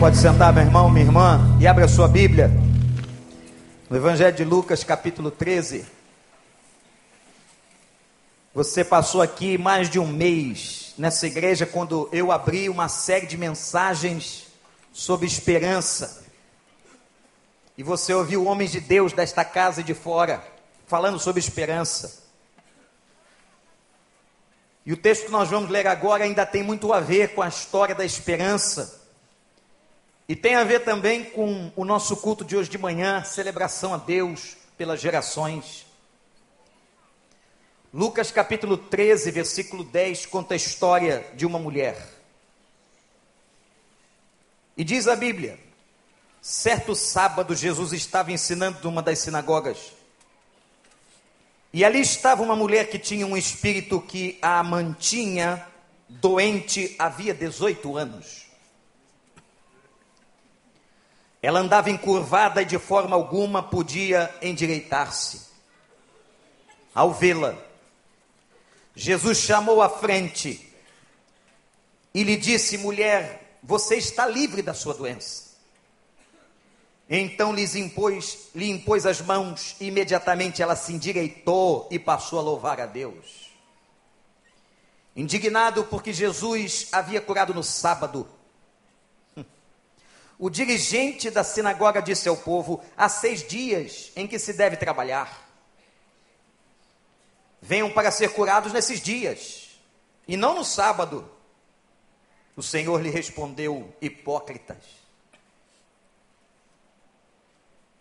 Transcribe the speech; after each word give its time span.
Pode 0.00 0.16
sentar, 0.16 0.50
meu 0.50 0.62
irmão, 0.62 0.88
minha 0.88 1.04
irmã, 1.04 1.58
e 1.60 1.66
abre 1.66 1.84
a 1.84 1.88
sua 1.88 2.08
Bíblia. 2.08 2.50
No 3.90 3.98
Evangelho 3.98 4.34
de 4.34 4.44
Lucas, 4.44 4.82
capítulo 4.82 5.30
13. 5.30 5.84
Você 8.54 8.82
passou 8.82 9.20
aqui 9.20 9.58
mais 9.58 9.90
de 9.90 9.98
um 9.98 10.06
mês 10.06 10.94
nessa 10.96 11.26
igreja 11.26 11.66
quando 11.66 12.08
eu 12.12 12.32
abri 12.32 12.70
uma 12.70 12.88
série 12.88 13.26
de 13.26 13.36
mensagens 13.36 14.46
sobre 14.90 15.26
esperança. 15.26 16.24
E 17.76 17.82
você 17.82 18.14
ouviu 18.14 18.46
homens 18.46 18.72
de 18.72 18.80
Deus 18.80 19.12
desta 19.12 19.44
casa 19.44 19.82
e 19.82 19.84
de 19.84 19.92
fora 19.92 20.42
falando 20.86 21.18
sobre 21.18 21.40
esperança. 21.40 22.22
E 24.86 24.94
o 24.94 24.96
texto 24.96 25.26
que 25.26 25.30
nós 25.30 25.50
vamos 25.50 25.68
ler 25.68 25.86
agora 25.86 26.24
ainda 26.24 26.46
tem 26.46 26.62
muito 26.62 26.90
a 26.90 27.00
ver 27.00 27.34
com 27.34 27.42
a 27.42 27.48
história 27.48 27.94
da 27.94 28.02
esperança. 28.02 28.99
E 30.30 30.36
tem 30.36 30.54
a 30.54 30.62
ver 30.62 30.84
também 30.84 31.24
com 31.24 31.72
o 31.74 31.84
nosso 31.84 32.16
culto 32.16 32.44
de 32.44 32.56
hoje 32.56 32.70
de 32.70 32.78
manhã, 32.78 33.24
celebração 33.24 33.92
a 33.92 33.96
Deus 33.96 34.56
pelas 34.78 35.00
gerações. 35.00 35.84
Lucas 37.92 38.30
capítulo 38.30 38.76
13, 38.78 39.28
versículo 39.32 39.82
10 39.82 40.26
conta 40.26 40.54
a 40.54 40.56
história 40.56 41.26
de 41.34 41.44
uma 41.44 41.58
mulher. 41.58 42.00
E 44.76 44.84
diz 44.84 45.08
a 45.08 45.16
Bíblia: 45.16 45.58
certo 46.40 46.94
sábado 46.94 47.52
Jesus 47.56 47.92
estava 47.92 48.30
ensinando 48.30 48.78
numa 48.84 49.02
das 49.02 49.18
sinagogas. 49.18 49.94
E 51.72 51.84
ali 51.84 51.98
estava 51.98 52.40
uma 52.40 52.54
mulher 52.54 52.88
que 52.88 53.00
tinha 53.00 53.26
um 53.26 53.36
espírito 53.36 54.00
que 54.00 54.38
a 54.40 54.62
mantinha 54.62 55.66
doente 56.08 56.94
havia 57.00 57.34
18 57.34 57.96
anos. 57.96 58.49
Ela 61.42 61.60
andava 61.60 61.90
encurvada 61.90 62.62
e 62.62 62.66
de 62.66 62.78
forma 62.78 63.16
alguma 63.16 63.62
podia 63.62 64.34
endireitar-se. 64.42 65.48
Ao 66.94 67.12
vê-la, 67.12 67.56
Jesus 68.94 69.38
chamou 69.38 69.80
à 69.80 69.88
frente 69.88 70.70
e 72.12 72.22
lhe 72.22 72.36
disse: 72.36 72.76
Mulher, 72.76 73.58
você 73.62 73.96
está 73.96 74.26
livre 74.26 74.60
da 74.60 74.74
sua 74.74 74.94
doença. 74.94 75.50
Então 77.08 77.52
lhes 77.52 77.74
impôs, 77.74 78.50
lhe 78.54 78.70
impôs 78.70 79.04
as 79.04 79.20
mãos, 79.20 79.74
e 79.80 79.86
imediatamente 79.86 80.62
ela 80.62 80.76
se 80.76 80.92
endireitou 80.92 81.88
e 81.90 81.98
passou 81.98 82.38
a 82.38 82.42
louvar 82.42 82.80
a 82.80 82.86
Deus. 82.86 83.50
Indignado 85.16 85.84
porque 85.84 86.12
Jesus 86.12 86.88
havia 86.92 87.20
curado 87.20 87.52
no 87.52 87.64
sábado, 87.64 88.28
o 90.40 90.48
dirigente 90.48 91.28
da 91.30 91.44
sinagoga 91.44 92.00
disse 92.00 92.26
ao 92.26 92.36
povo: 92.36 92.82
há 92.96 93.10
seis 93.10 93.46
dias 93.46 94.10
em 94.16 94.26
que 94.26 94.38
se 94.38 94.54
deve 94.54 94.74
trabalhar. 94.74 95.46
Venham 97.60 97.90
para 97.90 98.10
ser 98.10 98.32
curados 98.32 98.72
nesses 98.72 99.02
dias, 99.02 99.78
e 100.26 100.38
não 100.38 100.54
no 100.54 100.64
sábado. 100.64 101.30
O 102.56 102.62
Senhor 102.62 103.02
lhe 103.02 103.10
respondeu: 103.10 103.94
hipócritas. 104.00 104.78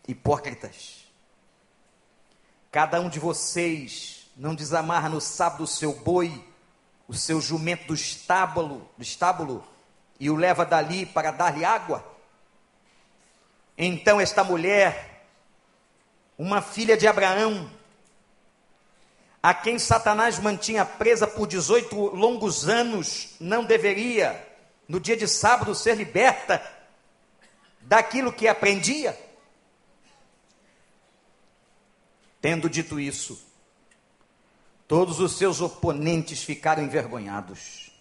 Hipócritas. 0.07 1.05
Cada 2.71 3.01
um 3.01 3.09
de 3.09 3.19
vocês 3.19 4.31
não 4.37 4.55
desamarra 4.55 5.09
no 5.09 5.19
sábado 5.19 5.65
o 5.65 5.67
seu 5.67 5.91
boi, 5.91 6.41
o 7.05 7.13
seu 7.13 7.41
jumento 7.41 7.87
do 7.87 7.93
estábulo, 7.93 8.89
do 8.95 9.03
estábulo 9.03 9.61
e 10.17 10.29
o 10.29 10.37
leva 10.37 10.65
dali 10.65 11.05
para 11.05 11.31
dar-lhe 11.31 11.65
água? 11.65 12.18
Então, 13.81 14.19
esta 14.19 14.43
mulher, 14.43 15.23
uma 16.37 16.61
filha 16.61 16.97
de 16.97 17.07
Abraão, 17.07 17.71
a 19.41 19.53
quem 19.53 19.79
Satanás 19.79 20.37
mantinha 20.37 20.83
presa 20.83 21.25
por 21.25 21.47
18 21.47 21.95
longos 22.13 22.67
anos, 22.67 23.37
não 23.39 23.63
deveria, 23.63 24.45
no 24.85 24.99
dia 24.99 25.15
de 25.15 25.29
sábado, 25.29 25.73
ser 25.73 25.95
liberta 25.95 26.61
daquilo 27.79 28.33
que 28.33 28.49
aprendia? 28.49 29.17
Tendo 32.41 32.69
dito 32.69 32.99
isso, 32.99 33.41
todos 34.89 35.21
os 35.21 35.37
seus 35.37 35.61
oponentes 35.61 36.43
ficaram 36.43 36.83
envergonhados, 36.83 37.93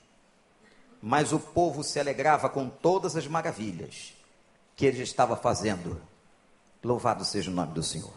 mas 1.01 1.33
o 1.33 1.39
povo 1.39 1.85
se 1.85 2.01
alegrava 2.01 2.49
com 2.49 2.69
todas 2.69 3.15
as 3.15 3.29
maravilhas 3.29 4.18
que 4.79 4.87
ele 4.87 5.03
estava 5.03 5.37
fazendo. 5.37 6.01
Louvado 6.85 7.25
seja 7.25 7.51
o 7.51 7.55
nome 7.55 7.75
do 7.75 7.83
Senhor. 7.83 8.13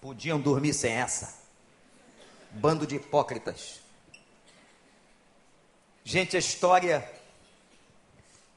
Podiam 0.00 0.40
dormir 0.40 0.72
sem 0.72 0.94
essa. 0.94 1.38
Bando 2.52 2.86
de 2.86 2.96
hipócritas. 2.96 3.80
Gente, 6.02 6.36
a 6.36 6.38
história 6.38 7.06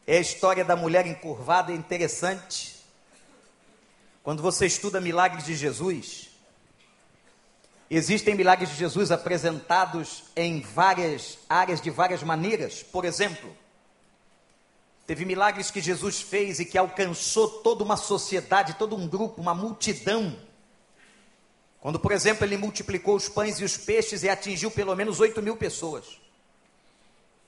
é 0.08 0.18
a 0.18 0.22
história 0.22 0.64
da 0.64 0.74
mulher 0.74 1.06
encurvada, 1.06 1.74
é 1.74 1.76
interessante. 1.76 2.82
Quando 4.24 4.42
você 4.42 4.66
estuda 4.66 5.02
milagres 5.02 5.44
de 5.44 5.54
Jesus, 5.54 6.30
existem 7.90 8.36
milagres 8.36 8.70
de 8.70 8.78
Jesus 8.78 9.12
apresentados 9.12 10.24
em 10.34 10.62
várias 10.62 11.40
áreas, 11.50 11.82
de 11.82 11.90
várias 11.90 12.24
maneiras. 12.24 12.82
Por 12.82 13.04
exemplo, 13.04 13.54
Teve 15.06 15.26
milagres 15.26 15.70
que 15.70 15.82
Jesus 15.82 16.22
fez 16.22 16.60
e 16.60 16.66
que 16.66 16.78
alcançou 16.78 17.48
toda 17.62 17.84
uma 17.84 17.98
sociedade, 17.98 18.76
todo 18.76 18.96
um 18.96 19.08
grupo, 19.08 19.42
uma 19.42 19.54
multidão. 19.54 20.38
Quando, 21.82 22.00
por 22.00 22.14
exemplo, 22.14 22.46
ele 22.46 22.56
multiplicou 22.56 23.16
os 23.16 23.28
pães 23.28 23.60
e 23.60 23.66
os 23.66 23.76
peixes 23.76 24.24
e 24.24 24.30
atingiu 24.30 24.72
pelo 24.72 24.96
menos 24.96 25.20
8 25.20 25.42
mil 25.42 25.58
pessoas. 25.58 26.06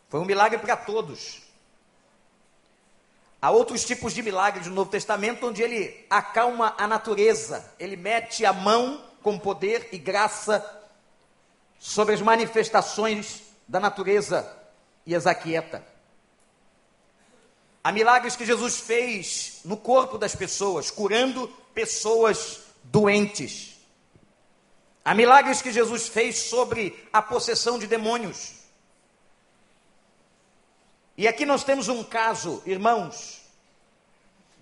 Foi 0.09 0.19
um 0.19 0.25
milagre 0.25 0.57
para 0.57 0.75
todos. 0.75 1.41
Há 3.41 3.51
outros 3.51 3.85
tipos 3.85 4.13
de 4.13 4.21
milagres 4.21 4.67
no 4.67 4.75
Novo 4.75 4.89
Testamento 4.89 5.47
onde 5.47 5.61
ele 5.61 6.05
acalma 6.09 6.75
a 6.77 6.87
natureza, 6.87 7.73
ele 7.79 7.95
mete 7.95 8.45
a 8.45 8.51
mão 8.51 9.01
com 9.21 9.39
poder 9.39 9.87
e 9.91 9.97
graça 9.97 10.63
sobre 11.79 12.15
as 12.15 12.21
manifestações 12.21 13.43
da 13.67 13.79
natureza 13.79 14.51
e 15.05 15.15
as 15.15 15.25
aquieta. 15.25 15.94
Há 17.85 17.91
milagres 17.91 18.35
que 18.35 18.43
Jesus 18.43 18.79
fez 18.79 19.59
no 19.63 19.77
corpo 19.77 20.17
das 20.17 20.35
pessoas, 20.35 20.89
curando 20.89 21.47
pessoas 21.71 22.61
doentes. 22.85 23.75
Há 25.03 25.13
milagres 25.13 25.61
que 25.61 25.71
Jesus 25.71 26.07
fez 26.07 26.35
sobre 26.35 27.07
a 27.13 27.21
possessão 27.21 27.77
de 27.77 27.85
demônios. 27.85 28.53
E 31.15 31.27
aqui 31.27 31.45
nós 31.45 31.63
temos 31.63 31.87
um 31.87 32.03
caso, 32.03 32.63
irmãos, 32.65 33.43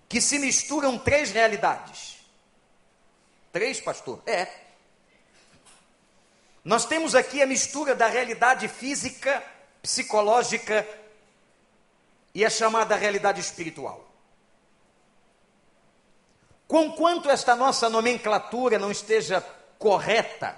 que 0.10 0.20
se 0.20 0.38
misturam 0.38 0.98
três 0.98 1.32
realidades. 1.32 2.18
Três, 3.54 3.80
pastor? 3.80 4.22
É. 4.26 4.54
Nós 6.62 6.86
temos 6.86 7.16
aqui 7.16 7.42
a 7.42 7.48
mistura 7.48 7.96
da 7.96 8.08
realidade 8.08 8.68
física, 8.68 9.42
psicológica 9.82 10.86
e 12.34 12.44
a 12.44 12.50
chamada 12.50 12.96
realidade 12.96 13.40
espiritual. 13.40 14.10
Conquanto 16.68 17.30
esta 17.30 17.56
nossa 17.56 17.90
nomenclatura 17.90 18.80
não 18.80 18.90
esteja 18.90 19.42
correta, 19.78 20.56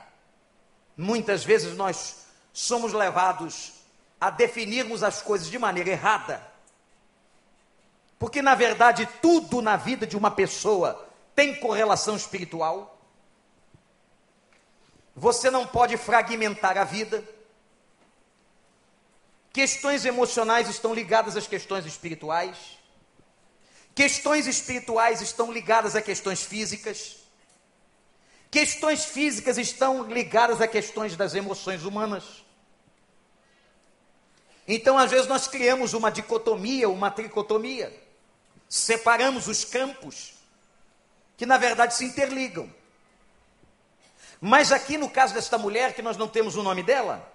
muitas 0.96 1.44
vezes 1.44 1.76
nós 1.76 2.26
somos 2.54 2.94
levados 2.94 3.74
a 4.20 4.30
definirmos 4.30 5.04
as 5.04 5.22
coisas 5.22 5.50
de 5.50 5.60
maneira 5.60 5.90
errada. 5.90 6.42
Porque, 8.18 8.42
na 8.42 8.56
verdade, 8.56 9.08
tudo 9.22 9.62
na 9.62 9.76
vida 9.76 10.08
de 10.08 10.16
uma 10.16 10.32
pessoa 10.32 11.08
tem 11.36 11.60
correlação 11.60 12.16
espiritual. 12.16 12.98
Você 15.14 15.52
não 15.52 15.68
pode 15.68 15.98
fragmentar 15.98 16.78
a 16.78 16.86
vida. 16.86 17.24
Questões 19.56 20.04
emocionais 20.04 20.68
estão 20.68 20.94
ligadas 20.94 21.38
às 21.38 21.48
questões 21.48 21.86
espirituais. 21.86 22.58
Questões 23.96 24.48
espirituais 24.48 25.22
estão 25.22 25.50
ligadas 25.50 25.96
a 25.96 26.02
questões 26.02 26.44
físicas. 26.44 27.20
Questões 28.52 29.06
físicas 29.06 29.58
estão 29.58 30.12
ligadas 30.12 30.60
a 30.60 30.68
questões 30.68 31.16
das 31.16 31.36
emoções 31.36 31.86
humanas. 31.86 32.44
Então, 34.68 34.98
às 34.98 35.10
vezes, 35.10 35.26
nós 35.26 35.48
criamos 35.48 35.94
uma 35.94 36.12
dicotomia, 36.12 36.90
uma 36.90 37.10
tricotomia. 37.10 37.98
Separamos 38.68 39.48
os 39.48 39.64
campos, 39.64 40.34
que 41.38 41.46
na 41.46 41.58
verdade 41.58 41.94
se 41.94 42.04
interligam. 42.04 42.70
Mas 44.42 44.74
aqui 44.74 44.98
no 44.98 45.10
caso 45.10 45.34
desta 45.34 45.58
mulher, 45.58 45.94
que 45.94 46.02
nós 46.02 46.18
não 46.18 46.28
temos 46.28 46.58
o 46.58 46.62
nome 46.62 46.84
dela, 46.84 47.34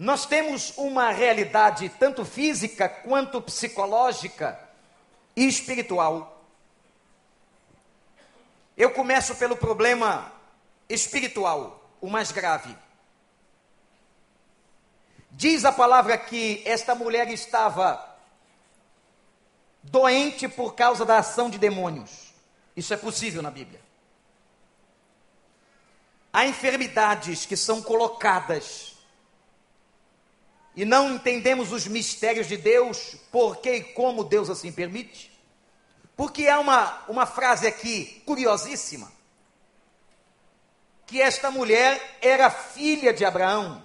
nós 0.00 0.24
temos 0.24 0.72
uma 0.78 1.10
realidade 1.10 1.90
tanto 1.90 2.24
física 2.24 2.88
quanto 2.88 3.38
psicológica 3.42 4.58
e 5.36 5.46
espiritual. 5.46 6.42
Eu 8.74 8.92
começo 8.92 9.34
pelo 9.34 9.58
problema 9.58 10.32
espiritual, 10.88 11.86
o 12.00 12.08
mais 12.08 12.32
grave. 12.32 12.74
Diz 15.32 15.66
a 15.66 15.70
palavra 15.70 16.16
que 16.16 16.62
esta 16.64 16.94
mulher 16.94 17.28
estava 17.28 18.02
doente 19.82 20.48
por 20.48 20.74
causa 20.74 21.04
da 21.04 21.18
ação 21.18 21.50
de 21.50 21.58
demônios. 21.58 22.32
Isso 22.74 22.94
é 22.94 22.96
possível 22.96 23.42
na 23.42 23.50
Bíblia. 23.50 23.82
Há 26.32 26.46
enfermidades 26.46 27.44
que 27.44 27.54
são 27.54 27.82
colocadas 27.82 28.98
e 30.80 30.84
não 30.86 31.10
entendemos 31.16 31.72
os 31.72 31.86
mistérios 31.86 32.48
de 32.48 32.56
Deus, 32.56 33.14
porque 33.30 33.70
e 33.70 33.84
como 33.84 34.24
Deus 34.24 34.48
assim 34.48 34.72
permite. 34.72 35.30
Porque 36.16 36.48
há 36.48 36.58
uma, 36.58 37.04
uma 37.06 37.26
frase 37.26 37.66
aqui 37.66 38.22
curiosíssima: 38.24 39.12
que 41.04 41.20
esta 41.20 41.50
mulher 41.50 42.00
era 42.22 42.48
filha 42.48 43.12
de 43.12 43.26
Abraão. 43.26 43.84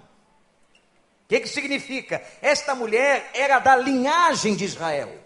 O 1.24 1.28
que, 1.28 1.40
que 1.40 1.48
significa? 1.48 2.26
Esta 2.40 2.74
mulher 2.74 3.30
era 3.34 3.58
da 3.58 3.76
linhagem 3.76 4.56
de 4.56 4.64
Israel. 4.64 5.22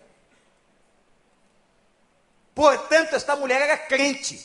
Portanto, 2.52 3.14
esta 3.14 3.37
mulher 3.37 3.61
era 3.61 3.78
crente. 3.78 4.44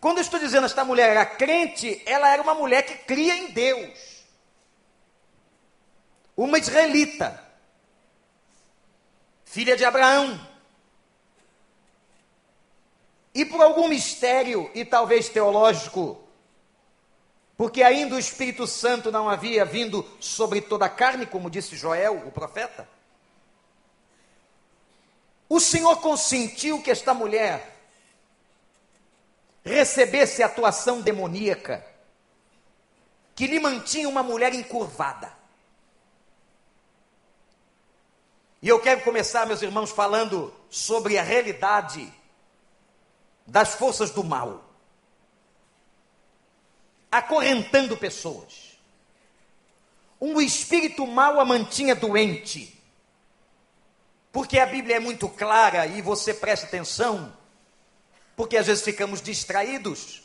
Quando 0.00 0.16
eu 0.16 0.22
estou 0.22 0.40
dizendo 0.40 0.64
esta 0.64 0.82
mulher 0.82 1.10
era 1.10 1.26
crente, 1.26 2.00
ela 2.06 2.32
era 2.32 2.40
uma 2.40 2.54
mulher 2.54 2.86
que 2.86 2.94
cria 3.04 3.36
em 3.36 3.48
Deus 3.48 4.09
uma 6.42 6.58
israelita, 6.58 7.38
filha 9.44 9.76
de 9.76 9.84
Abraão. 9.84 10.40
E 13.34 13.44
por 13.44 13.60
algum 13.60 13.88
mistério, 13.88 14.70
e 14.74 14.82
talvez 14.82 15.28
teológico, 15.28 16.18
porque 17.58 17.82
ainda 17.82 18.16
o 18.16 18.18
Espírito 18.18 18.66
Santo 18.66 19.12
não 19.12 19.28
havia 19.28 19.66
vindo 19.66 20.02
sobre 20.18 20.62
toda 20.62 20.86
a 20.86 20.88
carne, 20.88 21.26
como 21.26 21.50
disse 21.50 21.76
Joel, 21.76 22.26
o 22.26 22.32
profeta, 22.32 22.88
o 25.46 25.60
Senhor 25.60 26.00
consentiu 26.00 26.82
que 26.82 26.90
esta 26.90 27.12
mulher 27.12 27.76
recebesse 29.62 30.42
atuação 30.42 31.02
demoníaca, 31.02 31.84
que 33.34 33.46
lhe 33.46 33.60
mantinha 33.60 34.08
uma 34.08 34.22
mulher 34.22 34.54
encurvada. 34.54 35.39
E 38.62 38.68
eu 38.68 38.78
quero 38.78 39.00
começar, 39.02 39.46
meus 39.46 39.62
irmãos, 39.62 39.90
falando 39.90 40.52
sobre 40.68 41.16
a 41.16 41.22
realidade 41.22 42.12
das 43.46 43.74
forças 43.74 44.10
do 44.10 44.22
mal, 44.22 44.62
acorrentando 47.10 47.96
pessoas. 47.96 48.78
Um 50.20 50.40
espírito 50.40 51.06
mau 51.06 51.40
a 51.40 51.44
mantinha 51.44 51.94
doente, 51.94 52.78
porque 54.30 54.58
a 54.58 54.66
Bíblia 54.66 54.96
é 54.96 55.00
muito 55.00 55.26
clara 55.28 55.86
e 55.86 56.02
você 56.02 56.34
presta 56.34 56.66
atenção, 56.66 57.32
porque 58.36 58.58
às 58.58 58.66
vezes 58.66 58.84
ficamos 58.84 59.22
distraídos. 59.22 60.22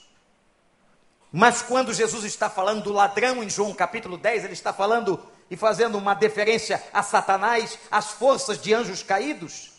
Mas 1.32 1.62
quando 1.62 1.94
Jesus 1.94 2.26
está 2.26 2.50
falando 2.50 2.84
do 2.84 2.94
ladrão 2.94 3.42
em 3.42 3.50
João 3.50 3.74
capítulo 3.74 4.18
10, 4.18 4.44
ele 4.44 4.54
está 4.54 4.74
falando 4.74 5.26
e 5.50 5.56
fazendo 5.56 5.98
uma 5.98 6.14
deferência 6.14 6.84
a 6.92 7.04
Satanás, 7.04 7.78
as 7.92 8.12
forças 8.12 8.62
de 8.62 8.74
anjos 8.74 9.04
caídos, 9.04 9.72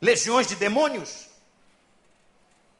legiões 0.00 0.46
de 0.46 0.56
demônios. 0.56 1.26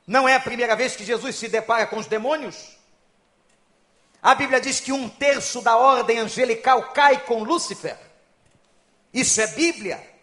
Não 0.06 0.28
é 0.28 0.34
a 0.34 0.40
primeira 0.40 0.76
vez 0.76 0.94
que 0.94 1.04
Jesus 1.04 1.36
se 1.36 1.48
depara 1.48 1.86
com 1.86 1.98
os 1.98 2.06
demônios. 2.06 2.76
A 4.22 4.34
Bíblia 4.34 4.60
diz 4.60 4.80
que 4.80 4.92
um 4.92 5.08
terço 5.08 5.60
da 5.60 5.76
ordem 5.76 6.18
angelical 6.18 6.92
cai 6.92 7.20
com 7.20 7.42
Lúcifer. 7.42 7.96
Isso 9.12 9.40
é 9.40 9.46
Bíblia. 9.46 10.16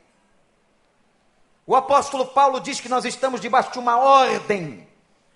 O 1.65 1.75
apóstolo 1.75 2.27
Paulo 2.27 2.59
diz 2.59 2.81
que 2.81 2.89
nós 2.89 3.05
estamos 3.05 3.39
debaixo 3.39 3.71
de 3.71 3.79
uma 3.79 3.97
ordem 3.97 4.87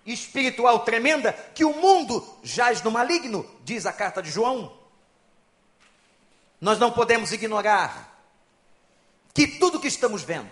espiritual 0.04 0.80
tremenda, 0.80 1.32
que 1.54 1.64
o 1.64 1.74
mundo 1.74 2.26
jaz 2.42 2.82
no 2.82 2.90
maligno, 2.90 3.48
diz 3.64 3.86
a 3.86 3.92
carta 3.92 4.22
de 4.22 4.30
João. 4.30 4.77
Nós 6.60 6.78
não 6.78 6.90
podemos 6.90 7.32
ignorar 7.32 8.16
que 9.32 9.46
tudo 9.46 9.78
que 9.78 9.86
estamos 9.86 10.22
vendo, 10.22 10.50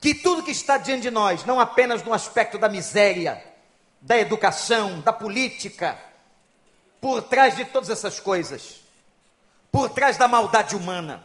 que 0.00 0.14
tudo 0.14 0.42
que 0.42 0.50
está 0.50 0.78
diante 0.78 1.02
de 1.02 1.10
nós, 1.10 1.44
não 1.44 1.60
apenas 1.60 2.02
no 2.02 2.14
aspecto 2.14 2.56
da 2.58 2.68
miséria, 2.68 3.44
da 4.00 4.16
educação, 4.16 5.00
da 5.00 5.12
política, 5.12 5.98
por 7.00 7.22
trás 7.22 7.56
de 7.56 7.64
todas 7.66 7.90
essas 7.90 8.18
coisas, 8.18 8.80
por 9.70 9.90
trás 9.90 10.16
da 10.16 10.26
maldade 10.26 10.74
humana, 10.74 11.22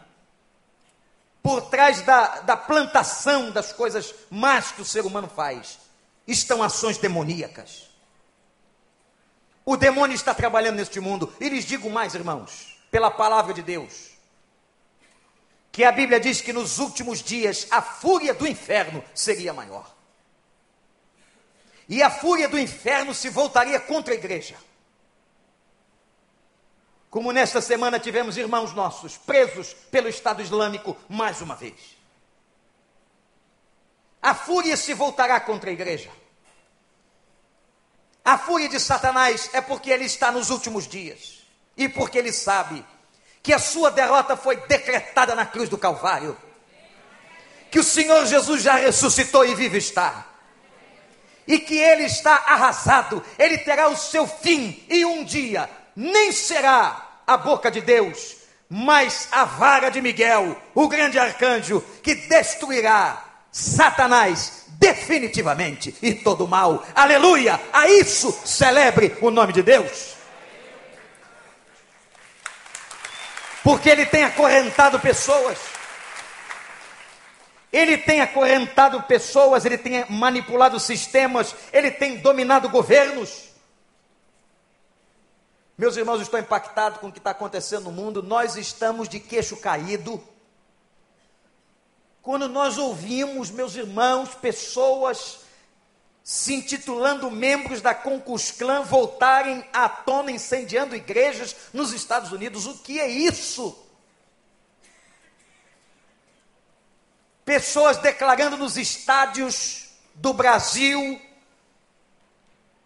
por 1.42 1.62
trás 1.70 2.02
da, 2.02 2.42
da 2.42 2.58
plantação 2.58 3.52
das 3.52 3.72
coisas 3.72 4.14
más 4.30 4.72
que 4.74 4.82
o 4.82 4.86
ser 4.86 5.06
humano 5.06 5.30
faz, 5.34 5.80
estão 6.28 6.62
ações 6.62 6.98
demoníacas. 6.98 7.90
O 9.66 9.78
demônio 9.78 10.16
está 10.16 10.34
trabalhando 10.34 10.76
neste 10.76 11.00
mundo. 11.00 11.34
E 11.40 11.48
lhes 11.48 11.64
digo 11.64 11.90
mais, 11.90 12.16
irmãos 12.16 12.73
pela 12.94 13.10
palavra 13.10 13.56
de 13.56 13.63
Deus. 13.63 14.12
Que 15.72 15.84
a 15.84 15.92
Bíblia 15.92 16.19
diz 16.19 16.42
que 16.42 16.54
nos 16.54 16.78
últimos 16.78 17.24
dias 17.24 17.66
a 17.72 17.81
fúria 17.81 18.36
do 18.36 18.48
inferno 18.48 19.04
seria 19.16 19.51
maior. 19.51 19.92
E 21.90 22.04
a 22.04 22.12
fúria 22.12 22.48
do 22.48 22.60
inferno 22.60 23.12
se 23.12 23.31
voltaria 23.31 23.80
contra 23.80 24.13
a 24.13 24.16
igreja. 24.16 24.56
Como 27.10 27.31
nesta 27.31 27.62
semana 27.62 28.00
tivemos 28.00 28.38
irmãos 28.38 28.74
nossos 28.74 29.18
presos 29.18 29.74
pelo 29.89 30.07
Estado 30.07 30.44
Islâmico 30.44 30.96
mais 31.10 31.42
uma 31.42 31.56
vez. 31.56 31.98
A 34.22 34.36
fúria 34.36 34.78
se 34.78 34.94
voltará 34.94 35.39
contra 35.39 35.72
a 35.72 35.74
igreja. 35.74 36.12
A 38.24 38.38
fúria 38.38 38.69
de 38.69 38.80
Satanás 38.80 39.50
é 39.51 39.62
porque 39.62 39.89
ele 39.89 40.06
está 40.06 40.31
nos 40.31 40.51
últimos 40.51 40.88
dias 40.88 41.43
e 41.78 41.90
porque 41.90 42.18
ele 42.18 42.31
sabe 42.31 42.84
que 43.42 43.54
a 43.54 43.60
sua 43.60 43.92
derrota 43.92 44.38
foi 44.38 44.56
decretada 44.56 45.36
na 45.36 45.46
cruz 45.46 45.68
do 45.68 45.77
Calvário, 45.77 46.38
que 47.70 47.80
o 47.80 47.84
Senhor 47.84 48.25
Jesus 48.25 48.62
já 48.62 48.75
ressuscitou 48.75 49.46
e 49.46 49.56
vive 49.56 49.77
está, 49.77 50.25
e 51.46 51.60
que 51.60 51.77
ele 51.77 52.03
está 52.03 52.36
arrasado, 52.48 53.22
ele 53.38 53.58
terá 53.58 53.89
o 53.89 53.98
seu 53.98 54.25
fim, 54.25 54.86
e 54.89 55.03
um 55.03 55.24
dia 55.24 55.70
nem 55.96 56.32
será 56.32 57.20
a 57.27 57.36
boca 57.36 57.70
de 57.70 57.82
Deus, 57.82 58.38
mas 58.70 59.27
a 59.32 59.44
vara 59.44 59.89
de 59.89 60.01
Miguel, 60.01 60.56
o 60.74 60.88
grande 60.88 61.20
arcanjo, 61.20 61.84
que 62.01 62.15
destruirá 62.15 63.24
Satanás 63.51 64.63
definitivamente 64.80 65.96
e 66.01 66.13
todo 66.13 66.48
mal. 66.48 66.86
Aleluia! 66.96 67.60
A 67.72 67.88
isso 67.88 68.32
celebre 68.46 69.15
o 69.22 69.30
nome 69.30 69.53
de 69.53 69.62
Deus. 69.62 70.15
Porque 73.63 73.89
ele 73.89 74.05
tem 74.05 74.24
acorrentado 74.24 75.00
pessoas. 75.00 75.58
Ele 77.72 77.98
tem 77.98 78.22
acorrentado 78.22 79.01
pessoas, 79.03 79.65
ele 79.65 79.79
tem 79.79 80.05
manipulado 80.10 80.79
sistemas, 80.79 81.55
ele 81.72 81.89
tem 81.89 82.17
dominado 82.17 82.70
governos. 82.70 83.50
Meus 85.75 85.98
irmãos, 85.98 86.22
estou 86.22 86.39
impactado 86.39 87.00
com 87.00 87.08
o 87.08 87.12
que 87.12 87.17
está 87.17 87.32
acontecendo 87.32 87.86
no 87.86 87.91
mundo. 87.91 88.22
Nós 88.22 88.55
estamos 88.58 89.10
de 89.10 89.20
queixo 89.20 89.58
caído. 89.58 90.22
Quando 92.22 92.48
nós 92.48 92.77
ouvimos, 92.77 93.50
meus 93.50 93.75
irmãos, 93.75 94.36
pessoas 94.36 95.39
se 96.24 96.53
intitulando 96.53 97.30
membros 97.30 97.82
da 97.82 97.94
Concus 97.94 98.50
Clan 98.50 98.84
voltarem 98.84 99.68
à 99.74 99.89
tona 99.89 100.32
incendiando 100.32 100.96
igrejas 100.96 101.53
nos 101.74 101.92
Estados 101.92 102.32
Unidos. 102.32 102.65
O 102.65 102.77
que 102.77 102.98
é 102.98 103.10
isso? 103.10 103.77
Pessoas 107.44 107.98
declarando 107.98 108.56
nos 108.56 108.77
estádios 108.77 109.89
do 110.15 110.34
Brasil 110.34 111.22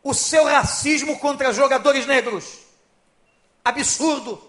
o 0.01 0.15
seu 0.15 0.45
racismo 0.45 1.19
contra 1.19 1.53
jogadores 1.53 2.07
negros. 2.07 2.57
Absurdo. 3.63 4.41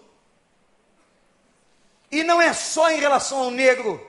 E 2.11 2.25
não 2.25 2.40
é 2.40 2.54
só 2.54 2.90
em 2.90 3.00
relação 3.00 3.38
ao 3.38 3.50
negro 3.50 4.08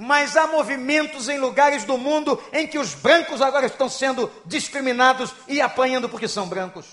mas 0.00 0.36
há 0.36 0.46
movimentos 0.46 1.28
em 1.28 1.40
lugares 1.40 1.82
do 1.82 1.98
mundo 1.98 2.40
em 2.52 2.68
que 2.68 2.78
os 2.78 2.94
brancos 2.94 3.42
agora 3.42 3.66
estão 3.66 3.88
sendo 3.88 4.30
discriminados 4.46 5.34
e 5.48 5.60
apanhando 5.60 6.08
porque 6.08 6.28
são 6.28 6.48
brancos. 6.48 6.86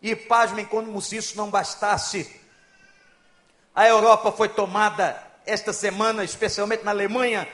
E 0.00 0.16
pasmem 0.16 0.64
como 0.64 1.02
se 1.02 1.18
isso 1.18 1.36
não 1.36 1.50
bastasse. 1.50 2.40
A 3.74 3.86
Europa 3.86 4.32
foi 4.32 4.48
tomada 4.48 5.22
esta 5.44 5.70
semana, 5.70 6.24
especialmente 6.24 6.82
na 6.82 6.92
Alemanha, 6.92 7.46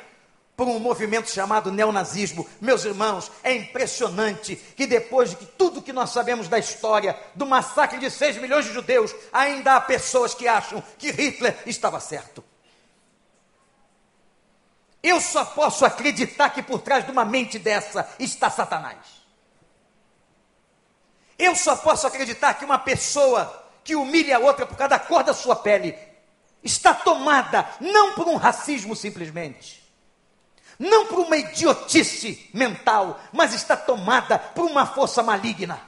por 0.56 0.68
um 0.68 0.78
movimento 0.78 1.28
chamado 1.28 1.72
neonazismo. 1.72 2.48
Meus 2.60 2.84
irmãos, 2.84 3.28
é 3.42 3.52
impressionante 3.56 4.54
que 4.54 4.86
depois 4.86 5.30
de 5.30 5.46
tudo 5.46 5.82
que 5.82 5.92
nós 5.92 6.10
sabemos 6.10 6.46
da 6.46 6.60
história, 6.60 7.18
do 7.34 7.44
massacre 7.44 7.98
de 7.98 8.08
6 8.08 8.36
milhões 8.36 8.66
de 8.66 8.72
judeus, 8.72 9.12
ainda 9.32 9.74
há 9.74 9.80
pessoas 9.80 10.32
que 10.32 10.46
acham 10.46 10.80
que 10.96 11.10
Hitler 11.10 11.58
estava 11.66 11.98
certo. 11.98 12.44
Eu 15.02 15.20
só 15.20 15.44
posso 15.44 15.84
acreditar 15.84 16.50
que 16.50 16.62
por 16.62 16.80
trás 16.80 17.04
de 17.04 17.10
uma 17.10 17.24
mente 17.24 17.58
dessa 17.58 18.08
está 18.18 18.50
Satanás. 18.50 18.98
Eu 21.38 21.54
só 21.54 21.76
posso 21.76 22.06
acreditar 22.06 22.54
que 22.54 22.64
uma 22.64 22.78
pessoa 22.78 23.64
que 23.84 23.94
humilha 23.94 24.36
a 24.36 24.40
outra 24.40 24.66
por 24.66 24.76
causa 24.76 24.90
da 24.90 24.98
cor 24.98 25.22
da 25.22 25.32
sua 25.32 25.54
pele 25.54 25.96
está 26.64 26.92
tomada 26.92 27.68
não 27.80 28.14
por 28.14 28.26
um 28.26 28.36
racismo 28.36 28.96
simplesmente, 28.96 29.82
não 30.78 31.06
por 31.06 31.20
uma 31.20 31.36
idiotice 31.36 32.50
mental, 32.52 33.20
mas 33.32 33.54
está 33.54 33.76
tomada 33.76 34.38
por 34.38 34.64
uma 34.64 34.84
força 34.84 35.22
maligna. 35.22 35.80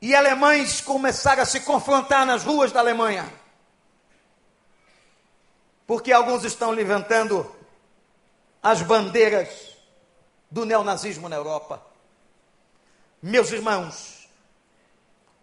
E 0.00 0.14
alemães 0.14 0.80
começaram 0.80 1.42
a 1.42 1.46
se 1.46 1.60
confrontar 1.60 2.24
nas 2.24 2.42
ruas 2.44 2.72
da 2.72 2.80
Alemanha, 2.80 3.30
porque 5.90 6.12
alguns 6.12 6.44
estão 6.44 6.70
levantando 6.70 7.52
as 8.62 8.80
bandeiras 8.80 9.76
do 10.48 10.64
neonazismo 10.64 11.28
na 11.28 11.34
Europa. 11.34 11.84
Meus 13.20 13.50
irmãos, 13.50 14.28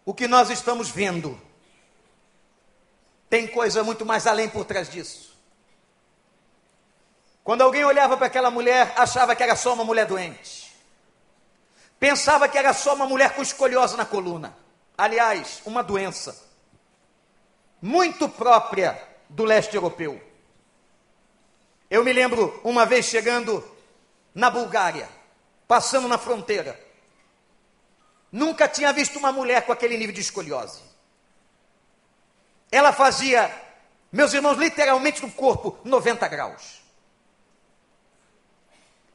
o 0.06 0.14
que 0.14 0.26
nós 0.26 0.50
estamos 0.50 0.90
vendo 0.90 1.38
tem 3.30 3.46
coisa 3.46 3.84
muito 3.84 4.06
mais 4.06 4.26
além 4.26 4.48
por 4.48 4.64
trás 4.64 4.90
disso. 4.90 5.38
Quando 7.44 7.64
alguém 7.64 7.84
olhava 7.84 8.16
para 8.16 8.28
aquela 8.28 8.50
mulher, 8.50 8.94
achava 8.96 9.36
que 9.36 9.44
era 9.44 9.54
só 9.58 9.74
uma 9.74 9.84
mulher 9.84 10.06
doente. 10.06 10.74
Pensava 12.00 12.48
que 12.48 12.58
era 12.58 12.74
só 12.74 12.96
uma 12.96 13.06
mulher 13.06 13.36
com 13.36 13.42
escoliose 13.42 13.98
na 13.98 14.06
coluna. 14.06 14.56
Aliás, 14.98 15.62
uma 15.66 15.84
doença 15.84 16.42
muito 17.82 18.30
própria 18.30 18.98
do 19.28 19.44
leste 19.44 19.76
europeu. 19.76 20.26
Eu 21.90 22.04
me 22.04 22.12
lembro 22.12 22.60
uma 22.64 22.86
vez 22.86 23.06
chegando 23.06 23.64
na 24.36 24.50
Bulgária, 24.50 25.10
passando 25.68 26.08
na 26.08 26.18
fronteira. 26.18 26.80
Nunca 28.32 28.68
tinha 28.68 28.92
visto 28.92 29.18
uma 29.18 29.32
mulher 29.32 29.66
com 29.66 29.72
aquele 29.72 29.98
nível 29.98 30.14
de 30.14 30.22
escoliose. 30.22 30.82
Ela 32.72 32.92
fazia, 32.92 33.50
meus 34.12 34.34
irmãos, 34.34 34.58
literalmente 34.58 35.22
no 35.22 35.32
corpo 35.32 35.80
90 35.84 36.28
graus. 36.28 36.82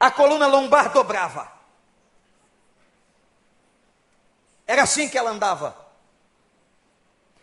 A 0.01 0.11
coluna 0.11 0.47
lombar 0.47 0.93
dobrava. 0.93 1.53
Era 4.67 4.83
assim 4.83 5.09
que 5.09 5.19
ela 5.19 5.31
andava. 5.31 5.77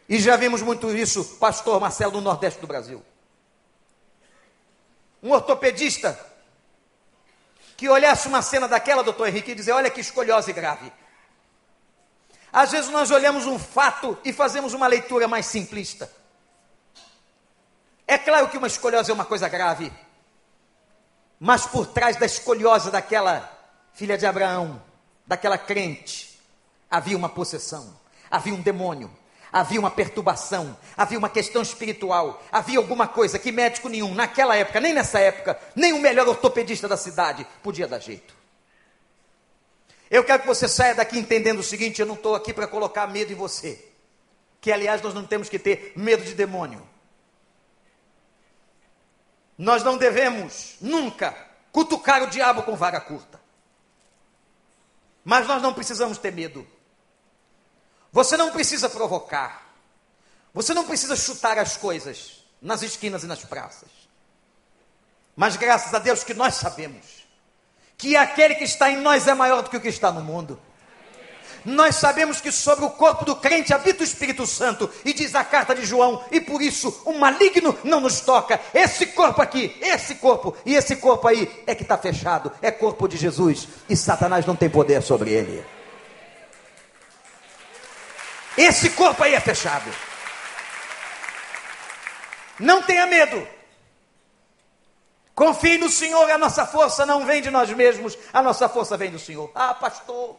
E 0.10 0.20
já 0.20 0.36
vimos 0.36 0.64
muito 0.64 0.90
isso, 0.90 1.38
pastor 1.38 1.80
Marcelo, 1.80 2.14
no 2.14 2.22
Nordeste 2.22 2.60
do 2.60 2.66
Brasil. 2.66 3.06
Um 5.22 5.32
ortopedista 5.32 6.18
que 7.76 7.88
olhasse 7.88 8.28
uma 8.28 8.42
cena 8.42 8.68
daquela, 8.68 9.04
doutor 9.04 9.28
Henrique, 9.28 9.52
e 9.52 9.56
dizer: 9.56 9.72
olha 9.72 9.90
que 9.90 10.02
escolhose 10.02 10.52
grave. 10.52 10.92
Às 12.52 12.72
vezes 12.72 12.90
nós 12.90 13.12
olhamos 13.12 13.46
um 13.46 13.60
fato 13.60 14.18
e 14.24 14.34
fazemos 14.34 14.74
uma 14.74 14.88
leitura 14.88 15.28
mais 15.28 15.46
simplista. 15.46 16.12
É 18.08 18.18
claro 18.18 18.50
que 18.50 18.58
uma 18.58 18.68
escolhose 18.68 19.12
é 19.12 19.14
uma 19.14 19.26
coisa 19.26 19.48
grave, 19.48 19.94
mas 21.40 21.68
por 21.68 21.86
trás 21.86 22.18
da 22.18 22.26
escolhose 22.26 22.90
daquela 22.90 23.50
filha 23.94 24.18
de 24.18 24.26
Abraão, 24.26 24.82
daquela 25.28 25.58
crente, 25.58 26.40
havia 26.90 27.16
uma 27.16 27.30
possessão, 27.30 27.96
havia 28.32 28.54
um 28.54 28.62
demônio, 28.62 29.16
havia 29.52 29.80
uma 29.80 29.92
perturbação, 29.92 30.78
havia 30.96 31.18
uma 31.18 31.30
questão 31.30 31.62
espiritual, 31.62 32.44
havia 32.52 32.78
alguma 32.78 33.08
coisa 33.08 33.40
que 33.40 33.52
médico 33.52 33.90
nenhum, 33.90 34.14
naquela 34.14 34.56
época, 34.56 34.80
nem 34.80 34.94
nessa 34.94 35.20
época, 35.20 35.60
nem 35.76 35.94
o 35.94 36.02
melhor 36.02 36.28
ortopedista 36.28 36.88
da 36.88 36.98
cidade 36.98 37.46
podia 37.64 37.88
dar 37.88 38.00
jeito. 38.00 38.38
Eu 40.10 40.24
quero 40.24 40.42
que 40.42 40.48
você 40.48 40.68
saia 40.68 40.96
daqui 40.96 41.20
entendendo 41.20 41.60
o 41.60 41.64
seguinte: 41.64 42.00
eu 42.00 42.06
não 42.06 42.16
estou 42.16 42.36
aqui 42.36 42.54
para 42.54 42.68
colocar 42.68 43.08
medo 43.08 43.32
em 43.32 43.36
você, 43.36 43.88
que 44.60 44.72
aliás 44.72 45.02
nós 45.02 45.14
não 45.14 45.26
temos 45.26 45.50
que 45.50 45.60
ter 45.60 45.94
medo 45.96 46.24
de 46.24 46.34
demônio. 46.34 46.88
Nós 49.58 49.84
não 49.84 49.98
devemos 49.98 50.78
nunca 50.80 51.36
cutucar 51.72 52.24
o 52.24 52.28
diabo 52.28 52.64
com 52.64 52.76
vara 52.76 53.00
curta. 53.00 53.40
Mas 55.24 55.48
nós 55.48 55.62
não 55.62 55.74
precisamos 55.74 56.18
ter 56.18 56.32
medo. 56.32 56.66
Você 58.12 58.36
não 58.36 58.52
precisa 58.52 58.90
provocar. 58.90 59.70
Você 60.54 60.74
não 60.74 60.86
precisa 60.86 61.16
chutar 61.16 61.58
as 61.58 61.78
coisas 61.78 62.44
nas 62.62 62.82
esquinas 62.82 63.24
e 63.24 63.28
nas 63.28 63.44
praças. 63.44 63.90
Mas 65.36 65.56
graças 65.56 65.94
a 65.94 66.00
Deus 66.00 66.24
que 66.24 66.34
nós 66.34 66.56
sabemos 66.56 67.20
que 67.98 68.16
aquele 68.16 68.56
que 68.56 68.64
está 68.64 68.90
em 68.90 68.98
nós 68.98 69.28
é 69.28 69.34
maior 69.34 69.62
do 69.62 69.70
que 69.70 69.78
o 69.78 69.82
que 69.82 69.90
está 69.90 70.12
no 70.12 70.22
mundo. 70.22 70.60
Nós 71.66 71.98
sabemos 71.98 72.40
que 72.40 72.52
sobre 72.52 72.86
o 72.86 72.90
corpo 72.90 73.26
do 73.26 73.36
crente 73.36 73.74
habita 73.74 74.02
o 74.02 74.06
Espírito 74.06 74.48
Santo, 74.48 74.90
e 75.04 75.14
diz 75.14 75.36
a 75.36 75.44
carta 75.44 75.76
de 75.76 75.86
João, 75.86 76.24
e 76.32 76.40
por 76.40 76.62
isso 76.62 77.02
o 77.06 77.14
maligno 77.14 77.78
não 77.84 78.00
nos 78.00 78.22
toca. 78.22 78.60
Esse 78.74 79.08
corpo 79.08 79.42
aqui, 79.42 79.78
esse 79.82 80.16
corpo, 80.16 80.56
e 80.66 80.76
esse 80.76 80.96
corpo 80.96 81.28
aí 81.28 81.64
é 81.68 81.76
que 81.76 81.84
está 81.84 81.98
fechado, 81.98 82.52
é 82.62 82.72
corpo 82.72 83.08
de 83.08 83.18
Jesus, 83.18 83.68
e 83.90 83.96
Satanás 83.98 84.46
não 84.46 84.56
tem 84.56 84.70
poder 84.70 85.02
sobre 85.04 85.32
ele. 85.32 85.66
Esse 88.60 88.90
corpo 88.90 89.24
aí 89.24 89.34
é 89.34 89.40
fechado. 89.40 89.90
Não 92.60 92.84
tenha 92.84 93.08
medo. 93.08 93.48
Confie 95.34 95.78
no 95.78 95.88
Senhor, 95.88 96.30
a 96.30 96.38
nossa 96.38 96.68
força 96.68 97.06
não 97.06 97.26
vem 97.26 97.42
de 97.42 97.50
nós 97.50 97.70
mesmos, 97.70 98.18
a 98.34 98.42
nossa 98.42 98.68
força 98.68 98.98
vem 98.98 99.12
do 99.12 99.18
Senhor. 99.18 99.50
Ah, 99.56 99.74
pastor, 99.74 100.38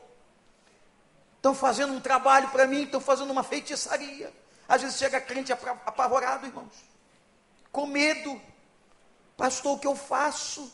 estão 1.37 1.55
fazendo 1.55 1.95
um 1.95 2.01
trabalho 2.01 2.49
para 2.49 2.67
mim, 2.67 2.83
estão 2.83 3.01
fazendo 3.01 3.31
uma 3.31 3.43
feitiçaria. 3.43 4.31
Às 4.69 4.83
vezes 4.83 4.99
chega 4.99 5.19
crente 5.19 5.51
apavorado, 5.51 6.47
irmãos, 6.47 6.75
com 7.73 7.87
medo. 7.87 8.39
Pastor, 9.35 9.77
o 9.77 9.79
que 9.79 9.87
eu 9.87 9.97
faço? 9.97 10.71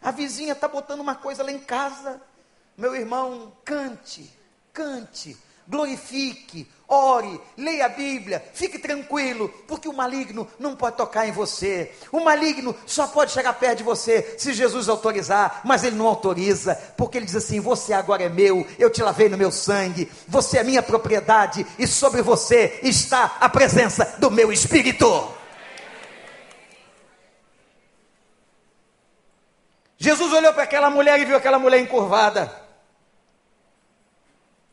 A 0.00 0.12
vizinha 0.12 0.52
está 0.52 0.68
botando 0.68 1.00
uma 1.00 1.16
coisa 1.16 1.42
lá 1.42 1.50
em 1.50 1.58
casa. 1.58 2.22
Meu 2.76 2.94
irmão, 2.94 3.52
cante, 3.64 4.32
cante 4.72 5.36
glorifique, 5.68 6.68
ore, 6.88 7.40
leia 7.56 7.86
a 7.86 7.88
Bíblia, 7.88 8.44
fique 8.52 8.78
tranquilo, 8.78 9.48
porque 9.68 9.88
o 9.88 9.92
maligno 9.92 10.48
não 10.58 10.74
pode 10.74 10.96
tocar 10.96 11.28
em 11.28 11.32
você. 11.32 11.92
O 12.10 12.20
maligno 12.20 12.74
só 12.84 13.06
pode 13.06 13.30
chegar 13.30 13.52
perto 13.54 13.78
de 13.78 13.84
você 13.84 14.34
se 14.36 14.52
Jesus 14.52 14.88
autorizar, 14.88 15.60
mas 15.64 15.84
ele 15.84 15.96
não 15.96 16.06
autoriza, 16.06 16.74
porque 16.96 17.18
ele 17.18 17.26
diz 17.26 17.36
assim: 17.36 17.60
Você 17.60 17.92
agora 17.92 18.24
é 18.24 18.28
meu, 18.28 18.66
eu 18.78 18.90
te 18.90 19.02
lavei 19.02 19.28
no 19.28 19.38
meu 19.38 19.52
sangue, 19.52 20.10
você 20.26 20.58
é 20.58 20.64
minha 20.64 20.82
propriedade 20.82 21.64
e 21.78 21.86
sobre 21.86 22.22
você 22.22 22.80
está 22.82 23.36
a 23.40 23.48
presença 23.48 24.16
do 24.18 24.30
meu 24.30 24.52
espírito. 24.52 25.40
Jesus 29.96 30.32
olhou 30.32 30.54
para 30.54 30.62
aquela 30.62 30.88
mulher 30.88 31.20
e 31.20 31.26
viu 31.26 31.36
aquela 31.36 31.58
mulher 31.58 31.78
encurvada. 31.78 32.69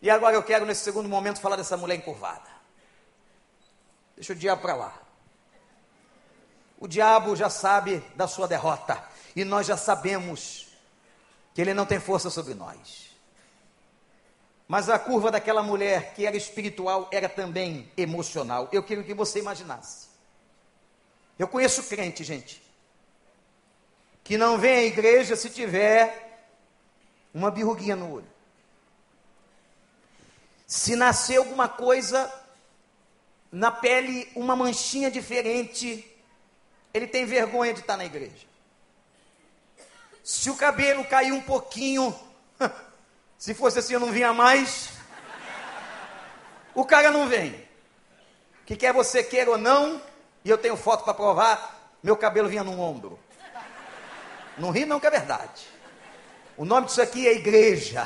E 0.01 0.09
agora 0.09 0.35
eu 0.35 0.43
quero, 0.43 0.65
nesse 0.65 0.83
segundo 0.83 1.09
momento, 1.09 1.39
falar 1.39 1.55
dessa 1.55 1.75
mulher 1.75 1.95
encurvada. 1.95 2.49
Deixa 4.15 4.33
o 4.33 4.35
diabo 4.35 4.61
para 4.61 4.75
lá. 4.75 5.01
O 6.79 6.87
diabo 6.87 7.35
já 7.35 7.49
sabe 7.49 8.03
da 8.15 8.27
sua 8.27 8.47
derrota. 8.47 9.03
E 9.35 9.43
nós 9.43 9.65
já 9.65 9.77
sabemos 9.77 10.67
que 11.53 11.61
ele 11.61 11.73
não 11.73 11.85
tem 11.85 11.99
força 11.99 12.29
sobre 12.29 12.53
nós. 12.53 13.07
Mas 14.67 14.89
a 14.89 14.99
curva 14.99 15.31
daquela 15.31 15.63
mulher, 15.63 16.13
que 16.13 16.25
era 16.25 16.35
espiritual, 16.35 17.07
era 17.11 17.29
também 17.29 17.91
emocional. 17.95 18.67
Eu 18.71 18.83
quero 18.83 19.03
que 19.03 19.13
você 19.13 19.39
imaginasse. 19.39 20.07
Eu 21.39 21.47
conheço 21.47 21.83
crente, 21.83 22.23
gente, 22.23 22.61
que 24.23 24.37
não 24.37 24.57
vem 24.57 24.77
à 24.77 24.83
igreja 24.83 25.35
se 25.35 25.49
tiver 25.49 26.49
uma 27.33 27.49
birruguinha 27.49 27.95
no 27.95 28.11
olho. 28.11 28.36
Se 30.67 30.95
nascer 30.95 31.37
alguma 31.37 31.67
coisa 31.67 32.31
na 33.51 33.71
pele, 33.71 34.31
uma 34.35 34.55
manchinha 34.55 35.09
diferente, 35.09 36.05
ele 36.93 37.07
tem 37.07 37.25
vergonha 37.25 37.73
de 37.73 37.79
estar 37.79 37.97
na 37.97 38.05
igreja. 38.05 38.45
Se 40.23 40.49
o 40.51 40.55
cabelo 40.55 41.03
cair 41.05 41.31
um 41.31 41.41
pouquinho, 41.41 42.13
Se 43.37 43.53
fosse 43.53 43.79
assim, 43.79 43.93
eu 43.93 43.99
não 43.99 44.11
vinha 44.11 44.33
mais. 44.33 44.89
O 46.73 46.83
cara 46.83 47.11
não 47.11 47.27
vem. 47.27 47.67
Que 48.65 48.75
quer 48.75 48.93
você 48.93 49.23
queira 49.23 49.51
ou 49.51 49.57
não, 49.57 50.01
e 50.43 50.49
eu 50.49 50.57
tenho 50.57 50.75
foto 50.75 51.03
para 51.03 51.13
provar, 51.13 51.91
meu 52.03 52.17
cabelo 52.17 52.49
vinha 52.49 52.63
no 52.63 52.79
ombro. 52.79 53.19
Não 54.57 54.71
ri 54.71 54.85
não 54.85 54.99
que 54.99 55.07
é 55.07 55.11
verdade. 55.11 55.67
O 56.57 56.65
nome 56.65 56.87
disso 56.87 57.01
aqui 57.01 57.27
é 57.27 57.33
igreja. 57.33 58.05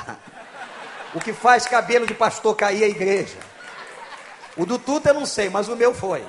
O 1.14 1.20
que 1.20 1.32
faz 1.32 1.66
cabelo 1.66 2.06
de 2.06 2.14
pastor 2.14 2.56
cair 2.56 2.84
é 2.84 2.88
igreja. 2.88 3.38
O 4.56 4.64
do 4.64 4.78
Tuta 4.78 5.10
eu 5.10 5.14
não 5.14 5.26
sei, 5.26 5.48
mas 5.48 5.68
o 5.68 5.76
meu 5.76 5.94
foi. 5.94 6.26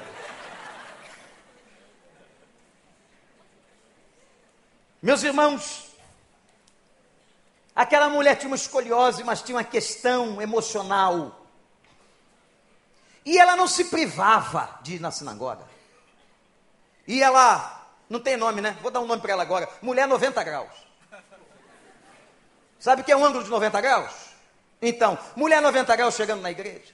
Meus 5.01 5.21
irmãos, 5.23 5.89
aquela 7.75 8.09
mulher 8.09 8.35
tinha 8.35 8.47
uma 8.47 8.55
escoliose, 8.55 9.23
mas 9.23 9.41
tinha 9.41 9.57
uma 9.57 9.63
questão 9.63 10.41
emocional. 10.41 11.45
E 13.25 13.37
ela 13.37 13.55
não 13.55 13.67
se 13.67 13.85
privava 13.85 14.79
de 14.81 14.95
ir 14.95 14.99
na 14.99 15.11
sinagoga. 15.11 15.65
E 17.05 17.21
ela, 17.21 17.85
não 18.09 18.19
tem 18.19 18.37
nome, 18.37 18.61
né? 18.61 18.77
Vou 18.81 18.91
dar 18.91 19.01
um 19.01 19.05
nome 19.05 19.21
para 19.21 19.33
ela 19.33 19.43
agora: 19.43 19.69
Mulher 19.81 20.07
90 20.07 20.41
graus. 20.43 20.71
Sabe 22.79 23.01
o 23.01 23.05
que 23.05 23.11
é 23.11 23.15
um 23.15 23.23
ângulo 23.23 23.43
de 23.43 23.49
90 23.49 23.79
graus? 23.79 24.32
Então, 24.85 25.17
mulher 25.33 25.61
90 25.61 25.95
graus 25.95 26.13
chegando 26.13 26.41
na 26.41 26.51
igreja. 26.51 26.93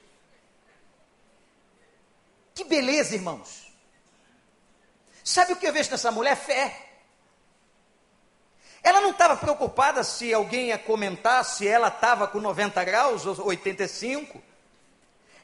Que 2.53 2.63
beleza, 2.63 3.15
irmãos. 3.15 3.73
Sabe 5.23 5.53
o 5.53 5.55
que 5.55 5.65
eu 5.65 5.73
vejo 5.73 5.89
nessa 5.89 6.11
mulher? 6.11 6.35
Fé. 6.35 6.85
Ela 8.83 9.01
não 9.01 9.09
estava 9.09 9.35
preocupada 9.35 10.03
se 10.03 10.31
alguém 10.31 10.67
ia 10.67 10.77
comentar 10.77 11.43
se 11.43 11.67
ela 11.67 11.87
estava 11.87 12.27
com 12.27 12.39
90 12.39 12.83
graus 12.83 13.25
ou 13.25 13.47
85. 13.47 14.39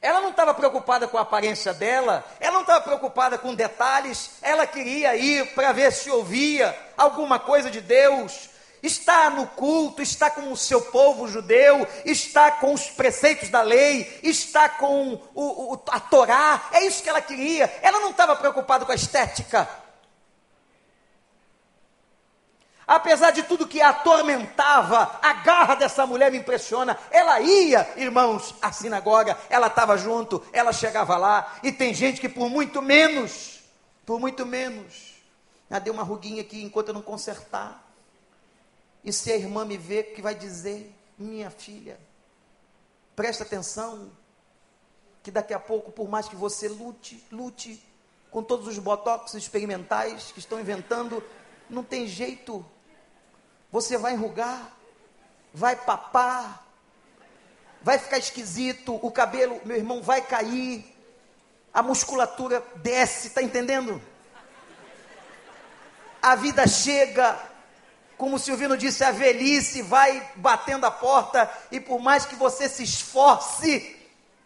Ela 0.00 0.20
não 0.20 0.30
estava 0.30 0.54
preocupada 0.54 1.08
com 1.08 1.18
a 1.18 1.22
aparência 1.22 1.74
dela, 1.74 2.24
ela 2.38 2.52
não 2.52 2.60
estava 2.60 2.80
preocupada 2.80 3.36
com 3.38 3.54
detalhes, 3.54 4.38
ela 4.40 4.66
queria 4.66 5.16
ir 5.16 5.52
para 5.52 5.72
ver 5.72 5.92
se 5.92 6.10
ouvia 6.10 6.78
alguma 6.96 7.40
coisa 7.40 7.70
de 7.70 7.80
Deus, 7.80 8.50
está 8.86 9.28
no 9.30 9.46
culto, 9.46 10.00
está 10.00 10.30
com 10.30 10.52
o 10.52 10.56
seu 10.56 10.80
povo 10.80 11.28
judeu, 11.28 11.86
está 12.04 12.50
com 12.52 12.72
os 12.72 12.88
preceitos 12.88 13.48
da 13.48 13.62
lei, 13.62 14.20
está 14.22 14.68
com 14.68 15.20
o, 15.34 15.74
o, 15.74 15.82
a 15.88 16.00
Torá, 16.00 16.68
é 16.72 16.84
isso 16.86 17.02
que 17.02 17.08
ela 17.08 17.20
queria. 17.20 17.72
Ela 17.82 18.00
não 18.00 18.10
estava 18.10 18.36
preocupada 18.36 18.84
com 18.84 18.92
a 18.92 18.94
estética. 18.96 19.68
Apesar 22.86 23.32
de 23.32 23.42
tudo 23.42 23.66
que 23.66 23.82
a 23.82 23.88
atormentava, 23.88 25.18
a 25.20 25.32
garra 25.32 25.74
dessa 25.74 26.06
mulher 26.06 26.30
me 26.30 26.38
impressiona. 26.38 26.96
Ela 27.10 27.40
ia, 27.40 27.92
irmãos, 27.96 28.54
à 28.62 28.70
sinagoga, 28.70 29.36
ela 29.50 29.66
estava 29.66 29.98
junto, 29.98 30.40
ela 30.52 30.72
chegava 30.72 31.16
lá, 31.16 31.56
e 31.64 31.72
tem 31.72 31.92
gente 31.92 32.20
que 32.20 32.28
por 32.28 32.48
muito 32.48 32.80
menos, 32.80 33.60
por 34.04 34.20
muito 34.20 34.46
menos, 34.46 35.16
já 35.68 35.80
deu 35.80 35.92
uma 35.92 36.04
ruguinha 36.04 36.42
aqui 36.42 36.62
enquanto 36.62 36.88
eu 36.88 36.94
não 36.94 37.02
consertar. 37.02 37.85
E 39.06 39.12
se 39.12 39.30
a 39.30 39.36
irmã 39.36 39.64
me 39.64 39.76
ver, 39.78 40.14
que 40.14 40.20
vai 40.20 40.34
dizer? 40.34 40.92
Minha 41.16 41.48
filha, 41.48 41.96
presta 43.14 43.44
atenção, 43.44 44.10
que 45.22 45.30
daqui 45.30 45.54
a 45.54 45.60
pouco, 45.60 45.92
por 45.92 46.08
mais 46.08 46.28
que 46.28 46.34
você 46.34 46.68
lute, 46.68 47.24
lute 47.30 47.80
com 48.32 48.42
todos 48.42 48.66
os 48.66 48.78
botox 48.78 49.32
experimentais 49.34 50.32
que 50.32 50.40
estão 50.40 50.58
inventando, 50.58 51.22
não 51.70 51.84
tem 51.84 52.08
jeito. 52.08 52.66
Você 53.70 53.96
vai 53.96 54.14
enrugar, 54.14 54.76
vai 55.54 55.76
papar, 55.76 56.66
vai 57.80 58.00
ficar 58.00 58.18
esquisito, 58.18 58.98
o 59.00 59.10
cabelo, 59.12 59.60
meu 59.64 59.76
irmão, 59.76 60.02
vai 60.02 60.20
cair, 60.20 60.84
a 61.72 61.80
musculatura 61.80 62.60
desce, 62.74 63.28
está 63.28 63.40
entendendo? 63.40 64.02
A 66.20 66.34
vida 66.34 66.66
chega, 66.66 67.40
como 68.16 68.36
o 68.36 68.38
Silvino 68.38 68.76
disse, 68.76 69.04
a 69.04 69.10
velhice 69.10 69.82
vai 69.82 70.30
batendo 70.36 70.86
a 70.86 70.90
porta 70.90 71.50
e 71.70 71.78
por 71.78 72.00
mais 72.00 72.24
que 72.24 72.34
você 72.34 72.68
se 72.68 72.82
esforce, 72.82 73.94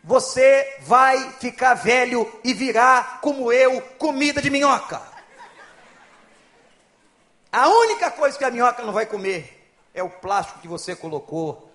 você 0.03 0.79
vai 0.81 1.33
ficar 1.33 1.75
velho 1.75 2.31
e 2.43 2.53
virar, 2.53 3.21
como 3.21 3.53
eu, 3.53 3.81
comida 3.99 4.43
de 4.43 4.51
minhoca. 4.51 5.01
A 7.53 7.69
única 7.69 8.11
coisa 8.11 8.39
que 8.39 8.45
a 8.45 8.51
minhoca 8.51 8.83
não 8.83 8.93
vai 8.93 9.07
comer 9.07 9.73
é 9.93 10.03
o 10.03 10.11
plástico 10.11 10.61
que 10.61 10.69
você 10.69 10.97
colocou 10.97 11.71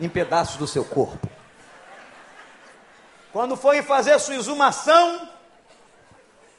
em 0.00 0.08
pedaços 0.08 0.56
do 0.56 0.66
seu 0.66 0.84
corpo. 0.84 1.28
Quando 3.32 3.56
for 3.56 3.80
fazer 3.82 4.18
sua 4.18 4.34
exumação, 4.34 5.28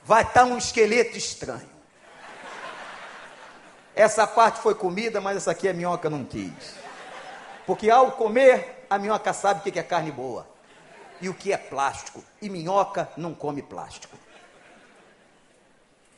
vai 0.04 0.24
estar 0.24 0.46
um 0.46 0.58
esqueleto 0.58 1.17
estranho. 1.17 1.72
Essa 3.95 4.25
parte 4.25 4.60
foi 4.60 4.73
comida, 4.73 5.21
mas 5.21 5.38
essa 5.38 5.51
aqui 5.51 5.67
a 5.67 5.73
minhoca 5.73 6.10
não 6.10 6.23
quis. 6.25 6.75
Porque 7.65 7.89
ao 7.89 8.13
comer, 8.13 8.86
a 8.89 8.97
minhoca 8.97 9.32
sabe 9.34 9.60
o 9.60 9.71
que 9.71 9.79
é 9.79 9.84
carne 9.84 10.12
boa 10.12 10.47
e 11.21 11.29
o 11.29 11.34
que 11.34 11.53
é 11.53 11.58
plástico. 11.58 12.23
E 12.41 12.49
minhoca 12.49 13.10
não 13.15 13.34
come 13.34 13.62
plástico. 13.62 14.17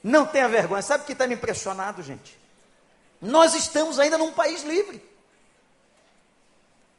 Não 0.04 0.26
tenha 0.26 0.48
vergonha. 0.48 0.82
Sabe 0.82 1.04
o 1.04 1.06
que 1.06 1.14
está 1.14 1.28
me 1.28 1.34
impressionado, 1.36 2.02
gente? 2.02 2.40
Nós 3.22 3.54
estamos 3.56 4.00
ainda 4.00 4.18
num 4.18 4.32
país 4.32 4.64
livre. 4.64 5.04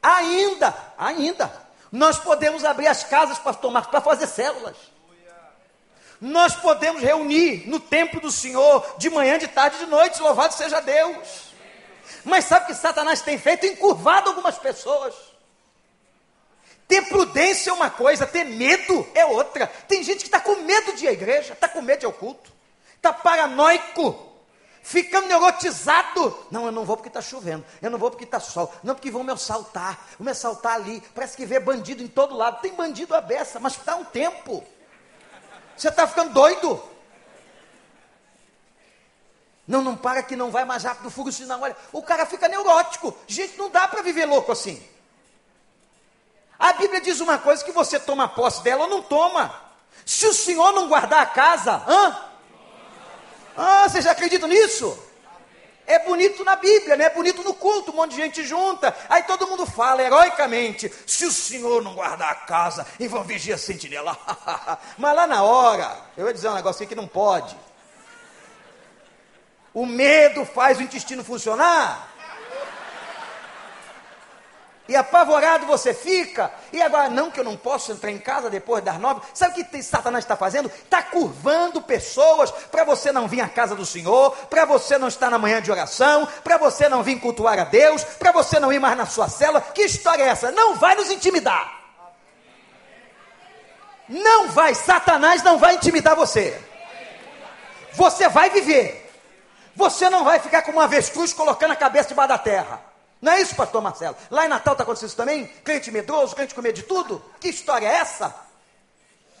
Ainda, 0.01 0.75
ainda. 0.97 1.51
Nós 1.91 2.19
podemos 2.19 2.65
abrir 2.65 2.87
as 2.87 3.03
casas, 3.03 3.39
pastor 3.39 3.71
Marcos, 3.71 3.91
para 3.91 4.01
fazer 4.01 4.27
células. 4.27 4.77
Nós 6.19 6.55
podemos 6.55 7.01
reunir 7.01 7.67
no 7.67 7.79
templo 7.79 8.19
do 8.19 8.31
Senhor 8.31 8.95
de 8.97 9.09
manhã, 9.09 9.37
de 9.37 9.47
tarde, 9.47 9.77
de 9.77 9.85
noite, 9.85 10.21
louvado 10.21 10.53
seja 10.53 10.79
Deus. 10.79 11.47
Mas 12.23 12.45
sabe 12.45 12.65
o 12.65 12.67
que 12.67 12.73
Satanás 12.73 13.21
tem 13.21 13.37
feito? 13.37 13.65
Encurvado 13.65 14.29
algumas 14.29 14.57
pessoas. 14.57 15.13
Ter 16.87 17.01
prudência 17.03 17.69
é 17.69 17.73
uma 17.73 17.89
coisa, 17.89 18.25
ter 18.25 18.45
medo 18.45 19.07
é 19.13 19.25
outra. 19.25 19.67
Tem 19.87 20.01
gente 20.03 20.19
que 20.19 20.27
está 20.27 20.39
com 20.39 20.55
medo 20.61 20.93
de 20.93 21.05
ir 21.05 21.09
à 21.09 21.11
igreja, 21.11 21.53
está 21.53 21.67
com 21.67 21.81
medo 21.81 21.99
de 21.99 22.05
ir 22.05 22.07
ao 22.07 22.13
culto, 22.13 22.51
está 22.95 23.11
paranoico, 23.11 24.31
ficando 24.81 25.27
neurotizado. 25.27 26.47
Não, 26.49 26.65
eu 26.65 26.71
não 26.71 26.85
vou 26.85 26.95
porque 26.95 27.09
está 27.09 27.21
chovendo, 27.21 27.63
eu 27.81 27.91
não 27.91 27.99
vou 27.99 28.09
porque 28.09 28.23
está 28.23 28.39
sol, 28.39 28.73
não 28.83 28.95
porque 28.95 29.11
vão 29.11 29.23
me 29.23 29.33
assaltar, 29.33 29.99
vão 30.17 30.25
me 30.25 30.31
assaltar 30.31 30.75
ali. 30.75 31.03
Parece 31.13 31.35
que 31.35 31.45
vê 31.45 31.59
bandido 31.59 32.01
em 32.01 32.07
todo 32.07 32.35
lado. 32.37 32.61
Tem 32.61 32.73
bandido 32.73 33.13
à 33.13 33.19
beça, 33.19 33.59
mas 33.59 33.73
está 33.73 33.95
um 33.97 34.05
tempo. 34.05 34.63
Você 35.77 35.89
está 35.89 36.07
ficando 36.07 36.33
doido? 36.33 36.81
Não, 39.67 39.81
não 39.81 39.95
para 39.95 40.23
que 40.23 40.35
não 40.35 40.49
vai 40.49 40.65
mais 40.65 40.83
rápido, 40.83 41.11
fuga 41.11 41.29
o 41.29 41.33
sinal. 41.33 41.61
Olha, 41.61 41.75
o 41.91 42.01
cara 42.01 42.25
fica 42.25 42.47
neurótico. 42.47 43.15
Gente, 43.27 43.57
não 43.57 43.69
dá 43.69 43.87
para 43.87 44.01
viver 44.01 44.25
louco 44.25 44.51
assim. 44.51 44.81
A 46.57 46.73
Bíblia 46.73 46.99
diz 46.99 47.19
uma 47.19 47.37
coisa 47.37 47.63
que 47.63 47.71
você 47.71 47.99
toma 47.99 48.27
posse 48.27 48.63
dela 48.63 48.85
ou 48.85 48.89
não 48.89 49.01
toma. 49.03 49.53
Se 50.05 50.25
o 50.25 50.33
Senhor 50.33 50.71
não 50.71 50.87
guardar 50.87 51.21
a 51.21 51.25
casa, 51.25 51.83
hã? 51.87 52.17
Ah, 53.55 53.89
vocês 53.89 54.07
acreditam 54.07 54.47
nisso? 54.47 54.97
É 55.87 55.99
bonito 55.99 56.43
na 56.43 56.57
Bíblia, 56.57 56.97
né? 56.97 57.05
É 57.05 57.09
bonito 57.09 57.41
no 57.43 57.53
culto, 57.53 57.91
um 57.91 57.95
monte 57.95 58.11
de 58.11 58.17
gente 58.17 58.43
junta. 58.43 58.93
Aí 59.07 59.23
todo 59.23 59.47
mundo 59.47 59.65
fala 59.65 60.03
heroicamente: 60.03 60.91
se 61.05 61.25
o 61.25 61.31
Senhor 61.31 61.81
não 61.81 61.93
guardar 61.93 62.29
a 62.29 62.35
casa, 62.35 62.85
e 62.99 63.07
vão 63.07 63.23
vigiar 63.23 63.55
a 63.55 63.59
sentinela. 63.59 64.17
Mas 64.97 65.15
lá 65.15 65.25
na 65.25 65.43
hora, 65.43 65.97
eu 66.17 66.27
ia 66.27 66.33
dizer 66.33 66.49
um 66.49 66.55
aqui 66.57 66.85
que 66.85 66.93
não 66.93 67.07
pode. 67.07 67.57
O 69.73 69.85
medo 69.85 70.43
faz 70.45 70.77
o 70.77 70.83
intestino 70.83 71.23
funcionar 71.23 72.16
e 74.87 74.95
apavorado 74.95 75.65
você 75.65 75.93
fica, 75.93 76.51
e 76.71 76.81
agora 76.81 77.09
não 77.09 77.29
que 77.29 77.39
eu 77.39 77.43
não 77.43 77.57
posso 77.57 77.91
entrar 77.91 78.11
em 78.11 78.17
casa 78.17 78.49
depois 78.49 78.83
das 78.83 78.97
nove, 78.97 79.21
sabe 79.33 79.61
o 79.61 79.65
que 79.65 79.83
Satanás 79.83 80.23
está 80.23 80.35
fazendo? 80.35 80.69
Está 80.69 81.03
curvando 81.03 81.81
pessoas 81.81 82.51
para 82.51 82.83
você 82.83 83.11
não 83.11 83.27
vir 83.27 83.41
à 83.41 83.49
casa 83.49 83.75
do 83.75 83.85
Senhor, 83.85 84.31
para 84.49 84.65
você 84.65 84.97
não 84.97 85.07
estar 85.07 85.29
na 85.29 85.37
manhã 85.37 85.61
de 85.61 85.71
oração, 85.71 86.27
para 86.43 86.57
você 86.57 86.87
não 86.87 87.03
vir 87.03 87.19
cultuar 87.19 87.59
a 87.59 87.63
Deus, 87.63 88.03
para 88.03 88.31
você 88.31 88.59
não 88.59 88.71
ir 88.71 88.79
mais 88.79 88.97
na 88.97 89.05
sua 89.05 89.27
cela. 89.27 89.61
Que 89.61 89.83
história 89.83 90.23
é 90.23 90.27
essa? 90.27 90.51
Não 90.51 90.75
vai 90.75 90.95
nos 90.95 91.11
intimidar. 91.11 91.75
Não 94.07 94.47
vai, 94.49 94.73
Satanás 94.73 95.43
não 95.43 95.57
vai 95.57 95.75
intimidar 95.75 96.15
você. 96.15 96.59
Você 97.93 98.29
vai 98.29 98.49
viver. 98.49 99.11
Você 99.75 100.09
não 100.09 100.23
vai 100.23 100.39
ficar 100.39 100.61
como 100.61 100.77
uma 100.77 100.85
avestruz 100.85 101.33
colocando 101.33 101.71
a 101.71 101.75
cabeça 101.75 102.09
debaixo 102.09 102.29
da 102.29 102.37
terra. 102.37 102.81
Não 103.21 103.31
é 103.31 103.41
isso, 103.41 103.55
pastor 103.55 103.81
Marcelo? 103.81 104.15
Lá 104.29 104.45
em 104.45 104.49
Natal 104.49 104.73
está 104.73 104.83
acontecendo 104.83 105.07
isso 105.07 105.17
também? 105.17 105.47
Crente 105.63 105.91
medroso, 105.91 106.35
crente 106.35 106.53
com 106.53 106.61
medo 106.61 106.75
de 106.75 106.83
tudo? 106.83 107.21
Que 107.39 107.49
história 107.49 107.87
é 107.87 107.95
essa? 107.95 108.47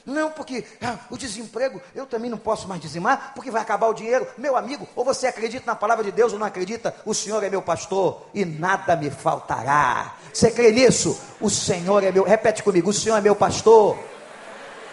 Não, 0.07 0.31
porque 0.31 0.63
ah, 0.81 0.95
o 1.09 1.17
desemprego, 1.17 1.81
eu 1.93 2.05
também 2.05 2.31
não 2.31 2.37
posso 2.37 2.65
mais 2.65 2.79
dizimar, 2.79 3.33
porque 3.35 3.51
vai 3.51 3.61
acabar 3.61 3.87
o 3.87 3.93
dinheiro. 3.93 4.25
Meu 4.37 4.55
amigo, 4.55 4.87
ou 4.95 5.03
você 5.03 5.27
acredita 5.27 5.65
na 5.65 5.75
palavra 5.75 6.01
de 6.01 6.13
Deus 6.13 6.31
ou 6.31 6.39
não 6.39 6.47
acredita, 6.47 6.95
o 7.05 7.13
Senhor 7.13 7.43
é 7.43 7.49
meu 7.49 7.61
pastor 7.61 8.25
e 8.33 8.45
nada 8.45 8.95
me 8.95 9.11
faltará. 9.11 10.15
Você 10.33 10.49
crê 10.49 10.71
nisso? 10.71 11.19
O 11.41 11.49
Senhor 11.49 12.05
é 12.05 12.11
meu, 12.11 12.23
repete 12.23 12.63
comigo, 12.63 12.89
o 12.89 12.93
Senhor 12.93 13.17
é 13.17 13.21
meu 13.21 13.35
pastor 13.35 13.99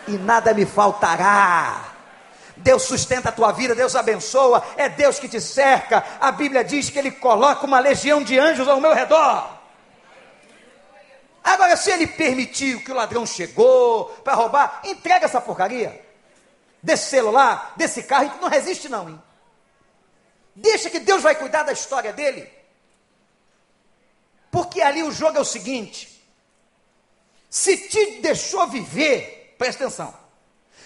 e 0.09 0.13
nada 0.19 0.53
me 0.53 0.67
faltará. 0.67 1.94
Deus 2.57 2.85
sustenta 2.85 3.31
a 3.31 3.33
tua 3.33 3.53
vida, 3.53 3.75
Deus 3.75 3.97
abençoa, 3.97 4.65
é 4.77 4.89
Deus 4.89 5.19
que 5.19 5.29
te 5.29 5.41
cerca. 5.41 6.05
A 6.21 6.31
Bíblia 6.31 6.63
diz 6.63 6.89
que 6.89 6.99
Ele 6.99 7.11
coloca 7.11 7.67
uma 7.67 7.81
legião 7.81 8.23
de 8.23 8.39
anjos 8.39 8.69
ao 8.69 8.81
meu 8.81 8.95
redor. 8.95 9.51
Agora, 11.43 11.77
se 11.77 11.91
Ele 11.91 12.07
permitiu 12.07 12.83
que 12.83 12.93
o 12.93 12.95
ladrão 12.95 13.27
chegou 13.27 14.07
para 14.25 14.35
roubar, 14.35 14.81
entrega 14.85 15.27
essa 15.27 15.41
porcaria. 15.41 16.03
Desse 16.83 17.11
celular, 17.11 17.75
desse 17.77 18.03
carro, 18.03 18.39
não 18.41 18.49
resiste 18.49 18.89
não, 18.89 19.09
hein? 19.09 19.23
Deixa 20.55 20.89
que 20.89 21.01
Deus 21.01 21.23
vai 21.23 21.35
cuidar 21.35 21.65
da 21.65 21.73
história 21.73 22.13
dele. 22.13 22.49
Porque 24.51 24.81
ali 24.81 25.03
o 25.03 25.11
jogo 25.11 25.37
é 25.37 25.41
o 25.41 25.45
seguinte: 25.45 26.25
se 27.51 27.77
te 27.89 28.21
deixou 28.21 28.67
viver, 28.69 29.55
presta 29.59 29.85
atenção. 29.85 30.24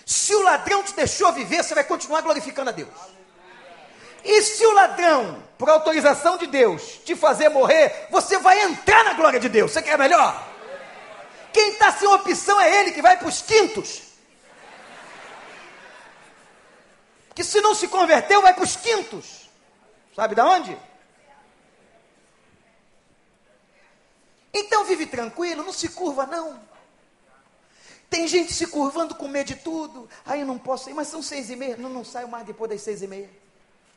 Se 0.09 0.35
o 0.35 0.43
ladrão 0.43 0.83
te 0.83 0.95
deixou 0.95 1.31
viver, 1.35 1.63
você 1.63 1.75
vai 1.75 1.85
continuar 1.85 2.23
glorificando 2.23 2.71
a 2.71 2.73
Deus. 2.73 2.89
E 4.25 4.41
se 4.41 4.65
o 4.65 4.73
ladrão, 4.73 5.45
por 5.59 5.69
autorização 5.69 6.39
de 6.39 6.47
Deus, 6.47 6.99
te 7.05 7.15
fazer 7.15 7.51
morrer, 7.51 8.07
você 8.11 8.39
vai 8.39 8.59
entrar 8.63 9.05
na 9.05 9.13
glória 9.13 9.39
de 9.39 9.51
Deus. 9.51 9.71
Você 9.71 9.83
quer 9.83 9.99
melhor? 9.99 10.49
Quem 11.53 11.73
está 11.73 11.93
sem 11.93 12.09
opção 12.09 12.59
é 12.59 12.81
ele 12.81 12.93
que 12.93 13.03
vai 13.03 13.19
para 13.19 13.29
os 13.29 13.43
quintos. 13.43 14.01
Que 17.35 17.45
se 17.45 17.61
não 17.61 17.75
se 17.75 17.87
converteu, 17.87 18.41
vai 18.41 18.55
para 18.55 18.65
os 18.65 18.77
quintos. 18.77 19.51
Sabe 20.17 20.35
da 20.35 20.47
onde? 20.47 20.75
Então 24.55 24.85
vive 24.85 25.05
tranquilo, 25.05 25.65
não 25.65 25.73
se 25.73 25.91
curva 25.91 26.25
não. 26.25 26.59
Tem 28.11 28.27
gente 28.27 28.53
se 28.53 28.67
curvando 28.67 29.15
com 29.15 29.29
medo 29.29 29.49
de 29.49 29.57
tudo. 29.57 30.09
Aí 30.25 30.41
eu 30.41 30.47
não 30.47 30.59
posso 30.59 30.89
ir, 30.89 30.95
mas 30.95 31.09
são 31.09 31.23
seis 31.23 31.51
e 31.51 31.57
meia. 31.57 31.77
Não, 31.77 31.91
não 31.91 32.05
saio 32.05 32.29
mais 32.29 32.47
depois 32.47 32.71
das 32.71 32.81
seis 32.81 33.03
e 33.03 33.07
meia. 33.07 33.31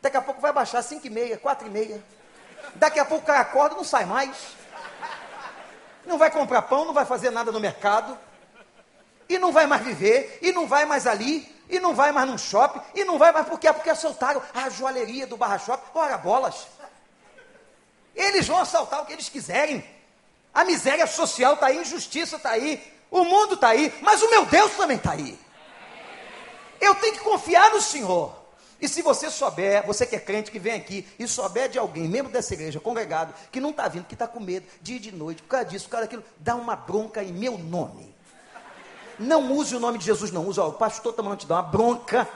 Daqui 0.01 0.17
a 0.17 0.21
pouco 0.21 0.41
vai 0.41 0.51
baixar 0.51 0.81
cinco 0.81 1.07
e 1.07 1.09
meia, 1.09 1.37
quatro 1.37 1.67
e 1.67 1.69
meia. 1.69 2.03
Daqui 2.75 2.99
a 2.99 3.05
pouco 3.05 3.23
o 3.23 3.27
cara 3.27 3.39
acorda 3.39 3.75
não 3.75 3.83
sai 3.83 4.05
mais. 4.05 4.35
Não 6.05 6.17
vai 6.17 6.31
comprar 6.31 6.63
pão, 6.63 6.85
não 6.85 6.93
vai 6.93 7.05
fazer 7.05 7.29
nada 7.29 7.51
no 7.51 7.59
mercado. 7.59 8.17
E 9.29 9.37
não 9.37 9.51
vai 9.51 9.65
mais 9.65 9.81
viver, 9.81 10.39
e 10.41 10.51
não 10.51 10.67
vai 10.67 10.83
mais 10.83 11.07
ali, 11.07 11.49
e 11.69 11.79
não 11.79 11.95
vai 11.95 12.11
mais 12.11 12.27
num 12.27 12.37
shopping, 12.37 12.81
e 12.93 13.05
não 13.05 13.17
vai 13.17 13.31
mais 13.31 13.47
por 13.47 13.57
quê? 13.57 13.71
Porque 13.71 13.89
assaltaram 13.89 14.41
a 14.53 14.69
joalheria 14.69 15.25
do 15.25 15.37
Barra 15.37 15.57
Shopping. 15.57 15.89
Ora, 15.93 16.17
bolas. 16.17 16.67
Eles 18.13 18.45
vão 18.45 18.59
assaltar 18.59 19.01
o 19.01 19.05
que 19.05 19.13
eles 19.13 19.29
quiserem. 19.29 19.85
A 20.53 20.65
miséria 20.65 21.07
social 21.07 21.53
está 21.53 21.67
aí, 21.67 21.77
a 21.77 21.81
injustiça 21.81 22.35
está 22.35 22.49
aí, 22.49 22.83
o 23.11 23.25
mundo 23.25 23.55
está 23.55 23.67
aí, 23.67 23.93
mas 24.01 24.23
o 24.23 24.29
meu 24.29 24.45
Deus 24.45 24.71
também 24.71 24.95
está 24.95 25.11
aí. 25.11 25.37
Eu 26.79 26.95
tenho 26.95 27.13
que 27.13 27.19
confiar 27.19 27.69
no 27.71 27.81
Senhor. 27.81 28.33
E 28.79 28.87
se 28.87 29.03
você 29.03 29.29
souber, 29.29 29.85
você 29.85 30.07
que 30.07 30.15
é 30.15 30.19
crente, 30.19 30.49
que 30.49 30.57
vem 30.57 30.73
aqui, 30.73 31.07
e 31.19 31.27
souber 31.27 31.69
de 31.69 31.77
alguém, 31.77 32.07
membro 32.07 32.31
dessa 32.31 32.53
igreja, 32.55 32.79
congregado, 32.79 33.31
que 33.51 33.59
não 33.59 33.69
está 33.69 33.87
vindo, 33.87 34.05
que 34.05 34.15
está 34.15 34.27
com 34.27 34.39
medo, 34.39 34.65
dia 34.81 34.95
e 34.95 34.99
de 34.99 35.11
noite, 35.11 35.43
por 35.43 35.49
causa 35.49 35.65
disso, 35.65 35.85
por 35.85 35.91
causa 35.91 36.07
daquilo, 36.07 36.23
dá 36.39 36.55
uma 36.55 36.75
bronca 36.75 37.21
em 37.21 37.31
meu 37.31 37.59
nome. 37.59 38.15
Não 39.19 39.51
use 39.51 39.75
o 39.75 39.79
nome 39.79 39.99
de 39.99 40.05
Jesus, 40.05 40.31
não. 40.31 40.47
Use, 40.47 40.59
ó, 40.59 40.69
o 40.69 40.73
pastor 40.73 41.11
está 41.11 41.21
mandando 41.21 41.41
te 41.41 41.47
dar 41.47 41.55
uma 41.55 41.63
bronca, 41.63 42.27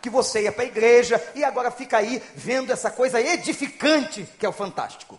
que 0.00 0.08
você 0.08 0.42
ia 0.42 0.52
para 0.52 0.62
a 0.62 0.66
igreja, 0.66 1.20
e 1.34 1.42
agora 1.42 1.72
fica 1.72 1.96
aí 1.96 2.22
vendo 2.36 2.72
essa 2.72 2.90
coisa 2.90 3.20
edificante, 3.20 4.28
que 4.38 4.46
é 4.46 4.48
o 4.48 4.52
fantástico. 4.52 5.18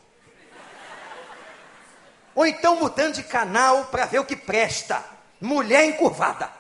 Ou 2.36 2.46
então 2.46 2.78
mudando 2.78 3.16
de 3.16 3.24
canal 3.24 3.86
para 3.86 4.06
ver 4.06 4.20
o 4.20 4.26
que 4.26 4.36
presta. 4.36 5.04
Mulher 5.40 5.86
encurvada. 5.86 6.52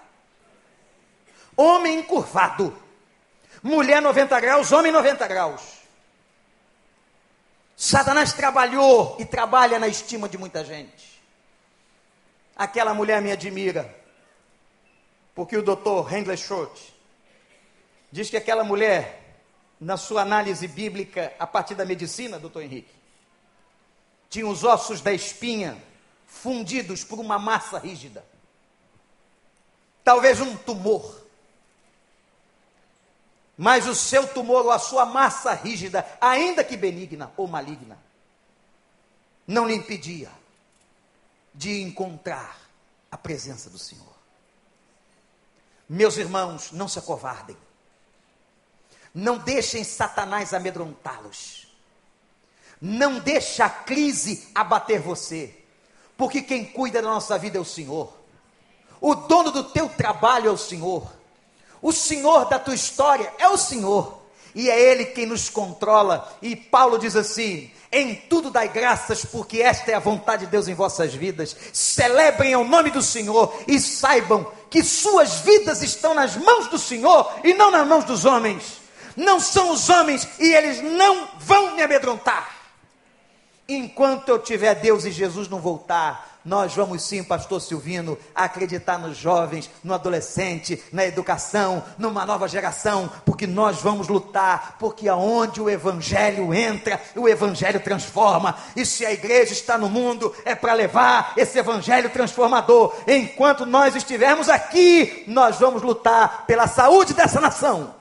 Homem 1.55 1.99
encurvado. 1.99 2.75
Mulher 3.63 4.01
90 4.01 4.39
graus, 4.39 4.71
homem 4.71 4.91
90 4.91 5.27
graus. 5.27 5.81
Satanás 7.75 8.33
trabalhou 8.33 9.17
e 9.19 9.25
trabalha 9.25 9.79
na 9.79 9.87
estima 9.87 10.29
de 10.29 10.37
muita 10.37 10.63
gente. 10.63 11.21
Aquela 12.55 12.93
mulher 12.93 13.21
me 13.21 13.31
admira, 13.31 13.95
porque 15.33 15.57
o 15.57 15.63
doutor 15.63 16.13
Hendler 16.13 16.37
Schultz 16.37 16.93
diz 18.11 18.29
que 18.29 18.37
aquela 18.37 18.63
mulher, 18.63 19.39
na 19.79 19.97
sua 19.97 20.21
análise 20.21 20.67
bíblica, 20.67 21.33
a 21.39 21.47
partir 21.47 21.73
da 21.73 21.85
medicina, 21.85 22.37
doutor 22.37 22.61
Henrique, 22.61 23.00
tinha 24.31 24.47
os 24.47 24.63
ossos 24.63 25.01
da 25.01 25.11
espinha 25.11 25.77
fundidos 26.25 27.03
por 27.03 27.19
uma 27.19 27.37
massa 27.37 27.77
rígida. 27.77 28.25
Talvez 30.05 30.39
um 30.39 30.55
tumor. 30.55 31.21
Mas 33.57 33.85
o 33.85 33.93
seu 33.93 34.25
tumor 34.25 34.65
ou 34.65 34.71
a 34.71 34.79
sua 34.79 35.05
massa 35.05 35.53
rígida, 35.53 36.07
ainda 36.19 36.63
que 36.63 36.77
benigna 36.77 37.31
ou 37.35 37.45
maligna, 37.45 37.99
não 39.45 39.67
lhe 39.67 39.75
impedia 39.75 40.31
de 41.53 41.81
encontrar 41.81 42.57
a 43.11 43.17
presença 43.17 43.69
do 43.69 43.77
Senhor. 43.77 44.15
Meus 45.89 46.15
irmãos, 46.15 46.71
não 46.71 46.87
se 46.87 46.97
acovardem. 46.97 47.57
Não 49.13 49.37
deixem 49.37 49.83
Satanás 49.83 50.53
amedrontá-los. 50.53 51.60
Não 52.81 53.19
deixa 53.19 53.65
a 53.65 53.69
crise 53.69 54.47
abater 54.55 54.99
você, 54.99 55.53
porque 56.17 56.41
quem 56.41 56.65
cuida 56.65 57.01
da 57.01 57.09
nossa 57.09 57.37
vida 57.37 57.57
é 57.57 57.61
o 57.61 57.65
Senhor. 57.65 58.11
O 58.99 59.13
dono 59.13 59.51
do 59.51 59.63
teu 59.65 59.87
trabalho 59.87 60.47
é 60.47 60.51
o 60.51 60.57
Senhor. 60.57 61.11
O 61.81 61.91
Senhor 61.91 62.45
da 62.45 62.57
tua 62.57 62.73
história 62.73 63.31
é 63.37 63.47
o 63.47 63.57
Senhor. 63.57 64.19
E 64.53 64.69
é 64.69 64.79
Ele 64.79 65.05
quem 65.05 65.25
nos 65.25 65.49
controla. 65.49 66.35
E 66.41 66.55
Paulo 66.55 66.97
diz 66.97 67.15
assim: 67.15 67.71
em 67.91 68.15
tudo 68.15 68.49
dai 68.49 68.69
graças, 68.69 69.25
porque 69.25 69.61
esta 69.61 69.91
é 69.91 69.93
a 69.93 69.99
vontade 69.99 70.45
de 70.45 70.51
Deus 70.51 70.67
em 70.67 70.73
vossas 70.73 71.13
vidas. 71.13 71.55
Celebrem 71.73 72.55
o 72.55 72.63
nome 72.63 72.89
do 72.89 73.01
Senhor 73.01 73.53
e 73.67 73.79
saibam 73.79 74.49
que 74.69 74.81
suas 74.81 75.41
vidas 75.41 75.81
estão 75.81 76.13
nas 76.13 76.37
mãos 76.37 76.67
do 76.69 76.79
Senhor 76.79 77.29
e 77.43 77.53
não 77.53 77.69
nas 77.69 77.85
mãos 77.85 78.05
dos 78.05 78.23
homens. 78.23 78.79
Não 79.15 79.41
são 79.41 79.71
os 79.71 79.89
homens 79.89 80.27
e 80.39 80.53
eles 80.53 80.81
não 80.81 81.27
vão 81.39 81.75
me 81.75 81.81
amedrontar. 81.81 82.60
Enquanto 83.75 84.27
eu 84.27 84.37
tiver 84.37 84.75
Deus 84.75 85.05
e 85.05 85.11
Jesus 85.11 85.47
não 85.47 85.61
voltar, 85.61 86.39
nós 86.43 86.73
vamos 86.73 87.03
sim, 87.03 87.23
pastor 87.23 87.61
Silvino, 87.61 88.17
acreditar 88.35 88.97
nos 88.97 89.15
jovens, 89.15 89.69
no 89.81 89.93
adolescente, 89.93 90.83
na 90.91 91.05
educação, 91.05 91.81
numa 91.97 92.25
nova 92.25 92.49
geração, 92.49 93.09
porque 93.25 93.47
nós 93.47 93.81
vamos 93.81 94.09
lutar, 94.09 94.75
porque 94.77 95.07
aonde 95.07 95.61
o 95.61 95.69
evangelho 95.69 96.53
entra, 96.53 96.99
o 97.15 97.29
evangelho 97.29 97.79
transforma. 97.79 98.57
E 98.75 98.85
se 98.85 99.05
a 99.05 99.13
igreja 99.13 99.53
está 99.53 99.77
no 99.77 99.87
mundo, 99.87 100.35
é 100.43 100.53
para 100.53 100.73
levar 100.73 101.31
esse 101.37 101.57
evangelho 101.57 102.09
transformador. 102.09 102.93
Enquanto 103.07 103.65
nós 103.65 103.95
estivermos 103.95 104.49
aqui, 104.49 105.23
nós 105.27 105.59
vamos 105.59 105.81
lutar 105.81 106.45
pela 106.45 106.67
saúde 106.67 107.13
dessa 107.13 107.39
nação. 107.39 107.95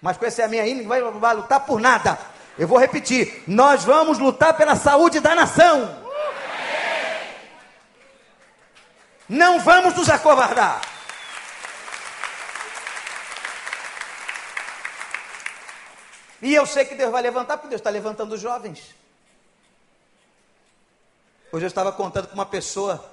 Mas 0.00 0.16
com 0.16 0.24
esse 0.24 0.40
amém 0.40 0.60
aí, 0.60 0.82
vai, 0.82 1.02
vai 1.02 1.34
lutar 1.34 1.60
por 1.66 1.78
nada 1.78 2.18
eu 2.58 2.66
vou 2.66 2.78
repetir: 2.78 3.44
nós 3.46 3.84
vamos 3.84 4.18
lutar 4.18 4.56
pela 4.56 4.74
saúde 4.74 5.20
da 5.20 5.34
nação. 5.34 6.06
Não 9.28 9.60
vamos 9.60 9.94
nos 9.94 10.08
acovardar. 10.08 10.80
E 16.40 16.54
eu 16.54 16.64
sei 16.66 16.84
que 16.84 16.94
Deus 16.94 17.10
vai 17.10 17.20
levantar, 17.20 17.56
porque 17.58 17.68
Deus 17.68 17.80
está 17.80 17.90
levantando 17.90 18.34
os 18.34 18.40
jovens. 18.40 18.94
Hoje 21.52 21.64
eu 21.64 21.68
estava 21.68 21.92
contando 21.92 22.28
com 22.28 22.34
uma 22.34 22.46
pessoa, 22.46 23.12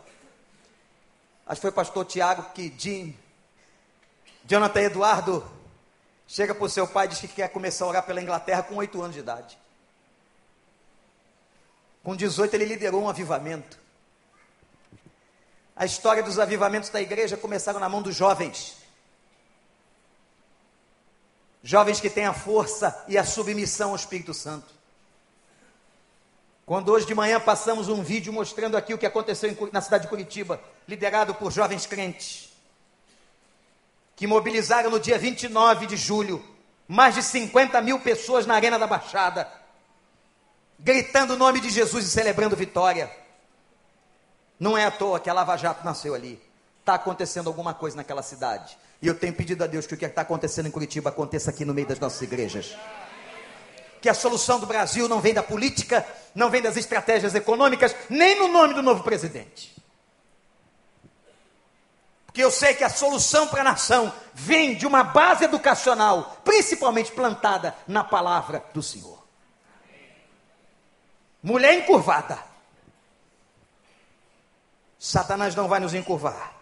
acho 1.45 1.55
que 1.55 1.61
foi 1.61 1.69
o 1.69 1.73
pastor 1.73 2.05
Tiago, 2.05 2.51
que 2.53 2.73
Jim, 2.77 3.17
Jonathan 4.45 4.81
Eduardo 4.81 5.54
Chega 6.27 6.55
para 6.55 6.65
o 6.65 6.69
seu 6.69 6.87
pai 6.87 7.05
e 7.05 7.09
diz 7.09 7.19
que 7.19 7.27
quer 7.27 7.49
começar 7.49 7.85
a 7.85 7.87
orar 7.87 8.03
pela 8.03 8.21
Inglaterra 8.21 8.63
com 8.63 8.75
oito 8.75 9.01
anos 9.01 9.13
de 9.13 9.19
idade. 9.19 9.57
Com 12.03 12.15
18 12.15 12.53
ele 12.53 12.65
liderou 12.65 13.03
um 13.03 13.09
avivamento. 13.09 13.79
A 15.75 15.85
história 15.85 16.23
dos 16.23 16.39
avivamentos 16.39 16.89
da 16.89 17.01
igreja 17.01 17.35
começaram 17.35 17.79
na 17.79 17.89
mão 17.89 18.01
dos 18.01 18.15
jovens. 18.15 18.77
Jovens 21.61 21.99
que 21.99 22.09
têm 22.09 22.25
a 22.25 22.33
força 22.33 23.03
e 23.07 23.17
a 23.17 23.25
submissão 23.25 23.89
ao 23.89 23.95
Espírito 23.95 24.33
Santo. 24.33 24.73
Quando 26.65 26.91
hoje 26.91 27.05
de 27.05 27.13
manhã 27.13 27.39
passamos 27.39 27.89
um 27.89 28.01
vídeo 28.01 28.33
mostrando 28.33 28.77
aqui 28.77 28.93
o 28.93 28.97
que 28.97 29.05
aconteceu 29.05 29.55
na 29.71 29.81
cidade 29.81 30.03
de 30.03 30.09
Curitiba, 30.09 30.59
liderado 30.87 31.35
por 31.35 31.51
jovens 31.51 31.85
crentes. 31.85 32.54
Que 34.15 34.27
mobilizaram 34.27 34.89
no 34.89 34.99
dia 34.99 35.17
29 35.17 35.87
de 35.87 35.97
julho 35.97 36.43
mais 36.87 37.15
de 37.15 37.23
50 37.23 37.81
mil 37.81 37.99
pessoas 37.99 38.45
na 38.45 38.55
Arena 38.55 38.77
da 38.77 38.87
Baixada, 38.87 39.47
gritando 40.79 41.33
o 41.33 41.37
nome 41.37 41.59
de 41.59 41.69
Jesus 41.69 42.05
e 42.05 42.09
celebrando 42.09 42.55
vitória. 42.55 43.09
Não 44.59 44.77
é 44.77 44.85
à 44.85 44.91
toa 44.91 45.19
que 45.19 45.29
a 45.29 45.33
Lava 45.33 45.57
Jato 45.57 45.83
nasceu 45.83 46.13
ali. 46.13 46.41
Está 46.79 46.93
acontecendo 46.93 47.47
alguma 47.47 47.73
coisa 47.73 47.97
naquela 47.97 48.21
cidade. 48.21 48.77
E 49.01 49.07
eu 49.07 49.15
tenho 49.15 49.33
pedido 49.33 49.63
a 49.63 49.67
Deus 49.67 49.87
que 49.87 49.95
o 49.95 49.97
que 49.97 50.05
está 50.05 50.21
acontecendo 50.21 50.67
em 50.67 50.71
Curitiba 50.71 51.09
aconteça 51.09 51.49
aqui 51.49 51.65
no 51.65 51.73
meio 51.73 51.87
das 51.87 51.99
nossas 51.99 52.21
igrejas. 52.21 52.75
Que 53.99 54.07
a 54.07 54.13
solução 54.13 54.59
do 54.59 54.67
Brasil 54.67 55.09
não 55.09 55.19
vem 55.19 55.33
da 55.33 55.41
política, 55.41 56.05
não 56.35 56.49
vem 56.49 56.61
das 56.61 56.77
estratégias 56.77 57.33
econômicas, 57.33 57.95
nem 58.09 58.37
no 58.37 58.47
nome 58.47 58.75
do 58.75 58.83
novo 58.83 59.03
presidente. 59.03 59.74
Porque 62.35 62.43
eu 62.43 62.51
sei 62.51 62.73
que 62.73 62.83
a 62.83 62.89
solução 62.89 63.47
para 63.47 63.61
a 63.61 63.63
nação 63.63 64.13
vem 64.33 64.75
de 64.75 64.85
uma 64.85 65.05
base 65.05 65.45
educacional, 65.45 66.35
principalmente 66.43 67.09
plantada 67.09 67.73
na 67.87 68.03
palavra 68.03 68.61
do 68.73 68.83
Senhor. 68.83 69.25
Mulher 71.41 71.75
encurvada. 71.75 72.37
Satanás 74.99 75.55
não 75.55 75.69
vai 75.69 75.79
nos 75.79 75.93
encurvar. 75.93 76.53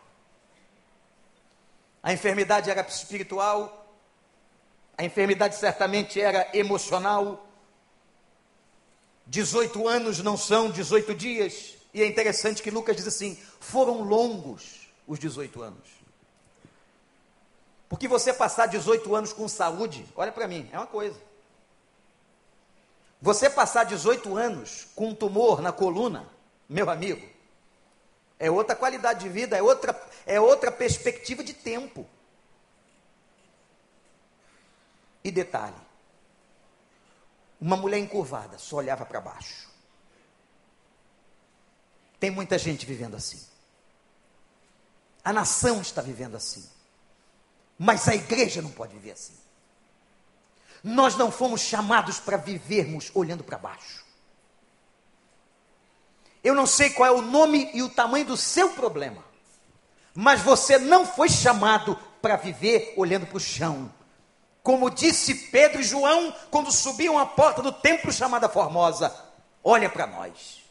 A 2.03 2.13
enfermidade 2.13 2.69
era 2.69 2.81
espiritual, 2.81 3.97
a 4.95 5.03
enfermidade 5.03 5.55
certamente 5.55 6.21
era 6.21 6.55
emocional. 6.55 7.47
18 9.25 9.87
anos 9.87 10.19
não 10.19 10.37
são 10.37 10.69
18 10.69 11.15
dias. 11.15 11.73
E 11.91 12.03
é 12.03 12.05
interessante 12.05 12.61
que 12.61 12.69
Lucas 12.69 12.95
diz 12.95 13.07
assim: 13.07 13.35
foram 13.59 14.03
longos 14.03 14.82
os 15.07 15.19
18 15.19 15.61
anos. 15.61 16.03
Porque 17.89 18.07
você 18.07 18.33
passar 18.33 18.67
18 18.67 19.15
anos 19.15 19.33
com 19.33 19.47
saúde, 19.47 20.05
olha 20.15 20.31
para 20.31 20.47
mim, 20.47 20.69
é 20.71 20.77
uma 20.77 20.87
coisa. 20.87 21.19
Você 23.21 23.49
passar 23.49 23.85
18 23.85 24.35
anos 24.35 24.87
com 24.95 25.09
um 25.09 25.15
tumor 25.15 25.61
na 25.61 25.71
coluna, 25.71 26.27
meu 26.67 26.89
amigo, 26.89 27.25
é 28.39 28.49
outra 28.49 28.75
qualidade 28.75 29.21
de 29.21 29.29
vida, 29.29 29.55
é 29.55 29.61
outra, 29.61 30.09
é 30.25 30.39
outra 30.39 30.71
perspectiva 30.71 31.43
de 31.43 31.53
tempo. 31.53 32.05
E 35.23 35.31
detalhe: 35.31 35.77
uma 37.61 37.77
mulher 37.77 37.99
encurvada 37.99 38.57
só 38.57 38.77
olhava 38.77 39.05
para 39.05 39.21
baixo. 39.21 39.69
Tem 42.19 42.29
muita 42.31 42.57
gente 42.57 42.85
vivendo 42.85 43.15
assim. 43.15 43.52
A 45.23 45.31
nação 45.31 45.81
está 45.81 46.01
vivendo 46.01 46.35
assim. 46.35 46.67
Mas 47.77 48.07
a 48.07 48.15
igreja 48.15 48.61
não 48.61 48.69
pode 48.69 48.93
viver 48.93 49.11
assim. 49.11 49.33
Nós 50.83 51.15
não 51.15 51.31
fomos 51.31 51.61
chamados 51.61 52.19
para 52.19 52.37
vivermos 52.37 53.09
olhando 53.13 53.43
para 53.43 53.57
baixo. 53.57 54.03
Eu 56.43 56.53
não 56.53 56.67
sei 56.67 56.89
qual 56.89 57.07
é 57.07 57.11
o 57.11 57.21
nome 57.21 57.69
e 57.73 57.81
o 57.81 57.89
tamanho 57.89 58.25
do 58.25 58.35
seu 58.35 58.71
problema, 58.71 59.23
mas 60.13 60.41
você 60.41 60.77
não 60.77 61.05
foi 61.05 61.29
chamado 61.29 61.97
para 62.21 62.35
viver 62.35 62.93
olhando 62.97 63.25
para 63.25 63.37
o 63.37 63.39
chão. 63.39 63.89
Como 64.61 64.89
disse 64.89 65.33
Pedro 65.35 65.79
e 65.79 65.83
João 65.83 66.35
quando 66.51 66.71
subiam 66.71 67.17
a 67.17 67.25
porta 67.25 67.61
do 67.61 67.71
templo 67.71 68.11
chamada 68.11 68.49
Formosa: 68.49 69.13
olha 69.63 69.89
para 69.89 70.05
nós. 70.05 70.62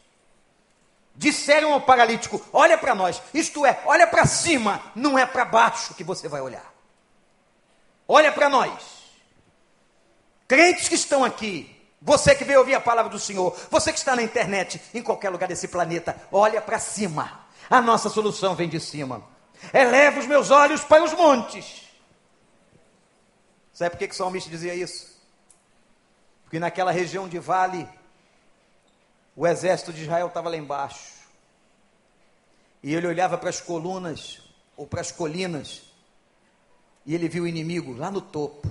Disseram 1.15 1.73
ao 1.73 1.81
paralítico: 1.81 2.41
Olha 2.51 2.77
para 2.77 2.95
nós, 2.95 3.21
isto 3.33 3.65
é, 3.65 3.81
olha 3.85 4.07
para 4.07 4.25
cima, 4.25 4.81
não 4.95 5.17
é 5.17 5.25
para 5.25 5.45
baixo 5.45 5.93
que 5.93 6.03
você 6.03 6.27
vai 6.27 6.41
olhar. 6.41 6.73
Olha 8.07 8.31
para 8.31 8.49
nós. 8.49 8.71
Crentes 10.47 10.89
que 10.89 10.95
estão 10.95 11.23
aqui, 11.23 11.73
você 12.01 12.35
que 12.35 12.43
veio 12.43 12.59
ouvir 12.59 12.75
a 12.75 12.81
palavra 12.81 13.11
do 13.11 13.19
Senhor, 13.19 13.55
você 13.69 13.91
que 13.93 13.97
está 13.97 14.15
na 14.15 14.21
internet, 14.21 14.81
em 14.93 15.01
qualquer 15.01 15.29
lugar 15.29 15.47
desse 15.47 15.67
planeta, 15.67 16.15
olha 16.31 16.61
para 16.61 16.79
cima. 16.79 17.43
A 17.69 17.81
nossa 17.81 18.09
solução 18.09 18.55
vem 18.55 18.67
de 18.67 18.79
cima. 18.79 19.23
Eleva 19.73 20.19
os 20.19 20.27
meus 20.27 20.51
olhos 20.51 20.83
para 20.83 21.03
os 21.03 21.13
montes. 21.13 21.83
Sabe 23.71 23.91
por 23.91 23.97
que, 23.97 24.07
que 24.07 24.13
o 24.13 24.17
salmista 24.17 24.49
dizia 24.49 24.75
isso? 24.75 25.13
Porque 26.43 26.59
naquela 26.59 26.91
região 26.91 27.27
de 27.27 27.39
vale 27.39 27.87
o 29.35 29.47
exército 29.47 29.91
de 29.91 30.03
Israel 30.03 30.27
estava 30.27 30.49
lá 30.49 30.57
embaixo. 30.57 31.23
E 32.81 32.93
ele 32.93 33.07
olhava 33.07 33.37
para 33.37 33.49
as 33.49 33.59
colunas, 33.59 34.41
ou 34.75 34.85
para 34.85 35.01
as 35.01 35.11
colinas, 35.11 35.83
e 37.05 37.15
ele 37.15 37.27
viu 37.27 37.43
o 37.43 37.47
inimigo 37.47 37.93
lá 37.93 38.11
no 38.11 38.21
topo. 38.21 38.69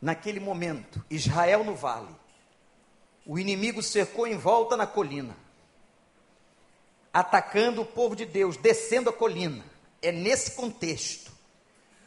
Naquele 0.00 0.40
momento, 0.40 1.04
Israel 1.08 1.64
no 1.64 1.74
vale, 1.74 2.14
o 3.24 3.38
inimigo 3.38 3.82
cercou 3.82 4.26
em 4.26 4.36
volta 4.36 4.76
na 4.76 4.86
colina, 4.86 5.36
atacando 7.12 7.82
o 7.82 7.86
povo 7.86 8.16
de 8.16 8.26
Deus, 8.26 8.56
descendo 8.56 9.08
a 9.08 9.12
colina. 9.12 9.64
É 10.02 10.12
nesse 10.12 10.52
contexto 10.52 11.32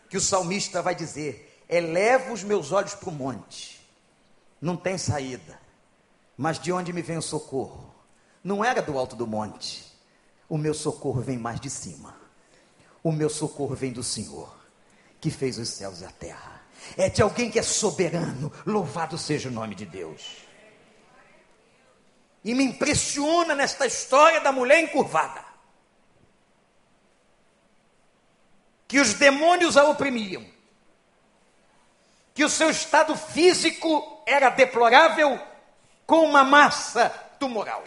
que 0.10 0.18
o 0.18 0.22
salmista 0.22 0.82
vai 0.82 0.94
dizer: 0.94 1.64
eleva 1.68 2.32
os 2.32 2.44
meus 2.44 2.72
olhos 2.72 2.94
para 2.94 3.10
o 3.10 3.12
monte, 3.12 3.82
não 4.62 4.78
tem 4.78 4.98
saída 4.98 5.67
mas 6.38 6.60
de 6.60 6.72
onde 6.72 6.94
me 6.94 7.02
vem 7.02 7.18
o 7.18 7.22
socorro? 7.22 7.96
Não 8.44 8.64
era 8.64 8.82
do 8.82 8.98
alto 8.98 9.16
do 9.16 9.26
monte. 9.26 9.84
O 10.48 10.58
meu 10.58 10.74
socorro 10.74 11.20
vem 11.20 11.38
mais 11.38 11.60
de 11.60 11.70
cima. 11.70 12.16
O 13.04 13.12
meu 13.12 13.30
socorro 13.30 13.76
vem 13.76 13.92
do 13.92 14.04
Senhor, 14.04 14.56
que 15.20 15.32
fez 15.32 15.58
os 15.58 15.68
céus 15.70 16.02
e 16.02 16.06
a 16.06 16.12
terra. 16.12 16.62
É 16.96 17.10
de 17.10 17.24
alguém 17.24 17.50
que 17.50 17.58
é 17.58 17.64
soberano. 17.64 18.52
Louvado 18.66 19.18
seja 19.18 19.50
o 19.50 19.52
nome 19.52 19.74
de 19.74 19.86
Deus. 19.86 20.46
E 22.44 22.54
me 22.54 22.64
impressiona 22.64 23.56
nesta 23.56 23.88
história 23.88 24.40
da 24.40 24.52
mulher 24.52 24.80
encurvada. 24.80 25.44
Que 28.88 29.00
os 29.00 29.16
demônios 29.16 29.76
a 29.76 29.84
oprimiam. 29.86 30.46
Que 32.34 32.46
o 32.46 32.50
seu 32.50 32.70
estado 32.70 33.18
físico 33.18 34.22
era 34.26 34.50
deplorável 34.52 35.42
com 36.08 36.24
uma 36.24 36.44
massa 36.44 37.10
tumoral. 37.38 37.84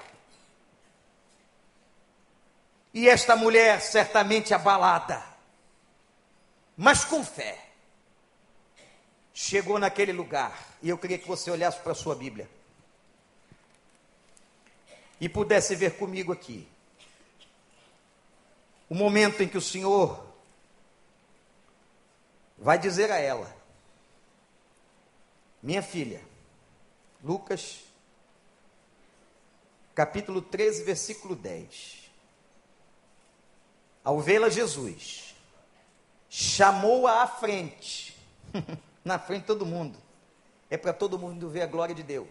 E 2.93 3.09
esta 3.09 3.35
mulher, 3.35 3.81
certamente 3.81 4.53
abalada, 4.53 5.25
mas 6.77 7.05
com 7.05 7.25
fé, 7.25 7.59
chegou 9.33 9.79
naquele 9.79 10.13
lugar. 10.13 10.77
E 10.83 10.89
eu 10.91 10.99
queria 10.99 11.19
que 11.19 11.27
você 11.27 11.51
olhasse 11.51 11.81
para 11.81 11.93
a 11.93 11.95
sua 11.95 12.15
Bíblia 12.15 12.49
e 15.21 15.29
pudesse 15.29 15.75
ver 15.75 15.97
comigo 15.97 16.33
aqui 16.33 16.69
o 18.89 18.95
momento 18.95 19.43
em 19.43 19.49
que 19.49 19.57
o 19.57 19.63
Senhor 19.63 20.27
vai 22.59 22.79
dizer 22.79 23.11
a 23.11 23.19
ela: 23.19 23.55
Minha 25.63 25.83
filha, 25.83 26.21
Lucas 27.23 27.90
capítulo 29.95 30.43
13, 30.43 30.85
versículo 30.85 31.35
10. 31.35 32.11
Ao 34.03 34.21
vê-la, 34.21 34.49
Jesus 34.49 35.31
chamou-a 36.31 37.23
à 37.25 37.27
frente, 37.27 38.17
na 39.05 39.19
frente 39.19 39.41
de 39.41 39.47
todo 39.49 39.67
mundo. 39.67 39.99
É 40.71 40.77
para 40.77 40.93
todo 40.93 41.19
mundo 41.19 41.51
ver 41.51 41.63
a 41.63 41.67
glória 41.67 41.95
de 41.95 42.05
Deus. 42.05 42.29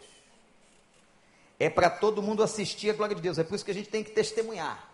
É 1.60 1.70
para 1.70 1.90
todo 1.90 2.24
mundo 2.24 2.42
assistir 2.42 2.90
a 2.90 2.94
glória 2.94 3.14
de 3.14 3.22
Deus. 3.22 3.38
É 3.38 3.44
por 3.44 3.54
isso 3.54 3.66
que 3.66 3.72
a 3.72 3.74
gente 3.74 3.90
tem 3.90 4.02
que 4.02 4.12
testemunhar. 4.12 4.90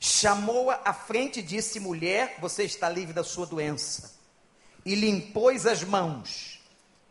Chamou-a 0.00 0.80
à 0.84 0.92
frente 0.92 1.38
e 1.38 1.42
disse: 1.42 1.78
Mulher, 1.78 2.36
você 2.40 2.64
está 2.64 2.90
livre 2.90 3.14
da 3.14 3.22
sua 3.22 3.46
doença. 3.46 4.20
E 4.84 4.96
lhe 4.96 5.08
impôs 5.08 5.64
as 5.64 5.84
mãos. 5.84 6.51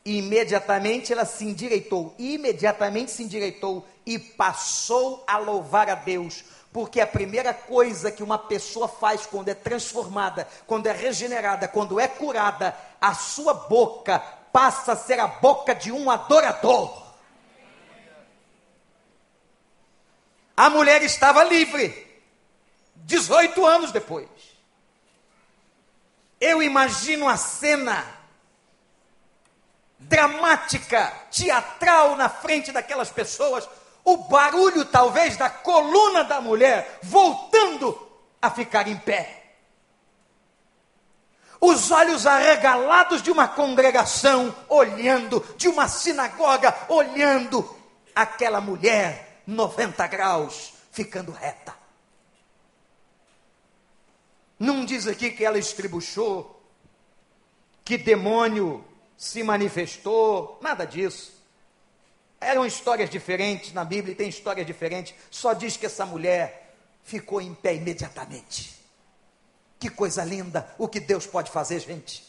Imediatamente 0.04 1.14
ela 1.14 1.26
se 1.26 1.46
endireitou. 1.46 2.16
Imediatamente 2.18 3.12
se 3.12 3.24
endireitou 3.24 3.88
e 4.06 4.18
passou 4.18 5.24
a 5.28 5.38
louvar 5.38 5.90
a 5.90 5.96
Deus, 5.96 6.44
porque 6.74 7.00
a 7.00 7.08
primeira 7.08 7.54
coisa 7.54 8.12
que 8.12 8.24
uma 8.24 8.38
pessoa 8.38 8.88
faz 8.88 9.26
quando 9.26 9.50
é 9.50 9.54
transformada, 9.54 10.48
quando 10.66 10.88
é 10.88 10.92
regenerada, 10.92 11.68
quando 11.68 12.00
é 12.00 12.08
curada, 12.08 12.76
a 13.00 13.14
sua 13.14 13.54
boca 13.54 14.20
passa 14.52 14.94
a 14.94 14.96
ser 14.96 15.20
a 15.20 15.28
boca 15.28 15.76
de 15.76 15.92
um 15.92 16.10
adorador. 16.10 17.12
A 20.58 20.70
mulher 20.70 21.02
estava 21.04 21.44
livre, 21.44 22.22
18 22.96 23.66
anos 23.66 23.92
depois. 23.92 24.30
Eu 26.40 26.62
imagino 26.62 27.30
a 27.30 27.38
cena 27.38 28.21
dramática, 30.02 31.12
teatral 31.32 32.16
na 32.16 32.30
frente 32.30 32.72
daquelas 32.72 33.10
pessoas, 33.10 33.68
o 34.04 34.18
barulho 34.18 34.84
talvez 34.86 35.38
da 35.38 35.50
coluna 35.50 36.24
da 36.24 36.42
mulher 36.42 37.00
voltando 37.04 38.10
a 38.42 38.50
ficar 38.50 38.88
em 38.88 38.98
pé. 38.98 39.38
os 41.64 41.92
olhos 41.92 42.26
arregalados 42.26 43.22
de 43.22 43.30
uma 43.30 43.48
congregação 43.48 44.54
olhando, 44.68 45.46
de 45.56 45.68
uma 45.68 45.88
sinagoga 45.88 46.76
olhando 46.90 47.78
aquela 48.16 48.60
mulher 48.60 49.44
90 49.46 50.08
graus 50.08 50.74
ficando 50.92 51.32
reta. 51.32 51.76
Não 54.60 54.84
diz 54.84 55.08
aqui 55.08 55.30
que 55.30 55.46
ela 55.46 55.60
estribuchou, 55.60 56.60
que 57.86 57.96
demônio 57.96 58.84
se 59.22 59.44
manifestou, 59.44 60.58
nada 60.64 60.84
disso. 60.84 61.32
Eram 62.40 62.66
histórias 62.66 63.08
diferentes 63.08 63.72
na 63.72 63.86
Bíblia, 63.86 64.16
tem 64.16 64.28
histórias 64.28 64.66
diferentes. 64.66 65.14
Só 65.30 65.54
diz 65.54 65.78
que 65.78 65.86
essa 65.86 66.08
mulher 66.08 66.74
ficou 67.04 67.40
em 67.40 67.54
pé 67.54 67.76
imediatamente. 67.76 68.76
Que 69.80 69.92
coisa 69.92 70.24
linda 70.26 70.74
o 70.76 70.88
que 70.88 71.00
Deus 71.00 71.28
pode 71.28 71.52
fazer, 71.52 71.80
gente. 71.82 72.28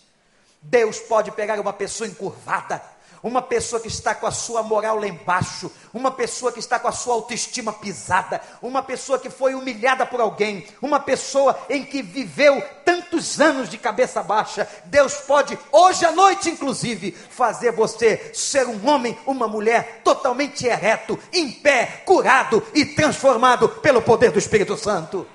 Deus 0.60 0.98
pode 1.00 1.32
pegar 1.32 1.58
uma 1.58 1.72
pessoa 1.72 2.06
encurvada, 2.06 2.84
uma 3.22 3.40
pessoa 3.40 3.80
que 3.80 3.88
está 3.88 4.14
com 4.14 4.26
a 4.26 4.32
sua 4.32 4.62
moral 4.62 4.98
lá 4.98 5.06
embaixo, 5.06 5.70
uma 5.94 6.10
pessoa 6.10 6.50
que 6.50 6.58
está 6.58 6.78
com 6.78 6.88
a 6.88 6.92
sua 6.92 7.14
autoestima 7.14 7.72
pisada, 7.72 8.40
uma 8.60 8.82
pessoa 8.82 9.18
que 9.18 9.30
foi 9.30 9.54
humilhada 9.54 10.04
por 10.04 10.20
alguém, 10.20 10.66
uma 10.80 10.98
pessoa 10.98 11.58
em 11.68 11.84
que 11.84 12.02
viveu 12.02 12.62
tantos 12.84 13.40
anos 13.40 13.68
de 13.68 13.78
cabeça 13.78 14.22
baixa. 14.22 14.68
Deus 14.86 15.14
pode, 15.14 15.56
hoje 15.70 16.04
à 16.04 16.10
noite, 16.10 16.50
inclusive, 16.50 17.12
fazer 17.12 17.72
você 17.72 18.32
ser 18.34 18.66
um 18.66 18.88
homem, 18.88 19.16
uma 19.26 19.46
mulher 19.46 20.00
totalmente 20.02 20.66
ereto, 20.66 21.18
em 21.32 21.50
pé, 21.50 22.02
curado 22.04 22.62
e 22.74 22.84
transformado 22.84 23.68
pelo 23.68 24.02
poder 24.02 24.32
do 24.32 24.38
Espírito 24.38 24.76
Santo. 24.76 25.26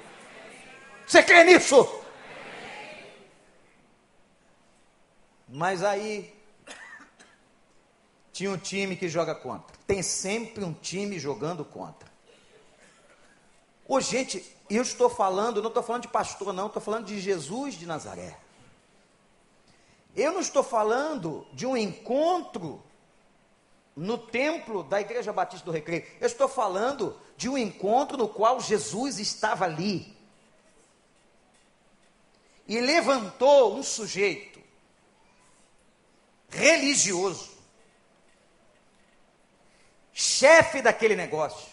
Você 1.06 1.24
crê 1.24 1.46
nisso? 1.46 1.88
Mas 5.48 5.82
aí 5.82 6.37
tinha 8.38 8.52
um 8.52 8.58
time 8.58 8.96
que 8.96 9.10
joga 9.10 9.34
contra. 9.34 9.76
Tem 9.88 10.04
sempre 10.04 10.64
um 10.64 10.72
time 10.72 11.18
jogando 11.18 11.66
contra. 11.66 12.08
Ô, 13.88 14.00
gente, 14.00 14.46
eu 14.70 14.84
estou 14.84 15.10
falando, 15.10 15.60
não 15.60 15.70
estou 15.70 15.82
falando 15.82 16.04
de 16.04 16.08
pastor, 16.08 16.54
não, 16.54 16.68
estou 16.68 16.80
falando 16.80 17.08
de 17.08 17.20
Jesus 17.20 17.74
de 17.74 17.88
Nazaré. 17.88 18.38
Eu 20.16 20.34
não 20.34 20.40
estou 20.40 20.62
falando 20.62 21.48
de 21.52 21.66
um 21.66 21.76
encontro 21.76 22.84
no 23.96 24.20
templo 24.20 24.84
da 24.84 25.02
Igreja 25.02 25.34
Batista 25.34 25.66
do 25.66 25.72
Recreio. 25.72 26.06
Eu 26.22 26.28
estou 26.28 26.48
falando 26.48 27.20
de 27.36 27.50
um 27.50 27.58
encontro 27.58 28.18
no 28.18 28.28
qual 28.28 28.60
Jesus 28.60 29.18
estava 29.18 29.66
ali. 29.66 30.16
E 32.68 32.80
levantou 32.80 33.76
um 33.76 33.82
sujeito 33.82 34.62
religioso, 36.50 37.57
chefe 40.20 40.82
daquele 40.82 41.16
negócio. 41.16 41.70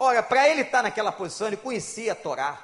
Olha, 0.00 0.20
para 0.20 0.48
ele 0.48 0.62
estar 0.62 0.78
tá 0.78 0.82
naquela 0.82 1.12
posição, 1.12 1.46
ele 1.46 1.56
conhecia 1.56 2.10
a 2.10 2.16
Torá, 2.16 2.60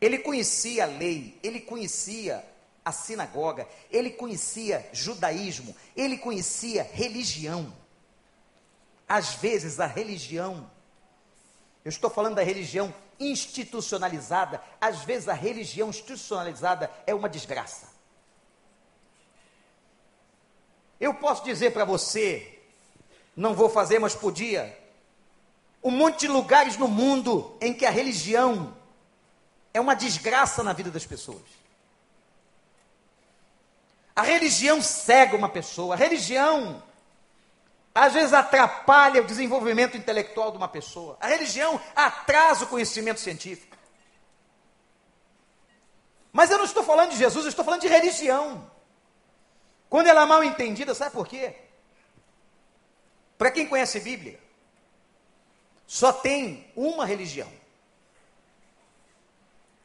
ele 0.00 0.18
conhecia 0.18 0.84
a 0.84 0.86
lei, 0.86 1.36
ele 1.42 1.58
conhecia 1.58 2.44
a 2.84 2.92
sinagoga, 2.92 3.68
ele 3.90 4.10
conhecia 4.10 4.88
judaísmo, 4.92 5.74
ele 5.96 6.16
conhecia 6.16 6.84
religião. 6.84 7.74
Às 9.08 9.34
vezes 9.34 9.80
a 9.80 9.86
religião, 9.86 10.70
eu 11.84 11.88
estou 11.88 12.08
falando 12.08 12.36
da 12.36 12.44
religião 12.44 12.94
institucionalizada, 13.18 14.62
às 14.80 15.00
vezes 15.00 15.28
a 15.28 15.34
religião 15.34 15.88
institucionalizada 15.88 16.88
é 17.04 17.12
uma 17.12 17.28
desgraça. 17.28 17.88
Eu 21.00 21.14
posso 21.14 21.42
dizer 21.42 21.72
para 21.72 21.84
você, 21.84 22.59
não 23.40 23.54
vou 23.54 23.70
fazer, 23.70 23.98
mas 23.98 24.14
podia, 24.14 24.78
um 25.82 25.90
monte 25.90 26.20
de 26.20 26.28
lugares 26.28 26.76
no 26.76 26.86
mundo 26.86 27.56
em 27.58 27.72
que 27.72 27.86
a 27.86 27.90
religião 27.90 28.76
é 29.72 29.80
uma 29.80 29.96
desgraça 29.96 30.62
na 30.62 30.74
vida 30.74 30.90
das 30.90 31.06
pessoas. 31.06 31.40
A 34.14 34.20
religião 34.20 34.82
cega 34.82 35.34
uma 35.34 35.48
pessoa, 35.48 35.94
a 35.94 35.96
religião 35.96 36.82
às 37.94 38.12
vezes 38.12 38.34
atrapalha 38.34 39.22
o 39.22 39.26
desenvolvimento 39.26 39.96
intelectual 39.96 40.50
de 40.50 40.58
uma 40.58 40.68
pessoa, 40.68 41.16
a 41.18 41.26
religião 41.26 41.80
atrasa 41.96 42.64
o 42.64 42.68
conhecimento 42.68 43.20
científico. 43.20 43.74
Mas 46.30 46.50
eu 46.50 46.58
não 46.58 46.66
estou 46.66 46.84
falando 46.84 47.12
de 47.12 47.16
Jesus, 47.16 47.46
eu 47.46 47.48
estou 47.48 47.64
falando 47.64 47.80
de 47.80 47.88
religião. 47.88 48.70
Quando 49.88 50.08
ela 50.08 50.22
é 50.22 50.26
mal 50.26 50.44
entendida, 50.44 50.94
sabe 50.94 51.12
por 51.12 51.26
quê? 51.26 51.69
Para 53.40 53.50
quem 53.50 53.66
conhece 53.66 53.98
Bíblia, 54.00 54.38
só 55.86 56.12
tem 56.12 56.70
uma 56.76 57.06
religião. 57.06 57.50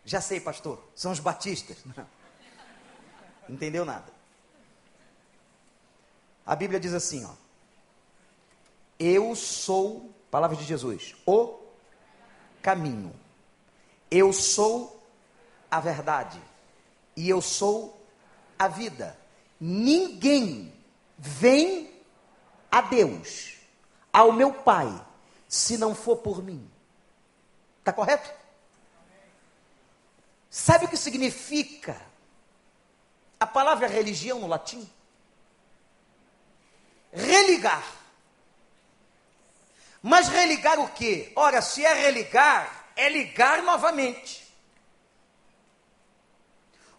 Já 0.03 0.19
sei, 0.19 0.41
pastor, 0.41 0.83
são 0.93 1.13
os 1.13 1.21
batistas. 1.21 1.77
Não. 1.95 2.05
Entendeu 3.47 3.85
nada. 3.85 4.11
A 6.45 6.53
Bíblia 6.53 6.81
diz 6.81 6.93
assim, 6.93 7.23
ó. 7.23 7.31
Eu 8.99 9.33
sou, 9.37 10.13
palavra 10.29 10.57
de 10.57 10.65
Jesus, 10.65 11.15
o 11.25 11.57
caminho. 12.61 13.15
Eu 14.11 14.33
sou 14.33 15.01
a 15.71 15.79
verdade. 15.79 16.41
E 17.15 17.29
eu 17.29 17.39
sou 17.39 18.05
a 18.59 18.67
vida 18.67 19.17
ninguém 19.59 20.73
vem 21.17 21.91
a 22.75 22.81
Deus, 22.81 23.53
ao 24.11 24.33
meu 24.33 24.51
Pai, 24.51 24.89
se 25.47 25.77
não 25.77 25.95
for 25.95 26.17
por 26.17 26.43
mim. 26.43 26.69
Está 27.79 27.93
correto? 27.93 28.29
Sabe 30.49 30.83
o 30.83 30.89
que 30.89 30.97
significa 30.97 31.95
a 33.39 33.47
palavra 33.47 33.87
religião 33.87 34.41
no 34.41 34.47
latim? 34.47 34.91
Religar. 37.13 37.81
Mas 40.03 40.27
religar 40.27 40.77
o 40.77 40.89
quê? 40.89 41.31
Ora, 41.33 41.61
se 41.61 41.85
é 41.85 41.93
religar, 41.93 42.89
é 42.97 43.07
ligar 43.07 43.63
novamente. 43.63 44.53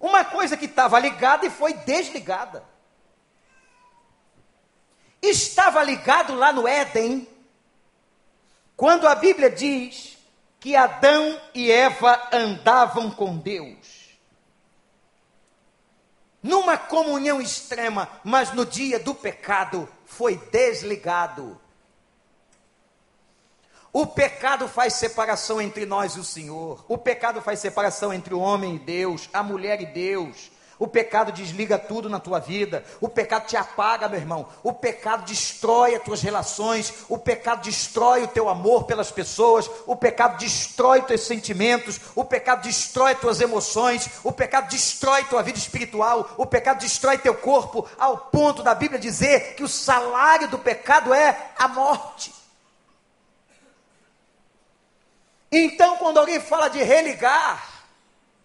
Uma 0.01 0.25
coisa 0.25 0.57
que 0.57 0.65
estava 0.65 0.99
ligada 0.99 1.45
e 1.45 1.51
foi 1.51 1.75
desligada. 1.75 2.65
Estava 5.22 5.83
ligado 5.83 6.35
lá 6.35 6.52
no 6.52 6.66
Éden, 6.68 7.29
quando 8.76 9.09
a 9.09 9.14
Bíblia 9.14 9.50
diz 9.50 10.16
que 10.61 10.76
Adão 10.76 11.40
e 11.55 11.70
Eva 11.70 12.29
andavam 12.33 13.11
com 13.11 13.37
Deus. 13.37 13.76
Numa 16.42 16.76
comunhão 16.76 17.40
extrema, 17.40 18.09
mas 18.22 18.52
no 18.52 18.64
dia 18.64 19.00
do 19.00 19.14
pecado 19.14 19.88
foi 20.05 20.37
desligado. 20.37 21.61
O 23.92 24.07
pecado 24.07 24.68
faz 24.68 24.92
separação 24.92 25.61
entre 25.61 25.87
nós 25.87 26.16
e 26.16 26.20
o 26.20 26.24
Senhor. 26.24 26.85
O 26.87 26.98
pecado 26.98 27.40
faz 27.40 27.61
separação 27.61 28.12
entre 28.12 28.35
o 28.35 28.40
homem 28.40 28.76
e 28.76 28.79
Deus, 28.79 29.29
a 29.33 29.42
mulher 29.42 29.81
e 29.81 29.87
Deus. 29.87 30.50
O 30.79 30.87
pecado 30.87 31.33
desliga 31.33 31.79
tudo 31.79 32.09
na 32.09 32.21
tua 32.21 32.39
vida. 32.39 32.85
O 33.01 33.09
pecado 33.09 33.47
te 33.47 33.57
apaga, 33.57 34.09
meu 34.09 34.21
irmão. 34.21 34.47
O 34.62 34.75
pecado 34.75 35.25
destrói 35.25 35.95
as 35.95 36.03
tuas 36.03 36.21
relações. 36.21 36.93
O 37.09 37.17
pecado 37.17 37.62
destrói 37.62 38.25
o 38.25 38.29
teu 38.29 38.49
amor 38.49 38.85
pelas 38.85 39.11
pessoas. 39.11 39.71
O 39.87 39.97
pecado 39.97 40.37
destrói 40.37 41.01
teus 41.03 41.23
sentimentos. 41.23 41.99
O 42.15 42.25
pecado 42.25 42.62
destrói 42.62 43.15
tuas 43.15 43.41
emoções. 43.41 44.11
O 44.23 44.31
pecado 44.31 44.69
destrói 44.69 45.25
tua 45.25 45.43
vida 45.43 45.59
espiritual. 45.59 46.35
O 46.37 46.45
pecado 46.45 46.81
destrói 46.81 47.16
teu 47.16 47.35
corpo. 47.35 47.89
Ao 47.99 48.18
ponto 48.18 48.62
da 48.62 48.74
Bíblia 48.74 49.01
dizer 49.01 49.55
que 49.55 49.62
o 49.62 49.68
salário 49.68 50.49
do 50.49 50.59
pecado 50.59 51.14
é 51.14 51.53
a 51.57 51.68
morte. 51.68 52.35
Então, 55.51 55.97
quando 55.97 56.18
alguém 56.18 56.39
fala 56.39 56.68
de 56.68 56.83
religar, 56.83 57.85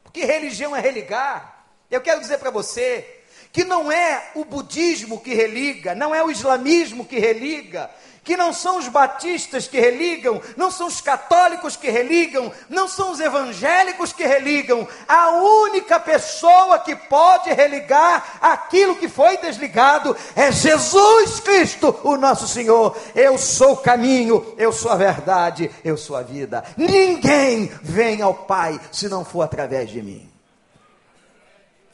porque 0.04 0.24
religião 0.24 0.74
é 0.74 0.80
religar, 0.80 1.61
eu 1.92 2.02
quero 2.02 2.22
dizer 2.22 2.38
para 2.38 2.50
você 2.50 3.06
que 3.52 3.66
não 3.66 3.92
é 3.92 4.32
o 4.34 4.46
budismo 4.46 5.20
que 5.20 5.34
religa, 5.34 5.94
não 5.94 6.16
é 6.16 6.24
o 6.24 6.32
islamismo 6.32 7.04
que 7.04 7.20
religa, 7.20 7.90
que 8.24 8.38
não 8.38 8.54
são 8.54 8.78
os 8.78 8.88
batistas 8.88 9.68
que 9.68 9.80
religam, 9.80 10.42
não 10.56 10.70
são 10.70 10.88
os 10.88 11.02
católicos 11.02 11.76
que 11.76 11.90
religam, 11.90 12.52
não 12.70 12.88
são 12.88 13.12
os 13.12 13.20
evangélicos 13.20 14.14
que 14.14 14.24
religam. 14.26 14.88
A 15.08 15.32
única 15.32 16.00
pessoa 16.00 16.80
que 16.80 16.96
pode 16.96 17.52
religar 17.52 18.38
aquilo 18.40 18.96
que 18.96 19.10
foi 19.10 19.38
desligado 19.38 20.16
é 20.36 20.52
Jesus 20.52 21.40
Cristo, 21.40 22.00
o 22.04 22.16
nosso 22.16 22.48
Senhor. 22.48 22.96
Eu 23.16 23.38
sou 23.38 23.74
o 23.74 23.78
caminho, 23.78 24.54
eu 24.58 24.72
sou 24.72 24.92
a 24.92 24.96
verdade, 24.96 25.72
eu 25.84 25.98
sou 25.98 26.16
a 26.16 26.22
vida. 26.22 26.64
Ninguém 26.78 27.72
vem 27.82 28.22
ao 28.22 28.34
Pai 28.34 28.80
se 28.92 29.10
não 29.10 29.26
for 29.26 29.42
através 29.42 29.90
de 29.90 30.02
mim. 30.02 30.31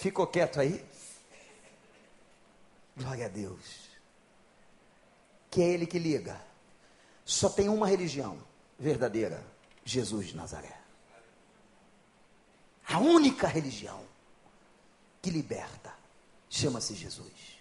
Ficou 0.07 0.25
quieto 0.25 0.61
aí? 0.61 0.81
Glória 2.95 3.25
a 3.25 3.27
Deus. 3.27 3.89
Que 5.51 5.61
é 5.61 5.65
Ele 5.65 5.85
que 5.85 5.99
liga. 5.99 6.41
Só 7.25 7.49
tem 7.49 7.67
uma 7.67 7.85
religião 7.85 8.41
verdadeira: 8.79 9.45
Jesus 9.83 10.27
de 10.27 10.37
Nazaré. 10.37 10.79
A 12.87 12.99
única 12.99 13.47
religião 13.47 14.01
que 15.21 15.29
liberta 15.29 15.93
chama-se 16.49 16.95
Jesus. 16.95 17.59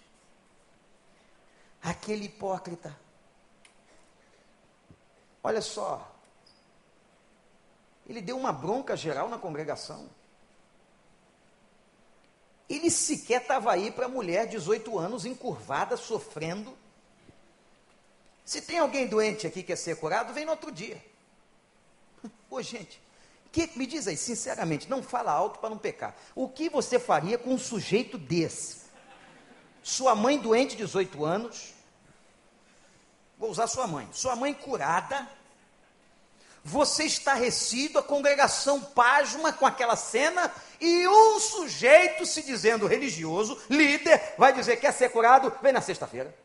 Aquele 1.83 2.27
hipócrita. 2.27 2.97
Olha 5.43 5.61
só. 5.61 6.15
Ele 8.07 8.21
deu 8.21 8.37
uma 8.37 8.53
bronca 8.53 8.95
geral 8.95 9.27
na 9.27 9.37
congregação. 9.37 10.09
Ele 12.69 12.89
sequer 12.89 13.41
estava 13.41 13.71
aí 13.71 13.91
para 13.91 14.05
a 14.05 14.09
mulher 14.09 14.45
de 14.45 14.57
18 14.57 14.97
anos, 14.97 15.25
encurvada, 15.25 15.95
sofrendo. 15.95 16.77
Se 18.43 18.61
tem 18.61 18.79
alguém 18.79 19.07
doente 19.07 19.47
aqui 19.47 19.61
que 19.61 19.67
quer 19.67 19.75
ser 19.75 19.97
curado, 19.97 20.33
vem 20.33 20.45
no 20.45 20.51
outro 20.51 20.71
dia. 20.71 21.03
Ô 22.49 22.61
gente, 22.61 23.01
que, 23.51 23.77
me 23.77 23.87
diz 23.87 24.07
aí, 24.07 24.15
sinceramente, 24.15 24.89
não 24.89 25.01
fala 25.01 25.31
alto 25.31 25.59
para 25.59 25.69
não 25.69 25.77
pecar. 25.77 26.15
O 26.35 26.47
que 26.47 26.69
você 26.69 26.99
faria 26.99 27.37
com 27.37 27.53
um 27.53 27.57
sujeito 27.57 28.17
desse? 28.17 28.81
Sua 29.81 30.13
mãe 30.13 30.37
doente, 30.37 30.75
18 30.75 31.25
anos. 31.25 31.73
Vou 33.37 33.49
usar 33.49 33.67
sua 33.67 33.87
mãe. 33.87 34.07
Sua 34.11 34.35
mãe 34.35 34.53
curada, 34.53 35.27
você 36.67 37.05
estarrecido, 37.05 37.97
a 37.97 38.03
congregação 38.03 38.81
pasma 38.81 39.53
com 39.53 39.65
aquela 39.65 39.95
cena, 39.95 40.53
e 40.81 41.07
um 41.07 41.39
sujeito 41.39 42.25
se 42.25 42.43
dizendo 42.43 42.85
religioso, 42.85 43.57
líder, 43.69 44.35
vai 44.37 44.51
dizer 44.51 44.75
que 44.75 44.81
quer 44.81 44.91
ser 44.91 45.09
curado, 45.09 45.51
vem 45.61 45.71
na 45.71 45.79
sexta-feira. 45.79 46.35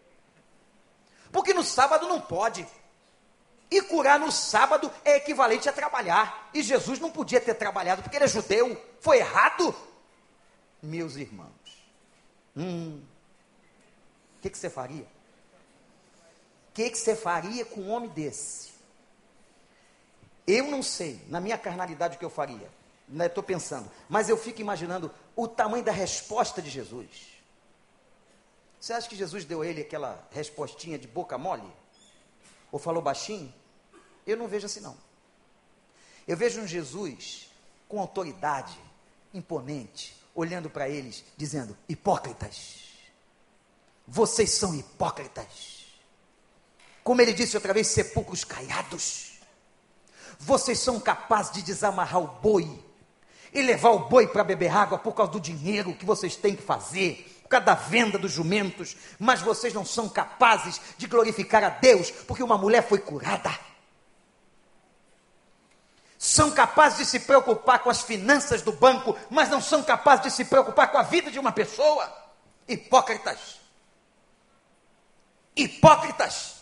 Porque 1.33 1.53
no 1.53 1.65
sábado 1.65 2.07
não 2.07 2.21
pode. 2.21 2.65
E 3.69 3.83
curar 3.83 4.21
no 4.21 4.31
sábado 4.31 4.93
é 5.05 5.17
equivalente 5.17 5.69
a 5.69 5.73
trabalhar. 5.73 6.51
E 6.55 6.63
Jesus 6.63 7.01
não 7.01 7.11
podia 7.11 7.41
ter 7.41 7.55
trabalhado 7.55 8.03
porque 8.03 8.17
ele 8.17 8.27
é 8.27 8.29
judeu. 8.29 8.81
Foi 9.01 9.19
errado? 9.19 9.75
Meus 10.81 11.17
irmãos. 11.17 11.51
Hum. 12.57 13.03
O 14.39 14.43
que, 14.43 14.51
que 14.51 14.59
você 14.59 14.71
faria? 14.71 15.03
O 15.03 16.75
que, 16.75 16.91
que 16.91 16.99
você 16.99 17.17
faria 17.17 17.65
com 17.65 17.81
um 17.81 17.91
homem 17.91 18.11
desse? 18.11 18.72
Eu 20.47 20.71
não 20.71 20.83
sei, 20.83 21.21
na 21.29 21.41
minha 21.41 21.57
carnalidade, 21.57 22.17
o 22.17 22.19
que 22.19 22.25
eu 22.25 22.31
faria. 22.31 22.71
Estou 23.21 23.43
pensando. 23.43 23.91
Mas 24.09 24.29
eu 24.29 24.37
fico 24.37 24.61
imaginando 24.61 25.13
o 25.37 25.47
tamanho 25.47 25.85
da 25.85 25.93
resposta 25.93 26.61
de 26.61 26.71
Jesus. 26.71 27.33
Você 28.81 28.93
acha 28.93 29.09
que 29.09 29.17
Jesus 29.17 29.45
deu 29.45 29.63
a 29.63 29.67
ele 29.67 29.83
aquela 29.83 30.27
respostinha 30.33 30.99
de 30.99 31.07
boca 31.07 31.39
mole? 31.39 31.71
Ou 32.73 32.79
falou 32.79 33.03
baixinho? 33.03 33.53
Eu 34.27 34.37
não 34.37 34.49
vejo 34.49 34.67
assim, 34.67 34.81
não. 34.81 34.97
Eu 36.27 36.37
vejo 36.37 36.61
um 36.61 36.67
Jesus 36.67 37.49
com 37.89 38.01
autoridade, 38.01 38.79
imponente, 39.33 40.17
olhando 40.35 40.71
para 40.71 40.89
eles, 40.89 41.25
dizendo: 41.37 41.77
hipócritas. 41.89 42.89
Vocês 44.07 44.51
são 44.51 44.75
hipócritas. 44.75 45.87
Como 47.05 47.21
ele 47.21 47.33
disse 47.33 47.57
outra 47.57 47.73
vez, 47.73 47.89
sepulcros 47.89 48.45
caiados 48.45 49.32
vocês 50.45 50.81
são 50.81 50.99
capazes 50.99 51.53
de 51.53 51.63
desamarrar 51.63 52.21
o 52.21 52.27
boi 52.27 52.69
e 53.53 53.63
levar 53.63 53.91
o 53.91 54.09
boi 54.09 54.27
para 54.27 54.43
beber 54.43 54.75
água 54.75 54.99
por 54.99 55.13
causa 55.13 55.33
do 55.33 55.41
dinheiro 55.41 55.95
que 55.95 56.05
vocês 56.05 56.35
têm 56.35 56.57
que 56.57 56.63
fazer, 56.63 57.41
por 57.43 57.49
causa 57.49 57.67
da 57.67 57.75
venda 57.75 58.19
dos 58.19 58.33
jumentos, 58.33 58.97
mas 59.21 59.41
vocês 59.41 59.73
não 59.73 59.85
são 59.85 60.09
capazes 60.09 60.81
de 60.99 61.07
glorificar 61.07 61.63
a 61.63 61.69
Deus 61.69 62.11
porque 62.11 62.43
uma 62.43 62.59
mulher 62.59 62.83
foi 62.89 62.99
curada. 62.99 63.57
São 66.19 66.51
capazes 66.51 66.99
de 66.99 67.05
se 67.05 67.21
preocupar 67.21 67.81
com 67.81 67.91
as 67.91 68.03
finanças 68.03 68.63
do 68.63 68.73
banco, 68.73 69.17
mas 69.31 69.49
não 69.49 69.61
são 69.61 69.83
capazes 69.83 70.25
de 70.25 70.31
se 70.31 70.45
preocupar 70.45 70.91
com 70.91 70.99
a 70.99 71.03
vida 71.03 71.31
de 71.31 71.39
uma 71.39 71.53
pessoa. 71.53 72.13
Hipócritas. 72.67 73.61
Hipócritas 75.55 76.62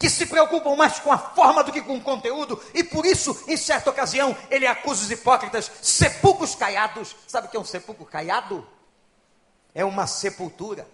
que 0.00 0.08
se 0.08 0.24
preocupam 0.24 0.74
mais 0.74 0.98
com 0.98 1.12
a 1.12 1.18
forma 1.18 1.62
do 1.62 1.70
que 1.70 1.82
com 1.82 1.98
o 1.98 2.00
conteúdo, 2.00 2.58
e 2.72 2.82
por 2.82 3.04
isso, 3.04 3.44
em 3.46 3.54
certa 3.54 3.90
ocasião, 3.90 4.34
ele 4.50 4.66
acusa 4.66 5.02
os 5.02 5.10
hipócritas, 5.10 5.70
sepulcros 5.82 6.54
caiados. 6.54 7.14
Sabe 7.28 7.46
o 7.46 7.50
que 7.50 7.56
é 7.58 7.60
um 7.60 7.64
sepulcro 7.64 8.06
caiado? 8.06 8.66
É 9.74 9.84
uma 9.84 10.06
sepultura 10.06 10.88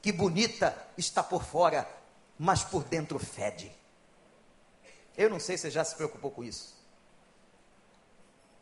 que 0.00 0.10
bonita 0.10 0.74
está 0.96 1.22
por 1.22 1.44
fora, 1.44 1.86
mas 2.38 2.64
por 2.64 2.84
dentro 2.84 3.18
fede. 3.18 3.70
Eu 5.14 5.28
não 5.28 5.38
sei 5.38 5.58
se 5.58 5.64
você 5.64 5.70
já 5.70 5.84
se 5.84 5.94
preocupou 5.94 6.30
com 6.30 6.42
isso. 6.42 6.74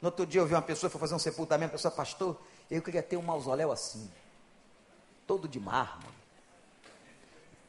No 0.00 0.08
outro 0.08 0.26
dia 0.26 0.40
eu 0.40 0.46
vi 0.46 0.54
uma 0.54 0.62
pessoa 0.62 0.90
foi 0.90 1.00
fazer 1.00 1.14
um 1.14 1.20
sepultamento, 1.20 1.70
a 1.70 1.76
pessoa, 1.76 1.92
pastor, 1.92 2.42
eu 2.68 2.82
queria 2.82 3.04
ter 3.04 3.16
um 3.16 3.22
mausoléu 3.22 3.70
assim, 3.70 4.10
todo 5.28 5.46
de 5.46 5.60
mármore, 5.60 6.12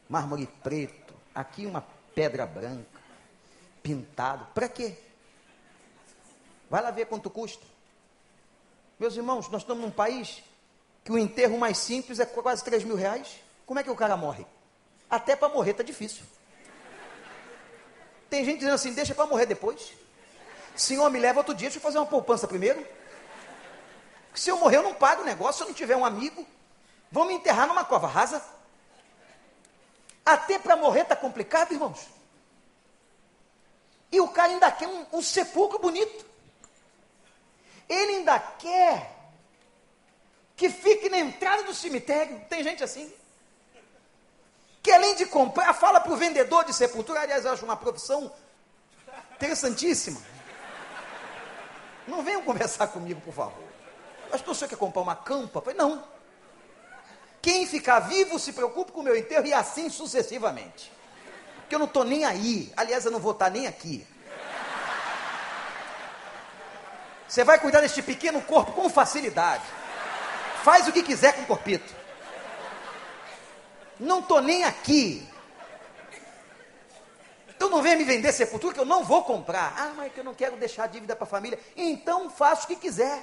mármore 0.09 0.47
preto 0.63 1.02
aqui 1.33 1.65
uma 1.65 1.85
pedra 2.13 2.45
branca, 2.45 2.99
pintado. 3.81 4.45
Para 4.53 4.69
quê? 4.69 4.95
Vai 6.69 6.81
lá 6.81 6.91
ver 6.91 7.05
quanto 7.05 7.29
custa. 7.29 7.65
Meus 8.99 9.15
irmãos, 9.15 9.49
nós 9.49 9.61
estamos 9.61 9.83
num 9.83 9.91
país 9.91 10.43
que 11.03 11.11
o 11.11 11.17
enterro 11.17 11.57
mais 11.57 11.77
simples 11.77 12.19
é 12.19 12.25
quase 12.25 12.63
3 12.63 12.83
mil 12.83 12.95
reais. 12.95 13.39
Como 13.65 13.79
é 13.79 13.83
que 13.83 13.89
o 13.89 13.95
cara 13.95 14.15
morre? 14.15 14.45
Até 15.09 15.35
para 15.35 15.49
morrer 15.49 15.71
está 15.71 15.83
difícil. 15.83 16.23
Tem 18.29 18.43
gente 18.43 18.59
dizendo 18.59 18.75
assim, 18.75 18.93
deixa 18.93 19.13
para 19.13 19.25
morrer 19.25 19.45
depois. 19.45 19.93
Senhor, 20.75 21.09
me 21.11 21.19
leva 21.19 21.39
outro 21.39 21.53
dia, 21.53 21.67
deixa 21.67 21.77
eu 21.77 21.83
fazer 21.83 21.99
uma 21.99 22.07
poupança 22.07 22.47
primeiro. 22.47 22.85
Se 24.33 24.49
eu 24.49 24.57
morrer, 24.57 24.77
eu 24.77 24.83
não 24.83 24.93
pago 24.93 25.21
o 25.21 25.25
negócio, 25.25 25.57
se 25.57 25.63
eu 25.63 25.67
não 25.67 25.73
tiver 25.75 25.95
um 25.95 26.05
amigo. 26.05 26.47
Vão 27.11 27.25
me 27.25 27.33
enterrar 27.35 27.67
numa 27.67 27.85
cova 27.85 28.07
rasa. 28.07 28.43
Até 30.25 30.57
para 30.57 30.75
morrer 30.75 31.01
está 31.01 31.15
complicado, 31.15 31.73
irmãos. 31.73 32.07
E 34.11 34.19
o 34.21 34.27
cara 34.27 34.51
ainda 34.51 34.71
quer 34.71 34.87
um, 34.87 35.05
um 35.13 35.21
sepulcro 35.21 35.79
bonito. 35.79 36.25
Ele 37.89 38.17
ainda 38.17 38.39
quer 38.39 39.11
que 40.55 40.69
fique 40.69 41.09
na 41.09 41.17
entrada 41.19 41.63
do 41.63 41.73
cemitério. 41.73 42.39
Tem 42.47 42.63
gente 42.63 42.83
assim. 42.83 43.11
Que 44.81 44.91
além 44.91 45.15
de 45.15 45.25
comprar, 45.25 45.73
fala 45.73 45.99
para 45.99 46.11
o 46.11 46.15
vendedor 46.15 46.63
de 46.63 46.73
sepultura. 46.73 47.21
Aliás, 47.21 47.43
eu 47.43 47.51
acho 47.51 47.65
uma 47.65 47.75
profissão 47.75 48.31
interessantíssima. 49.35 50.21
Não 52.07 52.21
venham 52.21 52.43
conversar 52.43 52.87
comigo, 52.87 53.19
por 53.21 53.33
favor. 53.33 53.63
Pastor, 54.29 54.55
você 54.55 54.67
quer 54.67 54.77
comprar 54.77 55.01
uma 55.01 55.15
campa? 55.15 55.61
falei, 55.61 55.77
não. 55.77 56.03
Quem 57.43 57.67
ficar 57.67 57.99
vivo 57.99 58.39
se 58.39 58.53
preocupe 58.53 58.93
com 58.93 59.01
o 59.01 59.03
meu 59.03 59.17
enterro 59.17 59.45
e 59.45 59.53
assim 59.53 59.89
sucessivamente. 59.89 60.89
Porque 61.57 61.75
eu 61.75 61.79
não 61.79 61.87
estou 61.87 62.05
nem 62.05 62.23
aí. 62.23 62.71
Aliás, 62.77 63.03
eu 63.03 63.11
não 63.11 63.19
vou 63.19 63.33
estar 63.33 63.49
nem 63.49 63.67
aqui. 63.67 64.07
Você 67.27 67.43
vai 67.43 67.59
cuidar 67.59 67.81
deste 67.81 68.01
pequeno 68.01 68.41
corpo 68.43 68.71
com 68.71 68.89
facilidade. 68.89 69.65
Faz 70.63 70.87
o 70.87 70.93
que 70.93 71.03
quiser 71.03 71.33
com 71.33 71.41
o 71.41 71.45
corpito. 71.45 71.93
Não 73.99 74.19
estou 74.19 74.41
nem 74.41 74.63
aqui. 74.63 75.27
Então 77.49 77.69
não 77.69 77.81
venha 77.81 77.97
me 77.97 78.05
vender 78.05 78.31
sepultura 78.31 78.73
que 78.73 78.79
eu 78.79 78.85
não 78.85 79.03
vou 79.03 79.21
comprar. 79.25 79.73
Ah, 79.77 79.91
mas 79.97 80.13
que 80.13 80.21
eu 80.21 80.23
não 80.23 80.33
quero 80.33 80.55
deixar 80.55 80.87
dívida 80.87 81.13
para 81.13 81.25
a 81.25 81.27
família. 81.27 81.59
Então 81.75 82.29
faça 82.29 82.63
o 82.63 82.67
que 82.67 82.77
quiser. 82.77 83.21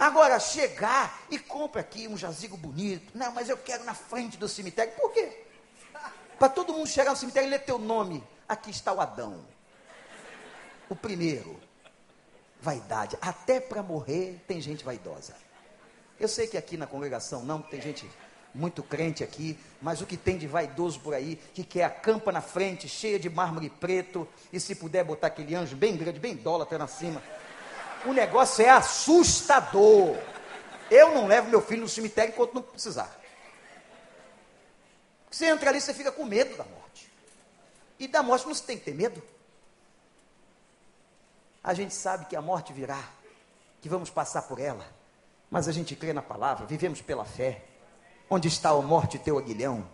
Agora, 0.00 0.40
chegar 0.40 1.26
e 1.30 1.38
compra 1.38 1.82
aqui 1.82 2.08
um 2.08 2.16
jazigo 2.16 2.56
bonito. 2.56 3.12
Não, 3.14 3.30
mas 3.32 3.50
eu 3.50 3.58
quero 3.58 3.84
na 3.84 3.92
frente 3.92 4.38
do 4.38 4.48
cemitério. 4.48 4.94
Por 4.94 5.12
quê? 5.12 5.44
Para 6.38 6.48
todo 6.48 6.72
mundo 6.72 6.86
chegar 6.86 7.10
no 7.10 7.16
cemitério 7.18 7.48
e 7.48 7.50
ler 7.50 7.58
teu 7.58 7.78
nome. 7.78 8.24
Aqui 8.48 8.70
está 8.70 8.94
o 8.94 9.00
Adão. 9.00 9.44
O 10.88 10.96
primeiro. 10.96 11.60
Vaidade. 12.62 13.18
Até 13.20 13.60
para 13.60 13.82
morrer 13.82 14.42
tem 14.48 14.58
gente 14.58 14.82
vaidosa. 14.82 15.36
Eu 16.18 16.28
sei 16.28 16.46
que 16.46 16.56
aqui 16.56 16.78
na 16.78 16.86
congregação 16.86 17.44
não, 17.44 17.60
tem 17.60 17.78
gente 17.78 18.10
muito 18.54 18.82
crente 18.82 19.22
aqui, 19.22 19.58
mas 19.82 20.00
o 20.00 20.06
que 20.06 20.16
tem 20.16 20.38
de 20.38 20.46
vaidoso 20.46 20.98
por 21.00 21.12
aí, 21.12 21.36
que 21.54 21.62
quer 21.62 21.84
a 21.84 21.90
campa 21.90 22.32
na 22.32 22.40
frente, 22.40 22.88
cheia 22.88 23.18
de 23.18 23.28
mármore 23.28 23.68
preto, 23.68 24.26
e 24.50 24.58
se 24.58 24.74
puder 24.74 25.04
botar 25.04 25.26
aquele 25.26 25.54
anjo 25.54 25.76
bem 25.76 25.96
grande, 25.96 26.18
bem 26.18 26.40
até 26.60 26.76
na 26.76 26.86
cima, 26.86 27.22
o 28.06 28.12
negócio 28.12 28.64
é 28.64 28.68
assustador. 28.70 30.16
Eu 30.90 31.14
não 31.14 31.26
levo 31.26 31.48
meu 31.48 31.60
filho 31.60 31.82
no 31.82 31.88
cemitério 31.88 32.32
enquanto 32.32 32.54
não 32.54 32.62
precisar. 32.62 33.18
Você 35.30 35.46
entra 35.46 35.70
ali, 35.70 35.80
você 35.80 35.94
fica 35.94 36.10
com 36.10 36.24
medo 36.24 36.56
da 36.56 36.64
morte. 36.64 37.10
E 37.98 38.08
da 38.08 38.22
morte 38.22 38.46
não 38.46 38.54
se 38.54 38.62
tem 38.62 38.78
que 38.78 38.84
ter 38.84 38.94
medo. 38.94 39.22
A 41.62 41.74
gente 41.74 41.94
sabe 41.94 42.24
que 42.24 42.34
a 42.34 42.42
morte 42.42 42.72
virá. 42.72 43.02
que 43.80 43.88
vamos 43.88 44.10
passar 44.10 44.42
por 44.42 44.58
ela, 44.58 44.86
mas 45.50 45.66
a 45.66 45.72
gente 45.72 45.96
crê 45.96 46.12
na 46.12 46.20
palavra, 46.20 46.66
vivemos 46.66 47.00
pela 47.00 47.24
fé. 47.24 47.64
Onde 48.28 48.46
está 48.48 48.70
a 48.70 48.82
morte, 48.82 49.18
teu 49.18 49.38
aguilhão? 49.38 49.88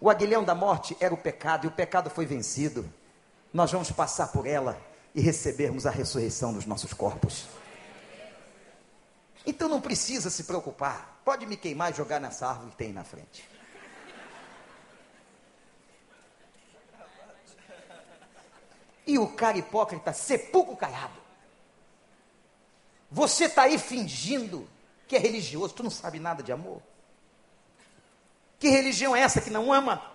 O 0.00 0.08
aguilhão 0.08 0.44
da 0.44 0.54
morte 0.54 0.96
era 1.00 1.12
o 1.12 1.16
pecado, 1.16 1.64
e 1.64 1.68
o 1.68 1.72
pecado 1.72 2.08
foi 2.08 2.24
vencido. 2.24 2.90
Nós 3.52 3.72
vamos 3.72 3.90
passar 3.90 4.28
por 4.28 4.46
ela 4.46 4.80
e 5.14 5.20
recebermos 5.20 5.86
a 5.86 5.90
ressurreição 5.90 6.52
dos 6.52 6.66
nossos 6.66 6.92
corpos. 6.92 7.48
Então 9.46 9.68
não 9.68 9.80
precisa 9.80 10.30
se 10.30 10.44
preocupar. 10.44 11.20
Pode 11.24 11.46
me 11.46 11.56
queimar 11.56 11.92
e 11.92 11.96
jogar 11.96 12.20
nessa 12.20 12.46
árvore 12.46 12.70
que 12.70 12.76
tem 12.76 12.92
na 12.92 13.04
frente. 13.04 13.48
E 19.06 19.18
o 19.18 19.26
cara 19.28 19.58
hipócrita 19.58 20.12
sepulcro 20.12 20.76
caiado. 20.76 21.18
Você 23.10 23.46
está 23.46 23.62
aí 23.62 23.76
fingindo 23.76 24.68
que 25.08 25.16
é 25.16 25.18
religioso, 25.18 25.74
tu 25.74 25.82
não 25.82 25.90
sabe 25.90 26.20
nada 26.20 26.42
de 26.42 26.52
amor. 26.52 26.80
Que 28.60 28.68
religião 28.68 29.16
é 29.16 29.20
essa 29.20 29.40
que 29.40 29.50
não 29.50 29.72
ama? 29.72 30.09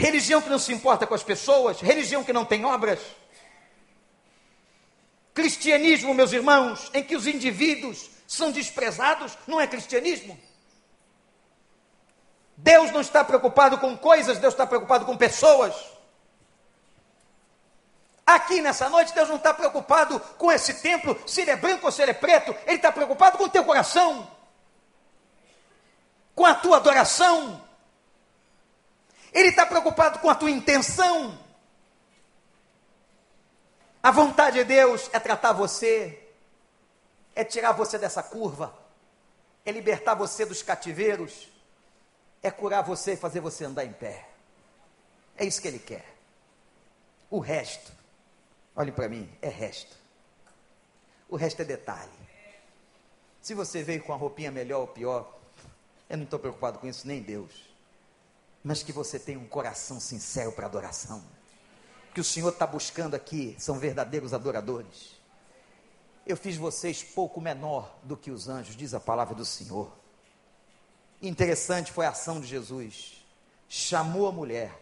Religião 0.00 0.40
que 0.40 0.48
não 0.48 0.58
se 0.58 0.72
importa 0.72 1.06
com 1.06 1.14
as 1.14 1.22
pessoas? 1.22 1.78
Religião 1.78 2.24
que 2.24 2.32
não 2.32 2.42
tem 2.42 2.64
obras? 2.64 2.98
Cristianismo, 5.34 6.14
meus 6.14 6.32
irmãos, 6.32 6.90
em 6.94 7.02
que 7.02 7.14
os 7.14 7.26
indivíduos 7.26 8.08
são 8.26 8.50
desprezados, 8.50 9.36
não 9.46 9.60
é 9.60 9.66
cristianismo? 9.66 10.40
Deus 12.56 12.90
não 12.90 13.02
está 13.02 13.22
preocupado 13.22 13.76
com 13.76 13.94
coisas, 13.94 14.38
Deus 14.38 14.54
está 14.54 14.66
preocupado 14.66 15.04
com 15.04 15.18
pessoas. 15.18 15.74
Aqui 18.24 18.62
nessa 18.62 18.88
noite, 18.88 19.12
Deus 19.12 19.28
não 19.28 19.36
está 19.36 19.52
preocupado 19.52 20.18
com 20.38 20.50
esse 20.50 20.80
templo, 20.80 21.20
se 21.26 21.42
ele 21.42 21.50
é 21.50 21.56
branco 21.56 21.84
ou 21.84 21.92
se 21.92 22.00
ele 22.00 22.12
é 22.12 22.14
preto, 22.14 22.56
Ele 22.64 22.76
está 22.76 22.90
preocupado 22.90 23.36
com 23.36 23.44
o 23.44 23.50
teu 23.50 23.64
coração 23.64 24.26
com 26.40 26.46
a 26.46 26.54
tua 26.54 26.78
adoração, 26.78 27.60
Ele 29.32 29.48
está 29.48 29.64
preocupado 29.64 30.18
com 30.18 30.28
a 30.28 30.34
tua 30.34 30.50
intenção. 30.50 31.38
A 34.02 34.10
vontade 34.10 34.58
de 34.58 34.64
Deus 34.64 35.10
é 35.12 35.20
tratar 35.20 35.52
você, 35.52 36.18
é 37.34 37.44
tirar 37.44 37.72
você 37.72 37.98
dessa 37.98 38.22
curva, 38.22 38.74
é 39.64 39.70
libertar 39.70 40.14
você 40.14 40.46
dos 40.46 40.62
cativeiros, 40.62 41.48
é 42.42 42.50
curar 42.50 42.82
você 42.82 43.12
e 43.12 43.16
fazer 43.16 43.40
você 43.40 43.64
andar 43.64 43.84
em 43.84 43.92
pé. 43.92 44.26
É 45.36 45.44
isso 45.44 45.60
que 45.60 45.68
Ele 45.68 45.78
quer. 45.78 46.04
O 47.30 47.38
resto, 47.38 47.92
olhe 48.74 48.90
para 48.90 49.08
mim, 49.08 49.30
é 49.40 49.48
resto. 49.48 49.96
O 51.28 51.36
resto 51.36 51.62
é 51.62 51.64
detalhe. 51.64 52.10
Se 53.40 53.54
você 53.54 53.82
veio 53.82 54.02
com 54.02 54.12
a 54.12 54.16
roupinha 54.16 54.50
melhor 54.50 54.80
ou 54.80 54.88
pior, 54.88 55.38
eu 56.08 56.16
não 56.16 56.24
estou 56.24 56.38
preocupado 56.38 56.78
com 56.78 56.86
isso, 56.86 57.06
nem 57.06 57.22
Deus. 57.22 57.69
Mas 58.62 58.82
que 58.82 58.92
você 58.92 59.18
tenha 59.18 59.38
um 59.38 59.46
coração 59.46 59.98
sincero 59.98 60.52
para 60.52 60.66
adoração. 60.66 61.22
Que 62.14 62.20
o 62.20 62.24
Senhor 62.24 62.50
está 62.50 62.66
buscando 62.66 63.14
aqui 63.14 63.56
são 63.58 63.78
verdadeiros 63.78 64.34
adoradores. 64.34 65.20
Eu 66.26 66.36
fiz 66.36 66.56
vocês 66.56 67.02
pouco 67.02 67.40
menor 67.40 67.96
do 68.02 68.16
que 68.16 68.30
os 68.30 68.48
anjos, 68.48 68.76
diz 68.76 68.94
a 68.94 69.00
palavra 69.00 69.34
do 69.34 69.44
Senhor. 69.44 69.90
Interessante 71.22 71.92
foi 71.92 72.06
a 72.06 72.10
ação 72.10 72.40
de 72.40 72.46
Jesus. 72.46 73.24
Chamou 73.68 74.26
a 74.26 74.32
mulher, 74.32 74.72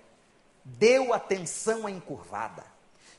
deu 0.65 1.13
atenção 1.13 1.87
à 1.87 1.91
encurvada, 1.91 2.65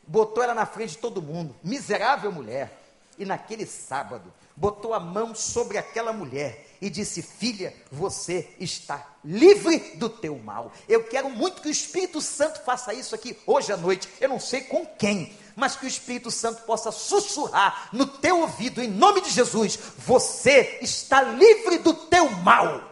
botou 0.07 0.43
ela 0.43 0.53
na 0.53 0.65
frente 0.65 0.91
de 0.91 0.97
todo 0.97 1.21
mundo. 1.21 1.55
Miserável 1.63 2.31
mulher. 2.31 2.77
E 3.17 3.25
naquele 3.25 3.65
sábado, 3.65 4.33
botou 4.55 4.93
a 4.93 4.99
mão 4.99 5.35
sobre 5.35 5.77
aquela 5.77 6.13
mulher 6.13 6.68
e 6.81 6.89
disse: 6.89 7.21
Filha, 7.21 7.73
você 7.91 8.49
está 8.59 9.05
livre 9.23 9.77
do 9.95 10.09
teu 10.09 10.37
mal. 10.37 10.71
Eu 10.87 11.03
quero 11.03 11.29
muito 11.29 11.61
que 11.61 11.67
o 11.67 11.71
Espírito 11.71 12.21
Santo 12.21 12.63
faça 12.63 12.93
isso 12.93 13.13
aqui 13.15 13.37
hoje 13.45 13.71
à 13.71 13.77
noite. 13.77 14.07
Eu 14.19 14.29
não 14.29 14.39
sei 14.39 14.61
com 14.61 14.85
quem, 14.85 15.35
mas 15.55 15.75
que 15.75 15.85
o 15.85 15.87
Espírito 15.87 16.31
Santo 16.31 16.63
possa 16.63 16.91
sussurrar 16.91 17.89
no 17.91 18.05
teu 18.07 18.41
ouvido, 18.41 18.81
em 18.81 18.87
nome 18.87 19.21
de 19.21 19.29
Jesus: 19.29 19.77
Você 19.97 20.79
está 20.81 21.21
livre 21.21 21.79
do 21.79 21.93
teu 21.93 22.29
mal. 22.29 22.89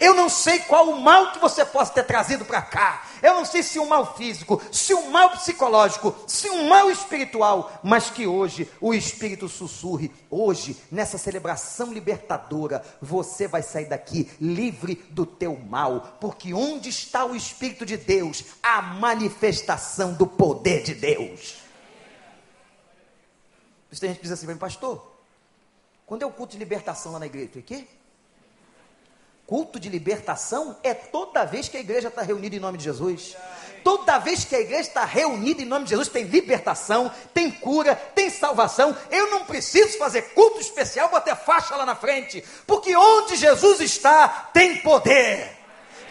Eu 0.00 0.14
não 0.14 0.28
sei 0.28 0.58
qual 0.60 0.88
o 0.88 1.00
mal 1.00 1.32
que 1.32 1.38
você 1.38 1.64
possa 1.64 1.92
ter 1.92 2.04
trazido 2.04 2.44
para 2.44 2.60
cá. 2.60 3.06
Eu 3.24 3.32
não 3.32 3.46
sei 3.46 3.62
se 3.62 3.78
um 3.78 3.86
mal 3.86 4.14
físico, 4.14 4.60
se 4.70 4.92
um 4.92 5.10
mal 5.10 5.30
psicológico, 5.30 6.14
se 6.26 6.50
um 6.50 6.68
mal 6.68 6.90
espiritual, 6.90 7.72
mas 7.82 8.10
que 8.10 8.26
hoje 8.26 8.70
o 8.82 8.92
Espírito 8.92 9.48
sussurre. 9.48 10.12
Hoje, 10.30 10.76
nessa 10.92 11.16
celebração 11.16 11.90
libertadora, 11.90 12.84
você 13.00 13.48
vai 13.48 13.62
sair 13.62 13.86
daqui 13.86 14.30
livre 14.38 14.96
do 15.08 15.24
teu 15.24 15.56
mal, 15.56 16.18
porque 16.20 16.52
onde 16.52 16.90
está 16.90 17.24
o 17.24 17.34
Espírito 17.34 17.86
de 17.86 17.96
Deus, 17.96 18.44
a 18.62 18.82
manifestação 18.82 20.12
do 20.12 20.26
poder 20.26 20.82
de 20.82 20.94
Deus. 20.94 21.62
Tem 23.98 24.10
gente 24.10 24.18
que 24.18 24.28
diz 24.28 24.32
assim, 24.32 24.54
pastor, 24.58 25.02
quando 26.04 26.20
é 26.20 26.26
o 26.26 26.30
culto 26.30 26.52
de 26.52 26.58
libertação 26.58 27.12
lá 27.12 27.18
na 27.18 27.24
igreja? 27.24 27.52
O 27.56 27.62
quê? 27.62 27.88
Culto 29.46 29.78
de 29.78 29.88
libertação 29.88 30.76
é 30.82 30.94
toda 30.94 31.44
vez 31.44 31.68
que 31.68 31.76
a 31.76 31.80
igreja 31.80 32.08
está 32.08 32.22
reunida 32.22 32.56
em 32.56 32.60
nome 32.60 32.78
de 32.78 32.84
Jesus. 32.84 33.36
Toda 33.82 34.18
vez 34.18 34.44
que 34.44 34.56
a 34.56 34.60
igreja 34.60 34.88
está 34.88 35.04
reunida 35.04 35.60
em 35.60 35.66
nome 35.66 35.84
de 35.84 35.90
Jesus, 35.90 36.08
tem 36.08 36.24
libertação, 36.24 37.12
tem 37.34 37.50
cura, 37.50 37.94
tem 37.94 38.30
salvação. 38.30 38.96
Eu 39.10 39.30
não 39.30 39.44
preciso 39.44 39.98
fazer 39.98 40.22
culto 40.32 40.58
especial, 40.60 41.10
bater 41.10 41.36
faixa 41.36 41.76
lá 41.76 41.84
na 41.84 41.94
frente, 41.94 42.42
porque 42.66 42.96
onde 42.96 43.36
Jesus 43.36 43.80
está, 43.80 44.48
tem 44.54 44.78
poder 44.78 45.64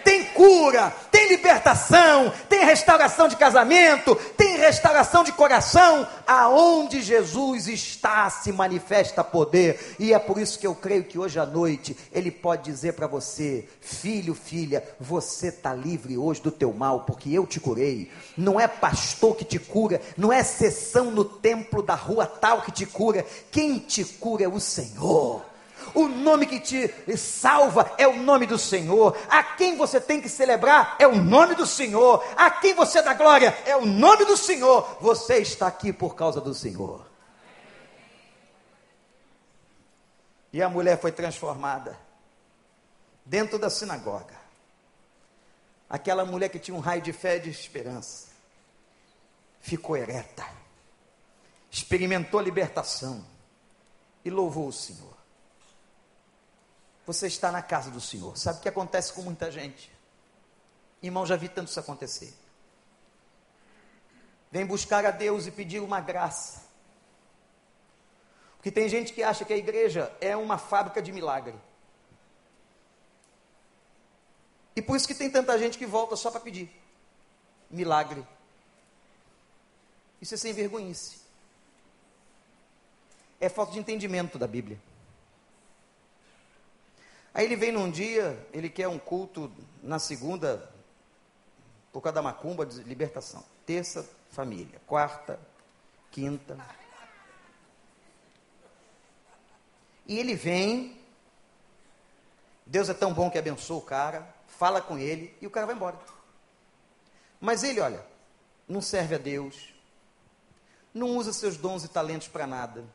tem 0.03 0.25
cura, 0.25 0.93
tem 1.24 1.30
libertação, 1.30 2.34
tem 2.49 2.65
restauração 2.65 3.30
de 3.30 3.38
casamento, 3.38 4.15
tem 4.36 4.57
restauração 4.57 5.24
de 5.24 5.32
coração. 5.32 6.05
Aonde 6.28 7.01
Jesus 7.01 7.67
está, 7.67 8.30
se 8.30 8.51
manifesta 8.51 9.24
poder. 9.24 9.95
E 9.97 10.13
é 10.13 10.19
por 10.19 10.38
isso 10.38 10.59
que 10.59 10.67
eu 10.67 10.76
creio 10.76 11.03
que 11.03 11.17
hoje 11.17 11.39
à 11.39 11.45
noite 11.45 11.95
Ele 12.11 12.30
pode 12.30 12.63
dizer 12.63 12.93
para 12.93 13.07
você: 13.07 13.67
Filho, 13.80 14.34
filha, 14.34 14.84
você 14.99 15.47
está 15.47 15.74
livre 15.74 16.17
hoje 16.17 16.41
do 16.41 16.51
teu 16.51 16.74
mal, 16.74 17.01
porque 17.01 17.30
eu 17.32 17.45
te 17.45 17.59
curei. 17.59 18.11
Não 18.38 18.59
é 18.59 18.67
pastor 18.67 19.36
que 19.36 19.45
te 19.45 19.59
cura, 19.59 20.01
não 20.17 20.32
é 20.32 20.43
sessão 20.43 21.09
no 21.09 21.24
templo 21.24 21.82
da 21.82 21.95
rua 21.95 22.26
tal 22.26 22.61
que 22.61 22.71
te 22.71 22.86
cura. 22.86 23.26
Quem 23.49 23.80
te 23.80 24.03
cura 24.03 24.43
é 24.43 24.47
o 24.47 24.59
Senhor. 24.59 25.53
O 25.93 26.07
nome 26.07 26.45
que 26.45 26.59
te 26.59 26.91
salva 27.17 27.93
é 27.97 28.07
o 28.07 28.17
nome 28.17 28.45
do 28.45 28.57
Senhor. 28.57 29.17
A 29.29 29.43
quem 29.43 29.77
você 29.77 30.01
tem 30.01 30.19
que 30.19 30.29
celebrar 30.29 30.95
é 30.99 31.07
o 31.07 31.15
nome 31.15 31.55
do 31.55 31.65
Senhor. 31.65 32.23
A 32.35 32.49
quem 32.49 32.73
você 32.73 33.01
dá 33.01 33.13
glória 33.13 33.55
é 33.65 33.75
o 33.75 33.85
nome 33.85 34.25
do 34.25 34.35
Senhor. 34.35 34.97
Você 34.99 35.37
está 35.37 35.67
aqui 35.67 35.93
por 35.93 36.15
causa 36.15 36.41
do 36.41 36.53
Senhor. 36.53 37.05
E 40.51 40.61
a 40.61 40.69
mulher 40.69 40.99
foi 40.99 41.11
transformada 41.11 41.97
dentro 43.25 43.57
da 43.59 43.69
sinagoga. 43.69 44.35
Aquela 45.89 46.25
mulher 46.25 46.49
que 46.49 46.59
tinha 46.59 46.75
um 46.75 46.79
raio 46.79 47.01
de 47.01 47.13
fé 47.13 47.37
e 47.37 47.41
de 47.41 47.49
esperança 47.49 48.33
ficou 49.61 49.95
ereta, 49.95 50.45
experimentou 51.71 52.41
libertação 52.41 53.23
e 54.25 54.29
louvou 54.29 54.67
o 54.67 54.73
Senhor. 54.73 55.12
Você 57.06 57.28
está 57.28 57.51
na 57.51 57.62
casa 57.62 57.91
do 57.91 57.99
Senhor. 57.99 58.38
Sabe 58.38 58.60
o 58.60 58.62
que 58.62 58.70
acontece 58.70 59.14
com 59.14 59.22
muita 59.22 59.51
gente? 59.51 59.91
Irmão, 61.01 61.26
já 61.26 61.36
vi 61.36 61.49
tanto 61.49 61.68
isso 61.68 61.80
acontecer. 61.80 62.34
Vem 64.49 64.66
buscar 64.66 65.06
a 65.06 65.12
Deus 65.12 65.47
e 65.47 65.51
pedir 65.51 65.82
uma 65.82 65.99
graça. 65.99 66.64
Porque 68.56 68.72
tem 68.72 68.88
gente 68.88 69.12
que 69.12 69.22
acha 69.22 69.43
que 69.43 69.51
a 69.51 69.58
igreja 69.58 70.16
é 70.22 70.38
uma 70.38 70.58
fábrica 70.58 71.01
de 71.01 71.12
milagre. 71.12 71.56
E 74.76 74.82
por 74.82 74.95
isso 74.95 75.08
que 75.08 75.14
tem 75.14 75.30
tanta 75.30 75.58
gente 75.60 75.78
que 75.78 75.86
volta 75.86 76.16
só 76.16 76.32
para 76.32 76.39
pedir 76.39 76.72
milagre. 77.70 78.26
Isso 80.22 80.36
é 80.36 80.38
sem 80.38 80.54
vergonhice. 80.54 81.18
É 83.41 83.49
falta 83.49 83.74
de 83.74 83.80
entendimento 83.80 84.39
da 84.39 84.47
Bíblia. 84.47 84.80
Aí 87.34 87.45
ele 87.45 87.55
vem 87.55 87.71
num 87.71 87.89
dia, 87.89 88.47
ele 88.53 88.69
quer 88.69 88.88
um 88.88 88.99
culto 88.99 89.51
na 89.81 89.97
segunda, 89.97 90.71
por 91.91 92.01
causa 92.01 92.15
da 92.15 92.21
macumba 92.21 92.65
de 92.65 92.84
libertação. 92.84 93.43
Terça, 93.65 94.07
família. 94.29 94.79
Quarta, 94.86 95.39
quinta. 96.11 96.57
E 100.05 100.19
ele 100.19 100.36
vem, 100.36 100.99
Deus 102.65 102.89
é 102.89 102.93
tão 102.93 103.13
bom 103.13 103.31
que 103.31 103.38
abençoa 103.38 103.77
o 103.77 103.81
cara, 103.81 104.27
fala 104.47 104.81
com 104.81 104.97
ele 104.97 105.36
e 105.41 105.47
o 105.47 105.51
cara 105.51 105.65
vai 105.65 105.75
embora. 105.75 105.99
Mas 107.39 107.63
ele, 107.63 107.79
olha, 107.79 108.05
não 108.67 108.81
serve 108.81 109.15
a 109.15 109.17
Deus, 109.17 109.73
não 110.93 111.17
usa 111.17 111.34
seus 111.34 111.57
dons 111.57 111.84
e 111.84 111.88
talentos 111.88 112.27
para 112.27 112.45
nada, 112.45 112.86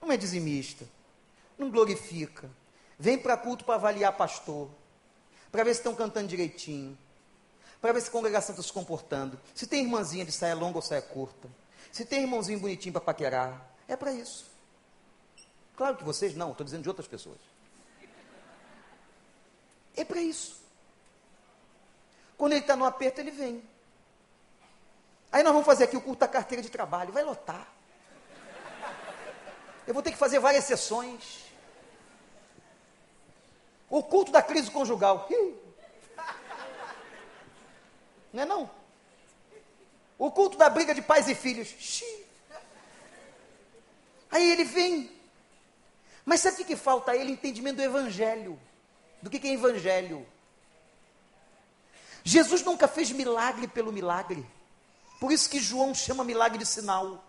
não 0.00 0.12
é 0.12 0.16
dizimista, 0.16 0.86
não 1.56 1.70
glorifica, 1.70 2.50
vem 3.04 3.18
para 3.18 3.36
culto 3.36 3.66
para 3.66 3.74
avaliar 3.74 4.16
pastor, 4.16 4.70
para 5.52 5.62
ver 5.62 5.74
se 5.74 5.80
estão 5.80 5.94
cantando 5.94 6.26
direitinho, 6.26 6.96
para 7.78 7.92
ver 7.92 8.00
se 8.00 8.08
a 8.08 8.10
congregação 8.10 8.54
está 8.54 8.62
se 8.62 8.72
comportando, 8.72 9.38
se 9.54 9.66
tem 9.66 9.82
irmãzinha 9.82 10.24
de 10.24 10.32
saia 10.32 10.54
longa 10.54 10.78
ou 10.78 10.82
saia 10.82 11.02
curta, 11.02 11.46
se 11.92 12.06
tem 12.06 12.22
irmãozinho 12.22 12.58
bonitinho 12.58 12.94
para 12.94 13.02
paquerar, 13.02 13.60
é 13.86 13.94
para 13.94 14.10
isso. 14.10 14.46
Claro 15.76 15.96
que 15.96 16.02
vocês 16.02 16.34
não, 16.34 16.52
estou 16.52 16.64
dizendo 16.64 16.82
de 16.82 16.88
outras 16.88 17.06
pessoas. 17.06 17.36
É 19.94 20.02
para 20.02 20.22
isso. 20.22 20.62
Quando 22.38 22.52
ele 22.52 22.62
está 22.62 22.74
no 22.74 22.86
aperto, 22.86 23.20
ele 23.20 23.30
vem. 23.30 23.62
Aí 25.30 25.42
nós 25.42 25.52
vamos 25.52 25.66
fazer 25.66 25.84
aqui 25.84 25.96
o 25.96 26.00
culto 26.00 26.20
da 26.20 26.28
carteira 26.28 26.62
de 26.62 26.70
trabalho, 26.70 27.12
vai 27.12 27.22
lotar. 27.22 27.68
Eu 29.86 29.92
vou 29.92 30.02
ter 30.02 30.10
que 30.10 30.16
fazer 30.16 30.38
várias 30.38 30.64
sessões. 30.64 31.43
O 33.94 34.02
culto 34.02 34.32
da 34.32 34.42
crise 34.42 34.68
conjugal. 34.72 35.28
Não 38.32 38.42
é 38.42 38.44
não? 38.44 38.68
O 40.18 40.32
culto 40.32 40.58
da 40.58 40.68
briga 40.68 40.92
de 40.92 41.00
pais 41.00 41.28
e 41.28 41.34
filhos. 41.36 42.02
Aí 44.32 44.50
ele 44.50 44.64
vem. 44.64 45.12
Mas 46.24 46.40
sabe 46.40 46.62
o 46.62 46.64
que 46.64 46.74
falta 46.74 47.12
a 47.12 47.16
ele? 47.16 47.30
Entendimento 47.30 47.76
do 47.76 47.82
evangelho. 47.82 48.58
Do 49.22 49.30
que, 49.30 49.36
é 49.46 49.52
evangelho? 49.52 50.26
Jesus 52.24 52.64
nunca 52.64 52.88
fez 52.88 53.12
milagre 53.12 53.68
pelo 53.68 53.92
milagre. 53.92 54.44
Por 55.20 55.30
isso 55.30 55.48
que 55.48 55.60
João 55.60 55.94
chama 55.94 56.24
milagre 56.24 56.58
de 56.58 56.66
sinal. 56.66 57.24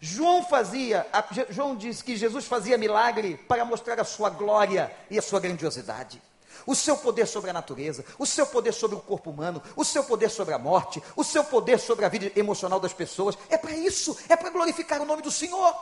João 0.00 0.44
fazia, 0.44 1.06
João 1.50 1.74
diz 1.74 2.02
que 2.02 2.16
Jesus 2.16 2.44
fazia 2.44 2.76
milagre 2.76 3.36
para 3.48 3.64
mostrar 3.64 3.98
a 4.00 4.04
sua 4.04 4.28
glória 4.28 4.94
e 5.10 5.18
a 5.18 5.22
sua 5.22 5.40
grandiosidade. 5.40 6.20
O 6.66 6.74
seu 6.74 6.96
poder 6.96 7.26
sobre 7.26 7.50
a 7.50 7.52
natureza, 7.52 8.04
o 8.18 8.24
seu 8.24 8.46
poder 8.46 8.72
sobre 8.72 8.96
o 8.96 9.00
corpo 9.00 9.30
humano, 9.30 9.62
o 9.76 9.84
seu 9.84 10.04
poder 10.04 10.30
sobre 10.30 10.54
a 10.54 10.58
morte, 10.58 11.02
o 11.14 11.24
seu 11.24 11.44
poder 11.44 11.78
sobre 11.78 12.04
a 12.04 12.08
vida 12.08 12.32
emocional 12.38 12.80
das 12.80 12.92
pessoas. 12.92 13.36
É 13.48 13.58
para 13.58 13.72
isso, 13.72 14.16
é 14.28 14.36
para 14.36 14.50
glorificar 14.50 15.00
o 15.02 15.04
nome 15.04 15.22
do 15.22 15.30
Senhor. 15.30 15.74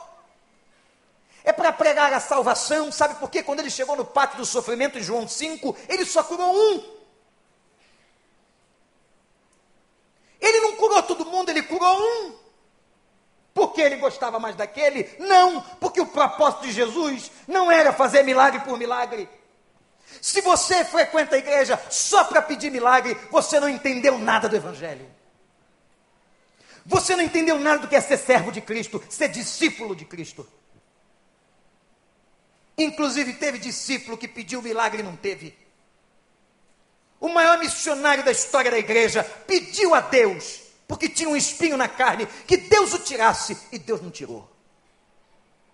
É 1.43 1.51
para 1.51 1.73
pregar 1.73 2.13
a 2.13 2.19
salvação, 2.19 2.91
sabe 2.91 3.15
por 3.15 3.29
quê? 3.29 3.43
Quando 3.43 3.59
ele 3.59 3.69
chegou 3.69 3.95
no 3.95 4.05
pátio 4.05 4.37
do 4.37 4.45
sofrimento 4.45 4.97
em 4.97 5.03
João 5.03 5.27
5, 5.27 5.75
ele 5.89 6.05
só 6.05 6.23
curou 6.23 6.53
um. 6.53 6.83
Ele 10.39 10.59
não 10.61 10.75
curou 10.75 11.03
todo 11.03 11.25
mundo, 11.25 11.49
ele 11.49 11.63
curou 11.63 11.97
um. 11.97 12.42
Porque 13.53 13.81
ele 13.81 13.97
gostava 13.97 14.39
mais 14.39 14.55
daquele? 14.55 15.15
Não, 15.19 15.61
porque 15.79 16.01
o 16.01 16.07
propósito 16.07 16.63
de 16.63 16.71
Jesus 16.71 17.31
não 17.47 17.71
era 17.71 17.93
fazer 17.93 18.23
milagre 18.23 18.61
por 18.61 18.77
milagre. 18.77 19.29
Se 20.21 20.41
você 20.41 20.83
frequenta 20.83 21.35
a 21.35 21.39
igreja 21.39 21.79
só 21.89 22.23
para 22.23 22.41
pedir 22.41 22.71
milagre, 22.71 23.15
você 23.29 23.59
não 23.59 23.69
entendeu 23.69 24.17
nada 24.17 24.49
do 24.49 24.55
Evangelho. 24.55 25.07
Você 26.85 27.15
não 27.15 27.23
entendeu 27.23 27.59
nada 27.59 27.79
do 27.79 27.87
que 27.87 27.95
é 27.95 28.01
ser 28.01 28.17
servo 28.17 28.51
de 28.51 28.59
Cristo, 28.59 29.01
ser 29.09 29.29
discípulo 29.29 29.95
de 29.95 30.05
Cristo. 30.05 30.47
Inclusive, 32.77 33.33
teve 33.33 33.59
discípulo 33.59 34.17
que 34.17 34.27
pediu 34.27 34.61
milagre 34.61 35.01
e 35.01 35.05
não 35.05 35.15
teve. 35.15 35.55
O 37.19 37.29
maior 37.29 37.59
missionário 37.59 38.23
da 38.23 38.31
história 38.31 38.71
da 38.71 38.79
igreja 38.79 39.23
pediu 39.23 39.93
a 39.93 40.01
Deus 40.01 40.62
porque 40.87 41.09
tinha 41.09 41.29
um 41.29 41.35
espinho 41.35 41.77
na 41.77 41.87
carne, 41.87 42.25
que 42.47 42.57
Deus 42.57 42.93
o 42.93 42.99
tirasse, 42.99 43.57
e 43.71 43.79
Deus 43.79 44.01
não 44.01 44.11
tirou. 44.11 44.49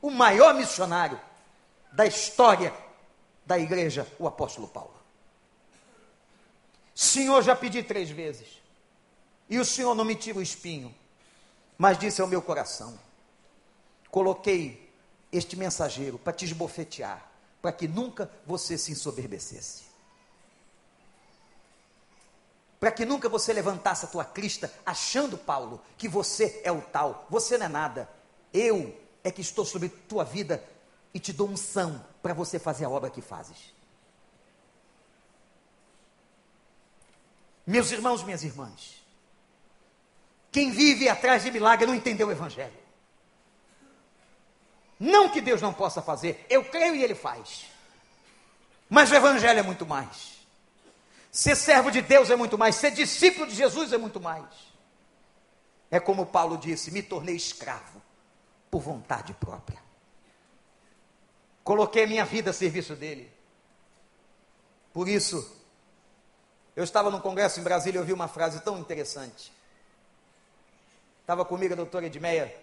O 0.02 0.10
maior 0.10 0.54
missionário 0.54 1.20
da 1.92 2.06
história 2.06 2.74
da 3.46 3.58
igreja, 3.58 4.08
o 4.20 4.28
apóstolo 4.28 4.68
Paulo. 4.68 4.94
Senhor, 6.94 7.42
já 7.42 7.56
pedi 7.56 7.82
três 7.82 8.10
vezes, 8.10 8.48
e 9.50 9.58
o 9.58 9.66
Senhor 9.66 9.96
não 9.96 10.06
me 10.06 10.16
tira 10.16 10.38
o 10.38 10.42
espinho, 10.42 10.94
mas 11.78 11.98
disse 11.98 12.22
ao 12.22 12.28
meu 12.28 12.42
coração: 12.42 12.98
coloquei 14.12 14.90
este 15.32 15.56
mensageiro 15.56 16.20
para 16.20 16.34
te 16.34 16.46
esbofetear, 16.46 17.30
para 17.62 17.72
que 17.72 17.88
nunca 17.88 18.30
você 18.46 18.78
se 18.78 18.92
ensoberbecesse 18.92 19.89
para 22.80 22.92
que 22.92 23.06
nunca 23.06 23.28
você 23.28 23.52
levantasse 23.52 24.06
a 24.06 24.08
tua 24.08 24.24
crista 24.24 24.74
achando, 24.86 25.38
Paulo, 25.38 25.82
que 25.98 26.08
você 26.08 26.62
é 26.64 26.72
o 26.72 26.82
tal. 26.82 27.28
Você 27.30 27.58
não 27.58 27.66
é 27.66 27.70
nada. 27.70 28.10
Eu 28.54 28.98
é 29.24 29.30
que 29.30 29.42
estou 29.42 29.66
sobre 29.66 29.90
tua 29.90 30.24
vida 30.24 30.64
e 31.14 31.20
te 31.20 31.34
dou 31.34 31.50
unção 31.50 32.04
para 32.22 32.34
você 32.34 32.58
fazer 32.58 32.86
a 32.86 32.90
obra 32.90 33.10
que 33.10 33.22
fazes. 33.22 33.74
Meus 37.68 37.92
irmãos, 37.92 38.24
minhas 38.24 38.44
irmãs, 38.44 39.04
quem 40.52 40.72
vive 40.72 41.10
atrás 41.10 41.44
de 41.44 41.52
milagre 41.52 41.86
não 41.86 41.94
entendeu 41.94 42.28
o 42.28 42.32
Evangelho. 42.32 42.74
Não 45.00 45.30
que 45.30 45.42
Deus 45.42 45.62
não 45.62 45.74
possa 45.74 46.02
fazer, 46.02 46.46
eu 46.50 46.64
creio 46.66 46.96
e 46.96 47.04
Ele 47.04 47.14
faz. 47.14 47.68
Mas 48.90 49.12
o 49.12 49.16
Evangelho 49.16 49.60
é 49.60 49.64
muito 49.64 49.86
mais. 49.86 50.39
Ser 51.32 51.56
servo 51.56 51.92
de 51.92 52.02
Deus 52.02 52.30
é 52.30 52.36
muito 52.36 52.58
mais, 52.58 52.76
ser 52.76 52.92
discípulo 52.92 53.46
de 53.46 53.56
Jesus 53.56 53.94
é 53.94 53.98
muito 53.98 54.20
mais. 54.20 54.46
É 55.92 56.00
como 56.00 56.26
Paulo 56.26 56.58
disse: 56.58 56.92
me 56.92 57.04
tornei 57.04 57.36
escravo 57.36 58.02
por 58.70 58.82
vontade 58.82 59.34
própria. 59.34 59.80
Coloquei 61.64 62.08
minha 62.08 62.26
vida 62.26 62.50
a 62.50 62.54
serviço 62.54 62.96
dele. 62.96 63.32
Por 64.92 65.08
isso, 65.08 65.56
eu 66.76 66.84
estava 66.84 67.12
num 67.12 67.20
congresso 67.20 67.60
em 67.60 67.64
Brasília 67.64 67.98
e 67.98 68.02
ouvi 68.02 68.12
uma 68.12 68.28
frase 68.28 68.60
tão 68.62 68.80
interessante. 68.80 69.54
Estava 71.22 71.46
comigo 71.46 71.74
a 71.74 71.78
doutora 71.78 72.08
Edmeia, 72.08 72.56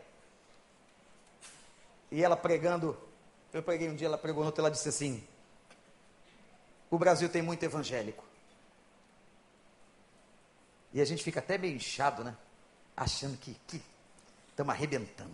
e 2.10 2.22
ela 2.22 2.36
pregando, 2.36 2.98
eu 3.52 3.62
preguei 3.62 3.88
um 3.88 3.94
dia, 3.94 4.08
ela 4.08 4.18
pregou 4.18 4.42
no 4.42 4.46
outro, 4.46 4.60
ela 4.60 4.70
disse 4.70 4.88
assim: 4.88 5.24
o 6.90 6.98
Brasil 6.98 7.28
tem 7.28 7.42
muito 7.42 7.62
evangélico. 7.62 8.25
E 10.96 11.00
a 11.02 11.04
gente 11.04 11.22
fica 11.22 11.40
até 11.40 11.58
meio 11.58 11.76
inchado, 11.76 12.24
né? 12.24 12.34
Achando 12.96 13.36
que 13.36 13.54
estamos 14.48 14.74
arrebentando. 14.74 15.30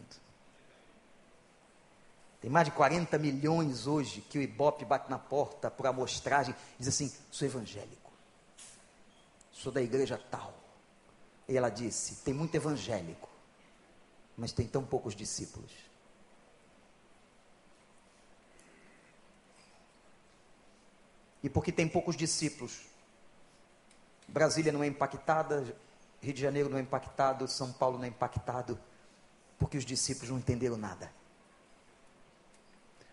Tem 2.41 2.51
mais 2.51 2.65
de 2.65 2.73
40 2.73 3.17
milhões 3.17 3.87
hoje 3.87 4.23
que 4.23 4.39
o 4.39 4.43
Ibope 4.43 4.85
bate 4.85 5.09
na 5.09 5.21
porta 5.21 5.71
por 5.71 5.87
amostragem, 5.87 6.53
diz 6.81 6.89
assim: 6.89 7.13
sou 7.31 7.47
evangélico, 7.47 8.11
sou 9.53 9.71
da 9.71 9.81
igreja 9.81 10.19
tal. 10.19 10.53
E 11.49 11.57
ela 11.57 11.69
disse: 11.69 12.17
tem 12.25 12.35
muito 12.35 12.57
evangélico, 12.57 13.29
mas 14.37 14.51
tem 14.51 14.67
tão 14.67 14.85
poucos 14.85 15.15
discípulos. 15.15 15.71
E 21.41 21.49
porque 21.49 21.71
tem 21.71 21.87
poucos 21.87 22.17
discípulos, 22.17 22.81
Brasília 24.33 24.72
não 24.72 24.83
é 24.83 24.87
impactada, 24.87 25.76
Rio 26.22 26.33
de 26.33 26.41
Janeiro 26.41 26.70
não 26.70 26.78
é 26.78 26.80
impactado, 26.80 27.47
São 27.47 27.70
Paulo 27.70 27.99
não 27.99 28.05
é 28.05 28.09
impactado, 28.09 28.80
porque 29.59 29.76
os 29.76 29.85
discípulos 29.85 30.30
não 30.30 30.39
entenderam 30.39 30.78
nada. 30.78 31.12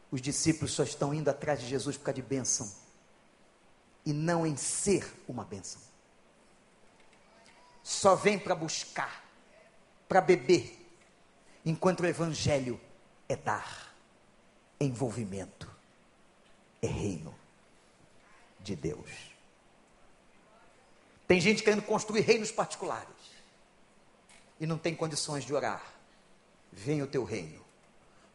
Os 0.09 0.21
discípulos 0.21 0.71
só 0.71 0.83
estão 0.83 1.13
indo 1.13 1.29
atrás 1.29 1.59
de 1.59 1.67
Jesus 1.67 1.97
por 1.97 2.05
causa 2.05 2.15
de 2.15 2.21
bênção, 2.21 2.71
e 4.05 4.13
não 4.13 4.47
em 4.47 4.55
ser 4.55 5.11
uma 5.27 5.43
bênção. 5.43 5.81
Só 7.83 8.15
vem 8.15 8.39
para 8.39 8.55
buscar, 8.55 9.23
para 10.07 10.21
beber, 10.21 10.89
enquanto 11.65 11.99
o 11.99 12.07
Evangelho 12.07 12.79
é 13.27 13.35
dar, 13.35 13.93
é 14.79 14.85
envolvimento, 14.85 15.69
é 16.81 16.87
reino 16.87 17.35
de 18.61 18.75
Deus. 18.75 19.28
Tem 21.29 21.39
gente 21.39 21.61
querendo 21.61 21.83
construir 21.83 22.21
reinos 22.21 22.51
particulares 22.51 23.07
e 24.59 24.65
não 24.65 24.79
tem 24.79 24.95
condições 24.95 25.45
de 25.45 25.53
orar. 25.53 25.93
Vem 26.73 27.03
o 27.03 27.07
teu 27.07 27.23
reino. 27.23 27.63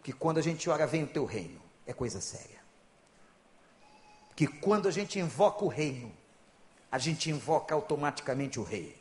Que 0.01 0.13
quando 0.13 0.39
a 0.39 0.41
gente 0.41 0.71
ora, 0.71 0.87
vem 0.87 1.03
o 1.03 1.09
teu 1.09 1.25
reino. 1.25 1.61
É 1.85 1.93
coisa 1.93 2.21
séria. 2.21 2.63
Que 4.37 4.47
quando 4.47 4.87
a 4.87 4.93
gente 4.93 5.19
invoca 5.19 5.65
o 5.65 5.69
reino, 5.69 6.15
a 6.89 6.97
gente 6.97 7.29
invoca 7.29 7.75
automaticamente 7.75 8.61
o 8.61 8.63
rei. 8.63 8.97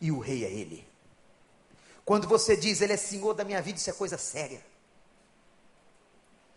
E 0.00 0.12
o 0.12 0.20
rei 0.20 0.44
é 0.44 0.52
ele. 0.52 0.86
Quando 2.04 2.28
você 2.28 2.56
diz, 2.56 2.80
Ele 2.80 2.92
é 2.92 2.96
Senhor 2.96 3.34
da 3.34 3.42
minha 3.42 3.60
vida, 3.60 3.78
isso 3.78 3.90
é 3.90 3.92
coisa 3.92 4.16
séria. 4.16 4.64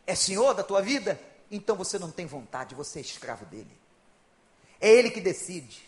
É 0.05 0.13
Senhor 0.13 0.53
da 0.53 0.63
tua 0.63 0.79
vida? 0.79 1.19
Então 1.49 1.75
você 1.75 1.97
não 1.97 2.11
tem 2.11 2.27
vontade, 2.27 2.75
você 2.75 2.99
é 2.99 3.01
escravo 3.01 3.45
dele. 3.47 3.75
É 4.79 4.91
Ele 4.91 5.09
que 5.09 5.19
decide. 5.19 5.86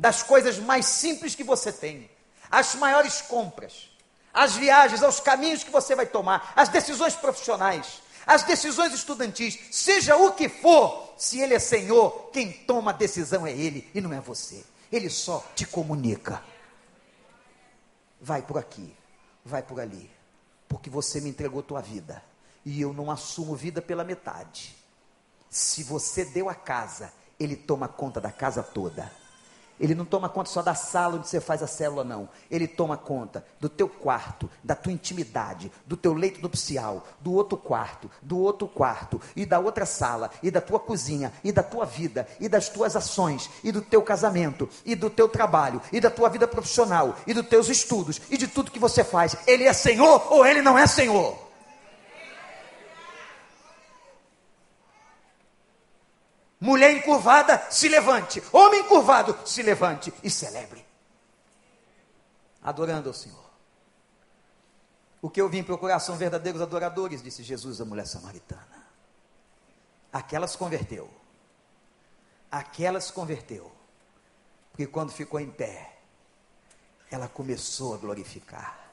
Das 0.00 0.22
coisas 0.22 0.58
mais 0.58 0.86
simples 0.86 1.34
que 1.34 1.44
você 1.44 1.70
tem, 1.70 2.10
as 2.50 2.74
maiores 2.74 3.20
compras, 3.20 3.90
as 4.32 4.54
viagens, 4.56 5.02
aos 5.02 5.20
caminhos 5.20 5.62
que 5.62 5.70
você 5.70 5.94
vai 5.94 6.06
tomar, 6.06 6.54
as 6.56 6.70
decisões 6.70 7.14
profissionais, 7.14 8.00
as 8.26 8.42
decisões 8.42 8.94
estudantis, 8.94 9.58
seja 9.70 10.16
o 10.16 10.32
que 10.32 10.48
for, 10.48 11.12
se 11.18 11.38
Ele 11.38 11.52
é 11.52 11.58
Senhor, 11.58 12.30
quem 12.32 12.50
toma 12.50 12.92
a 12.92 12.94
decisão 12.94 13.46
é 13.46 13.52
Ele 13.52 13.90
e 13.94 14.00
não 14.00 14.10
é 14.10 14.20
você. 14.22 14.64
Ele 14.90 15.10
só 15.10 15.44
te 15.54 15.66
comunica. 15.66 16.42
Vai 18.18 18.40
por 18.40 18.56
aqui, 18.56 18.96
vai 19.44 19.62
por 19.62 19.80
ali, 19.80 20.10
porque 20.66 20.88
você 20.88 21.20
me 21.20 21.28
entregou 21.28 21.62
tua 21.62 21.82
vida 21.82 22.24
e 22.64 22.80
eu 22.80 22.94
não 22.94 23.10
assumo 23.10 23.54
vida 23.54 23.82
pela 23.82 24.02
metade. 24.02 24.74
Se 25.50 25.82
você 25.82 26.24
deu 26.24 26.48
a 26.48 26.54
casa, 26.54 27.12
Ele 27.38 27.54
toma 27.54 27.86
conta 27.86 28.18
da 28.18 28.32
casa 28.32 28.62
toda. 28.62 29.19
Ele 29.80 29.94
não 29.94 30.04
toma 30.04 30.28
conta 30.28 30.50
só 30.50 30.60
da 30.60 30.74
sala 30.74 31.16
onde 31.16 31.26
você 31.26 31.40
faz 31.40 31.62
a 31.62 31.66
célula, 31.66 32.04
não. 32.04 32.28
Ele 32.50 32.68
toma 32.68 32.98
conta 32.98 33.44
do 33.58 33.68
teu 33.68 33.88
quarto, 33.88 34.48
da 34.62 34.74
tua 34.74 34.92
intimidade, 34.92 35.72
do 35.86 35.96
teu 35.96 36.12
leito 36.12 36.42
nupcial, 36.42 37.06
do 37.18 37.32
outro 37.32 37.56
quarto, 37.56 38.10
do 38.20 38.38
outro 38.38 38.68
quarto, 38.68 39.18
e 39.34 39.46
da 39.46 39.58
outra 39.58 39.86
sala, 39.86 40.30
e 40.42 40.50
da 40.50 40.60
tua 40.60 40.78
cozinha, 40.78 41.32
e 41.42 41.50
da 41.50 41.62
tua 41.62 41.86
vida, 41.86 42.28
e 42.38 42.48
das 42.48 42.68
tuas 42.68 42.94
ações, 42.94 43.48
e 43.64 43.72
do 43.72 43.80
teu 43.80 44.02
casamento, 44.02 44.68
e 44.84 44.94
do 44.94 45.08
teu 45.08 45.28
trabalho, 45.28 45.80
e 45.90 45.98
da 45.98 46.10
tua 46.10 46.28
vida 46.28 46.46
profissional, 46.46 47.16
e 47.26 47.32
dos 47.32 47.48
teus 47.48 47.70
estudos, 47.70 48.20
e 48.30 48.36
de 48.36 48.46
tudo 48.46 48.70
que 48.70 48.78
você 48.78 49.02
faz. 49.02 49.34
Ele 49.46 49.64
é 49.64 49.72
Senhor 49.72 50.30
ou 50.30 50.44
ele 50.44 50.60
não 50.60 50.78
é 50.78 50.86
Senhor? 50.86 51.49
Mulher 56.60 56.94
encurvada, 56.94 57.70
se 57.70 57.88
levante. 57.88 58.42
Homem 58.52 58.80
encurvado, 58.80 59.36
se 59.48 59.62
levante 59.62 60.12
e 60.22 60.30
celebre. 60.30 60.84
Adorando 62.62 63.08
ao 63.08 63.14
Senhor. 63.14 63.50
O 65.22 65.30
que 65.30 65.40
eu 65.40 65.48
vim 65.48 65.62
procurar 65.62 65.98
são 66.00 66.16
verdadeiros 66.16 66.60
adoradores, 66.60 67.22
disse 67.22 67.42
Jesus 67.42 67.80
à 67.80 67.84
mulher 67.86 68.06
samaritana. 68.06 68.86
Aquela 70.12 70.46
se 70.46 70.58
converteu. 70.58 71.10
Aquela 72.50 73.00
se 73.00 73.12
converteu. 73.12 73.72
Porque 74.70 74.86
quando 74.86 75.12
ficou 75.12 75.40
em 75.40 75.50
pé, 75.50 75.96
ela 77.10 77.28
começou 77.28 77.94
a 77.94 77.98
glorificar. 77.98 78.90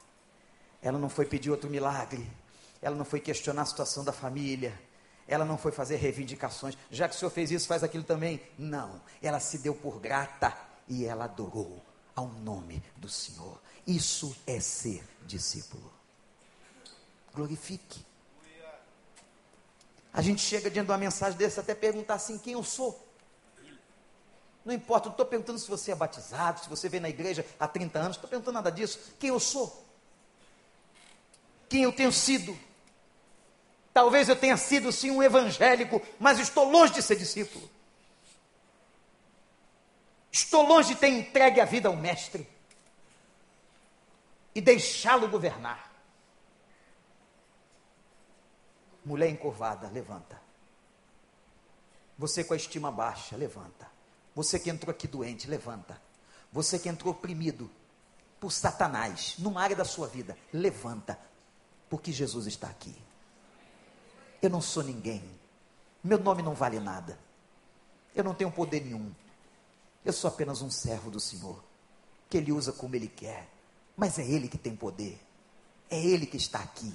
Ela 0.81 0.97
não 0.97 1.09
foi 1.09 1.25
pedir 1.25 1.51
outro 1.51 1.69
milagre. 1.69 2.29
Ela 2.81 2.95
não 2.95 3.05
foi 3.05 3.19
questionar 3.19 3.63
a 3.63 3.65
situação 3.65 4.05
da 4.05 4.13
família 4.13 4.86
ela 5.27 5.43
não 5.43 5.57
foi 5.57 5.71
fazer 5.71 5.97
reivindicações, 5.97 6.77
já 6.89 7.07
que 7.07 7.15
o 7.15 7.17
Senhor 7.17 7.31
fez 7.31 7.51
isso, 7.51 7.67
faz 7.67 7.83
aquilo 7.83 8.03
também. 8.03 8.41
Não, 8.57 9.01
ela 9.21 9.39
se 9.39 9.57
deu 9.57 9.75
por 9.75 9.99
grata 9.99 10.55
e 10.87 11.05
ela 11.05 11.25
adorou 11.25 11.83
ao 12.15 12.27
nome 12.27 12.81
do 12.95 13.09
Senhor. 13.09 13.59
Isso 13.85 14.35
é 14.45 14.59
ser 14.59 15.03
discípulo. 15.25 15.91
Glorifique. 17.33 18.05
A 20.13 20.21
gente 20.21 20.41
chega 20.41 20.69
diante 20.69 20.87
de 20.87 20.91
uma 20.91 20.97
mensagem 20.97 21.37
dessa 21.37 21.61
até 21.61 21.75
perguntar 21.75 22.15
assim: 22.15 22.37
quem 22.37 22.53
eu 22.53 22.63
sou? 22.63 23.05
Não 24.65 24.73
importa, 24.73 25.05
não 25.05 25.13
estou 25.13 25.25
perguntando 25.25 25.59
se 25.59 25.69
você 25.69 25.91
é 25.91 25.95
batizado, 25.95 26.59
se 26.59 26.67
você 26.67 26.89
vem 26.89 26.99
na 26.99 27.07
igreja 27.07 27.45
há 27.59 27.67
30 27.67 27.99
anos, 27.99 28.07
não 28.07 28.15
estou 28.15 28.29
perguntando 28.29 28.55
nada 28.55 28.71
disso. 28.71 28.99
Quem 29.19 29.29
eu 29.29 29.39
sou? 29.39 29.85
Quem 31.69 31.83
eu 31.83 31.93
tenho 31.93 32.11
sido? 32.11 32.57
Talvez 33.97 34.29
eu 34.29 34.35
tenha 34.35 34.55
sido 34.57 34.91
sim 34.91 35.09
um 35.09 35.23
evangélico, 35.23 35.99
mas 36.19 36.37
estou 36.37 36.69
longe 36.69 36.93
de 36.93 37.01
ser 37.01 37.15
discípulo. 37.15 37.67
Estou 40.31 40.61
longe 40.67 40.89
de 40.89 40.99
ter 40.99 41.07
entregue 41.07 41.59
a 41.59 41.65
vida 41.65 41.89
ao 41.89 41.95
Mestre 41.95 42.47
e 44.53 44.61
deixá-lo 44.61 45.27
governar. 45.27 45.91
Mulher 49.03 49.31
encurvada, 49.31 49.87
levanta. 49.87 50.39
Você 52.19 52.43
com 52.43 52.53
a 52.53 52.57
estima 52.57 52.91
baixa, 52.91 53.35
levanta. 53.35 53.89
Você 54.35 54.59
que 54.59 54.69
entrou 54.69 54.91
aqui 54.91 55.07
doente, 55.07 55.49
levanta. 55.49 55.99
Você 56.51 56.77
que 56.77 56.87
entrou 56.87 57.15
oprimido 57.15 57.67
por 58.39 58.51
Satanás, 58.51 59.33
numa 59.39 59.59
área 59.59 59.75
da 59.75 59.85
sua 59.85 60.07
vida, 60.07 60.37
levanta. 60.53 61.19
Porque 61.89 62.11
Jesus 62.11 62.45
está 62.45 62.67
aqui. 62.67 63.06
Eu 64.41 64.49
não 64.49 64.61
sou 64.61 64.83
ninguém. 64.83 65.23
Meu 66.03 66.19
nome 66.19 66.41
não 66.41 66.53
vale 66.53 66.79
nada. 66.79 67.17
Eu 68.15 68.23
não 68.23 68.33
tenho 68.33 68.51
poder 68.51 68.83
nenhum. 68.83 69.11
Eu 70.03 70.13
sou 70.13 70.27
apenas 70.29 70.61
um 70.61 70.71
servo 70.71 71.11
do 71.11 71.19
Senhor, 71.19 71.61
que 72.29 72.37
Ele 72.37 72.51
usa 72.51 72.71
como 72.71 72.95
Ele 72.95 73.07
quer. 73.07 73.47
Mas 73.95 74.17
é 74.17 74.25
Ele 74.25 74.47
que 74.47 74.57
tem 74.57 74.75
poder. 74.75 75.19
É 75.89 75.99
Ele 75.99 76.25
que 76.25 76.37
está 76.37 76.59
aqui, 76.59 76.93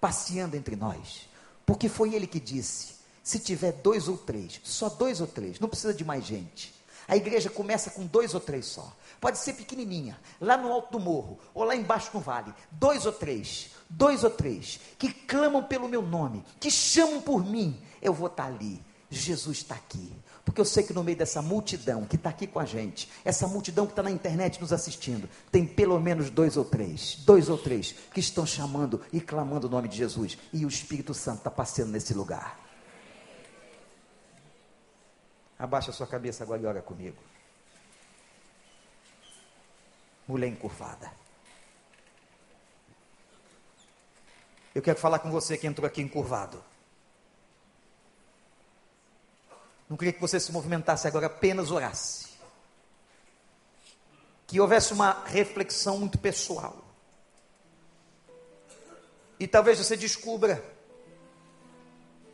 passeando 0.00 0.56
entre 0.56 0.76
nós. 0.76 1.28
Porque 1.66 1.88
foi 1.88 2.14
Ele 2.14 2.26
que 2.26 2.38
disse: 2.40 2.94
se 3.22 3.38
tiver 3.38 3.72
dois 3.72 4.06
ou 4.08 4.18
três, 4.18 4.60
só 4.62 4.88
dois 4.88 5.20
ou 5.20 5.26
três, 5.26 5.58
não 5.58 5.68
precisa 5.68 5.94
de 5.94 6.04
mais 6.04 6.24
gente. 6.24 6.74
A 7.06 7.16
igreja 7.16 7.50
começa 7.50 7.90
com 7.90 8.06
dois 8.06 8.34
ou 8.34 8.40
três 8.40 8.66
só. 8.66 8.92
Pode 9.20 9.38
ser 9.38 9.54
pequenininha, 9.54 10.18
lá 10.40 10.56
no 10.56 10.72
alto 10.72 10.92
do 10.92 11.00
morro, 11.00 11.38
ou 11.54 11.64
lá 11.64 11.74
embaixo 11.74 12.10
no 12.14 12.20
vale. 12.20 12.52
Dois 12.70 13.06
ou 13.06 13.12
três, 13.12 13.70
dois 13.88 14.24
ou 14.24 14.30
três, 14.30 14.80
que 14.98 15.12
clamam 15.12 15.62
pelo 15.62 15.88
meu 15.88 16.02
nome, 16.02 16.44
que 16.60 16.70
chamam 16.70 17.20
por 17.20 17.44
mim, 17.44 17.80
eu 18.02 18.12
vou 18.12 18.26
estar 18.26 18.46
ali. 18.46 18.82
Jesus 19.10 19.58
está 19.58 19.74
aqui. 19.74 20.12
Porque 20.44 20.60
eu 20.60 20.64
sei 20.64 20.82
que 20.82 20.92
no 20.92 21.02
meio 21.02 21.16
dessa 21.16 21.40
multidão 21.40 22.04
que 22.04 22.16
está 22.16 22.28
aqui 22.28 22.46
com 22.46 22.58
a 22.58 22.64
gente, 22.66 23.08
essa 23.24 23.46
multidão 23.46 23.86
que 23.86 23.92
está 23.92 24.02
na 24.02 24.10
internet 24.10 24.60
nos 24.60 24.72
assistindo, 24.72 25.28
tem 25.50 25.66
pelo 25.66 25.98
menos 25.98 26.28
dois 26.28 26.56
ou 26.56 26.64
três, 26.64 27.16
dois 27.24 27.48
ou 27.48 27.56
três, 27.56 27.94
que 28.12 28.20
estão 28.20 28.44
chamando 28.44 29.00
e 29.12 29.20
clamando 29.20 29.66
o 29.66 29.70
nome 29.70 29.88
de 29.88 29.96
Jesus. 29.96 30.36
E 30.52 30.66
o 30.66 30.68
Espírito 30.68 31.14
Santo 31.14 31.38
está 31.38 31.50
passeando 31.50 31.92
nesse 31.92 32.12
lugar. 32.12 32.63
Abaixa 35.58 35.92
sua 35.92 36.06
cabeça 36.06 36.42
agora 36.42 36.62
e 36.62 36.66
ora 36.66 36.82
comigo. 36.82 37.22
Mulher 40.26 40.48
encurvada. 40.48 41.12
Eu 44.74 44.82
quero 44.82 44.98
falar 44.98 45.20
com 45.20 45.30
você 45.30 45.56
que 45.56 45.66
entrou 45.66 45.86
aqui 45.86 46.02
encurvado. 46.02 46.62
Não 49.88 49.96
queria 49.96 50.12
que 50.12 50.20
você 50.20 50.40
se 50.40 50.50
movimentasse 50.50 51.06
agora, 51.06 51.26
apenas 51.26 51.70
orasse. 51.70 52.34
Que 54.46 54.60
houvesse 54.60 54.92
uma 54.92 55.24
reflexão 55.26 55.98
muito 55.98 56.18
pessoal. 56.18 56.82
E 59.38 59.46
talvez 59.46 59.78
você 59.78 59.96
descubra 59.96 60.73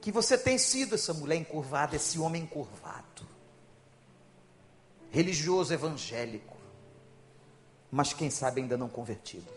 que 0.00 0.10
você 0.10 0.38
tem 0.38 0.56
sido 0.56 0.94
essa 0.94 1.12
mulher 1.12 1.36
encurvada, 1.36 1.96
esse 1.96 2.18
homem 2.18 2.42
encurvado, 2.42 3.26
religioso 5.10 5.74
evangélico, 5.74 6.56
mas 7.90 8.12
quem 8.12 8.30
sabe 8.30 8.62
ainda 8.62 8.76
não 8.76 8.88
convertido. 8.88 9.50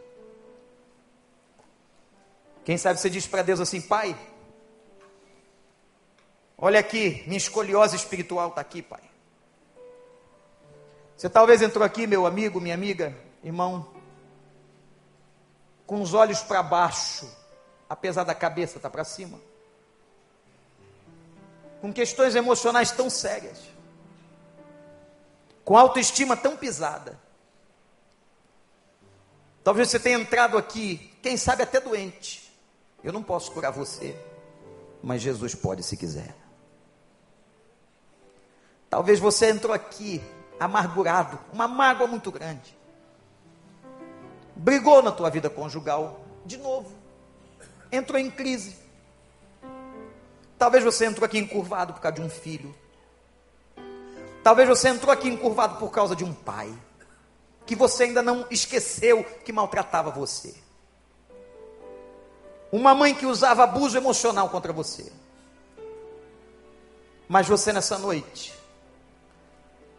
Quem 2.66 2.78
sabe 2.78 3.00
você 3.00 3.10
diz 3.10 3.28
para 3.28 3.42
Deus 3.42 3.60
assim, 3.60 3.82
Pai, 3.82 4.18
olha 6.58 6.80
aqui, 6.80 7.24
minha 7.26 7.38
escoliose 7.38 7.96
espiritual 7.96 8.50
está 8.50 8.62
aqui, 8.62 8.82
Pai. 8.82 9.04
Você 11.16 11.30
talvez 11.30 11.62
entrou 11.62 11.86
aqui, 11.86 12.06
meu 12.08 12.26
amigo, 12.26 12.60
minha 12.60 12.76
amiga, 12.76 13.16
irmão, 13.44 13.88
com 15.86 16.02
os 16.02 16.14
olhos 16.14 16.42
para 16.42 16.64
baixo, 16.64 17.30
apesar 17.88 18.24
da 18.24 18.34
cabeça 18.34 18.78
estar 18.78 18.90
tá 18.90 18.94
para 18.94 19.04
cima, 19.04 19.40
com 21.84 21.92
questões 21.92 22.34
emocionais 22.34 22.92
tão 22.92 23.10
sérias, 23.10 23.60
com 25.66 25.78
autoestima 25.78 26.38
tão 26.38 26.56
pisada. 26.56 27.20
Talvez 29.62 29.90
você 29.90 30.00
tenha 30.00 30.18
entrado 30.18 30.58
aqui, 30.58 31.14
quem 31.22 31.36
sabe 31.36 31.62
até 31.62 31.82
doente, 31.82 32.50
eu 33.04 33.12
não 33.12 33.22
posso 33.22 33.52
curar 33.52 33.74
você, 33.74 34.18
mas 35.04 35.22
Jesus 35.22 35.56
pode 35.56 35.84
se 35.84 35.98
quiser. 35.98 36.34
Talvez 38.90 39.20
você 39.20 39.50
entrou 39.50 39.74
aqui 39.74 40.24
amargurado, 40.58 41.38
uma 41.52 41.68
mágoa 41.68 42.08
muito 42.08 42.32
grande. 42.32 42.78
Brigou 44.56 45.02
na 45.02 45.12
tua 45.12 45.30
vida 45.30 45.50
conjugal 45.50 46.22
de 46.46 46.56
novo. 46.56 46.96
Entrou 47.92 48.18
em 48.18 48.32
crise. 48.32 48.83
Talvez 50.64 50.82
você 50.82 51.06
entrou 51.06 51.26
aqui 51.26 51.38
encurvado 51.38 51.92
por 51.92 52.00
causa 52.00 52.16
de 52.16 52.22
um 52.22 52.30
filho. 52.30 52.74
Talvez 54.42 54.66
você 54.70 54.88
entrou 54.88 55.12
aqui 55.12 55.28
encurvado 55.28 55.78
por 55.78 55.92
causa 55.92 56.16
de 56.16 56.24
um 56.24 56.34
pai 56.34 56.74
que 57.66 57.76
você 57.76 58.06
ainda 58.06 58.22
não 58.22 58.48
esqueceu 58.50 59.26
que 59.44 59.52
maltratava 59.52 60.10
você. 60.10 60.56
Uma 62.72 62.96
mãe 62.96 63.14
que 63.14 63.26
usava 63.26 63.66
abuso 63.66 63.98
emocional 63.98 64.48
contra 64.48 64.72
você. 64.72 65.12
Mas 67.28 67.46
você 67.46 67.74
nessa 67.74 67.98
noite 67.98 68.54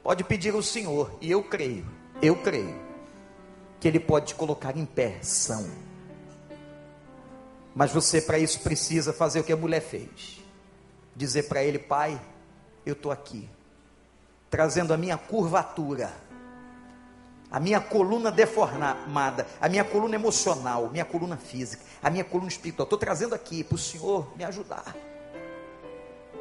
pode 0.02 0.24
pedir 0.24 0.54
ao 0.54 0.62
Senhor, 0.62 1.14
e 1.20 1.30
eu 1.30 1.42
creio, 1.42 1.86
eu 2.22 2.36
creio, 2.36 2.80
que 3.78 3.86
Ele 3.86 4.00
pode 4.00 4.28
te 4.28 4.34
colocar 4.34 4.74
em 4.78 4.86
pé, 4.86 5.18
são. 5.20 5.70
Mas 7.74 7.92
você, 7.92 8.22
para 8.22 8.38
isso, 8.38 8.60
precisa 8.60 9.12
fazer 9.12 9.40
o 9.40 9.44
que 9.44 9.52
a 9.52 9.56
mulher 9.58 9.82
fez: 9.82 10.42
dizer 11.14 11.44
para 11.44 11.62
Ele, 11.62 11.78
Pai, 11.78 12.20
eu 12.84 12.92
estou 12.92 13.10
aqui, 13.10 13.48
trazendo 14.50 14.92
a 14.92 14.96
minha 14.96 15.16
curvatura, 15.16 16.12
a 17.50 17.60
minha 17.60 17.80
coluna 17.80 18.32
deformada, 18.32 19.46
a 19.60 19.68
minha 19.68 19.84
coluna 19.84 20.16
emocional, 20.16 20.90
minha 20.90 21.04
coluna 21.04 21.36
física, 21.36 21.84
a 22.02 22.10
minha 22.10 22.24
coluna 22.24 22.48
espiritual. 22.48 22.84
Estou 22.84 22.98
trazendo 22.98 23.34
aqui 23.34 23.62
para 23.62 23.76
o 23.76 23.78
Senhor 23.78 24.36
me 24.36 24.44
ajudar. 24.44 24.94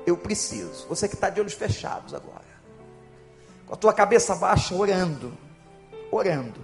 Eu 0.06 0.18
preciso. 0.18 0.88
Você 0.88 1.08
que 1.08 1.16
está 1.16 1.30
de 1.30 1.40
olhos 1.40 1.54
fechados 1.54 2.14
agora, 2.14 2.42
com 3.68 3.74
a 3.74 3.78
tua 3.78 3.94
cabeça 3.94 4.36
baixa, 4.36 4.74
orando, 4.74 5.38
orando, 6.12 6.62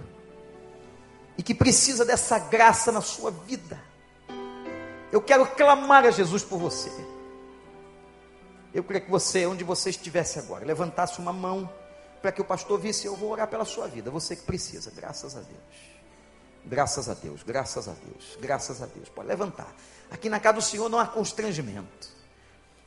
e 1.38 1.42
que 1.42 1.54
precisa 1.54 2.04
dessa 2.04 2.38
graça 2.38 2.92
na 2.92 3.00
sua 3.00 3.30
vida. 3.30 3.80
Eu 5.10 5.22
quero 5.22 5.46
clamar 5.46 6.04
a 6.04 6.10
Jesus 6.10 6.42
por 6.42 6.58
você. 6.58 6.90
Eu 8.72 8.84
queria 8.84 9.00
que 9.00 9.10
você, 9.10 9.46
onde 9.46 9.64
você 9.64 9.90
estivesse 9.90 10.38
agora, 10.38 10.64
levantasse 10.64 11.18
uma 11.18 11.32
mão 11.32 11.68
para 12.22 12.30
que 12.30 12.40
o 12.40 12.44
pastor 12.44 12.78
visse, 12.78 13.06
eu 13.06 13.16
vou 13.16 13.30
orar 13.30 13.48
pela 13.48 13.64
sua 13.64 13.88
vida. 13.88 14.10
Você 14.10 14.36
que 14.36 14.42
precisa, 14.42 14.90
graças 14.94 15.36
a 15.36 15.40
Deus. 15.40 15.90
Graças 16.64 17.08
a 17.08 17.14
Deus, 17.14 17.42
graças 17.42 17.88
a 17.88 17.92
Deus, 17.92 18.38
graças 18.40 18.82
a 18.82 18.86
Deus. 18.86 19.08
Pode 19.08 19.28
levantar. 19.28 19.74
Aqui 20.10 20.28
na 20.28 20.38
casa 20.38 20.56
do 20.56 20.62
Senhor 20.62 20.88
não 20.88 20.98
há 20.98 21.06
constrangimento. 21.06 22.08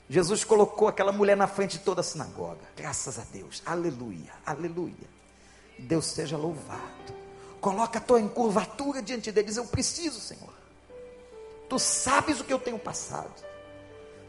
Jesus 0.07 0.43
colocou 0.43 0.87
aquela 0.87 1.11
mulher 1.11 1.35
na 1.35 1.47
frente 1.47 1.77
de 1.77 1.83
toda 1.83 2.01
a 2.01 2.03
sinagoga. 2.03 2.61
Graças 2.75 3.17
a 3.17 3.23
Deus. 3.23 3.63
Aleluia, 3.65 4.31
aleluia. 4.45 5.09
Deus 5.79 6.05
seja 6.05 6.37
louvado. 6.37 7.23
Coloca 7.59 7.97
a 7.97 8.01
tua 8.01 8.19
encurvatura 8.19 9.01
diante 9.01 9.31
dele. 9.31 9.47
Diz: 9.47 9.57
Eu 9.57 9.65
preciso, 9.65 10.19
Senhor. 10.19 10.53
Tu 11.67 11.79
sabes 11.79 12.39
o 12.39 12.43
que 12.43 12.53
eu 12.53 12.59
tenho 12.59 12.77
passado. 12.77 13.33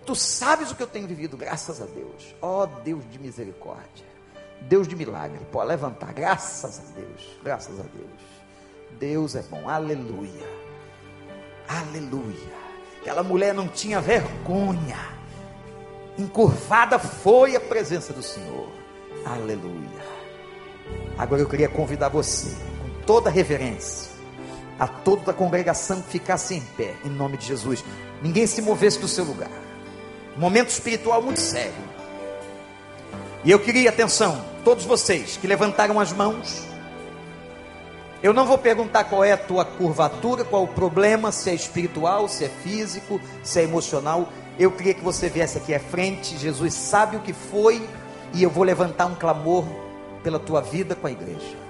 Tu 0.07 0.14
sabes 0.14 0.70
o 0.70 0.74
que 0.74 0.82
eu 0.82 0.86
tenho 0.86 1.07
vivido, 1.07 1.36
graças 1.36 1.80
a 1.80 1.86
Deus. 1.86 2.34
Ó 2.42 2.62
oh, 2.62 2.66
Deus 2.82 3.02
de 3.11 3.18
misericórdia. 3.18 4.05
Deus 4.61 4.86
de 4.86 4.94
milagre. 4.94 5.40
Pode 5.50 5.68
levantar, 5.68 6.12
graças 6.12 6.78
a 6.78 7.00
Deus. 7.00 7.38
Graças 7.42 7.80
a 7.80 7.82
Deus. 7.82 8.11
Deus 8.98 9.34
é 9.34 9.42
bom. 9.42 9.68
Aleluia. 9.68 10.48
Aleluia. 11.66 12.64
Aquela 13.00 13.22
mulher 13.22 13.55
não 13.55 13.66
tinha 13.66 14.00
vergonha. 14.00 15.14
Encurvada 16.18 16.98
foi 16.98 17.57
a 17.57 17.61
presença 17.61 18.12
do 18.12 18.22
Senhor. 18.22 18.68
Aleluia. 19.24 20.05
Agora 21.16 21.40
eu 21.40 21.48
queria 21.48 21.68
convidar 21.68 22.09
você, 22.09 22.50
com 22.50 23.07
toda 23.07 23.30
reverência, 23.30 24.11
a 24.78 24.86
toda 24.86 25.30
a 25.30 25.34
congregação 25.34 26.02
que 26.02 26.11
ficasse 26.11 26.55
em 26.55 26.61
pé, 26.61 26.94
em 27.05 27.09
nome 27.09 27.38
de 27.38 27.46
Jesus. 27.46 27.82
Ninguém 28.22 28.46
se 28.46 28.61
movesse 28.61 28.98
do 28.98 29.09
seu 29.09 29.24
lugar 29.24 29.63
momento 30.37 30.70
espiritual 30.70 31.22
muito 31.22 31.41
sério. 31.41 31.72
E 33.45 33.51
eu 33.51 33.59
queria 33.59 33.91
atenção, 33.91 34.43
todos 34.64 34.85
vocês 34.85 35.37
que 35.37 35.47
levantaram 35.47 36.01
as 36.01 36.12
mãos. 36.12 36.64
Eu 38.22 38.32
não 38.32 38.47
vou 38.47 38.57
perguntar 38.57 39.05
qual 39.05 39.22
é 39.22 39.32
a 39.32 39.37
tua 39.37 39.66
curvatura, 39.66 40.45
qual 40.45 40.64
o 40.64 40.68
problema, 40.68 41.30
se 41.30 41.51
é 41.51 41.55
espiritual, 41.55 42.26
se 42.26 42.45
é 42.45 42.49
físico, 42.49 43.20
se 43.43 43.61
é 43.61 43.64
emocional. 43.64 44.28
Eu 44.59 44.70
queria 44.70 44.95
que 44.95 45.05
você 45.05 45.28
viesse 45.28 45.59
aqui 45.59 45.74
à 45.74 45.80
frente. 45.80 46.39
Jesus 46.39 46.72
sabe 46.72 47.16
o 47.16 47.20
que 47.20 47.35
foi 47.35 47.87
e 48.32 48.43
eu 48.43 48.49
vou 48.49 48.64
levantar 48.64 49.07
um 49.07 49.14
clamor 49.14 49.66
pela 50.22 50.39
tua 50.39 50.62
vida 50.62 50.95
com 50.95 51.07
a 51.07 51.12
igreja. 51.12 51.64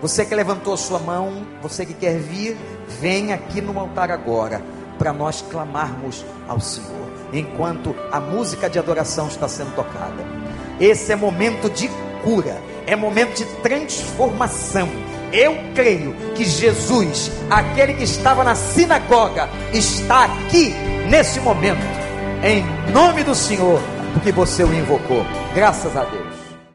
Você 0.00 0.24
que 0.24 0.34
levantou 0.36 0.72
a 0.72 0.76
sua 0.76 1.00
mão, 1.00 1.44
você 1.60 1.84
que 1.84 1.94
quer 1.94 2.16
vir, 2.16 2.56
vem 3.00 3.32
aqui 3.32 3.60
no 3.60 3.76
altar 3.76 4.12
agora 4.12 4.62
para 4.96 5.12
nós 5.12 5.42
clamarmos 5.42 6.24
ao 6.46 6.60
Senhor 6.60 7.07
enquanto 7.32 7.94
a 8.10 8.20
música 8.20 8.68
de 8.68 8.78
adoração 8.78 9.28
está 9.28 9.48
sendo 9.48 9.74
tocada. 9.74 10.24
Esse 10.80 11.12
é 11.12 11.16
momento 11.16 11.68
de 11.68 11.88
cura, 12.22 12.60
é 12.86 12.94
momento 12.94 13.36
de 13.36 13.44
transformação. 13.62 14.88
Eu 15.32 15.56
creio 15.74 16.14
que 16.34 16.44
Jesus, 16.44 17.30
aquele 17.50 17.94
que 17.94 18.04
estava 18.04 18.42
na 18.42 18.54
sinagoga, 18.54 19.48
está 19.72 20.24
aqui 20.24 20.74
nesse 21.08 21.38
momento, 21.40 21.82
em 22.42 22.64
nome 22.92 23.22
do 23.24 23.34
Senhor, 23.34 23.80
porque 24.14 24.32
você 24.32 24.64
o 24.64 24.72
invocou. 24.72 25.24
Graças 25.54 25.96
a 25.96 26.04
Deus. 26.04 26.27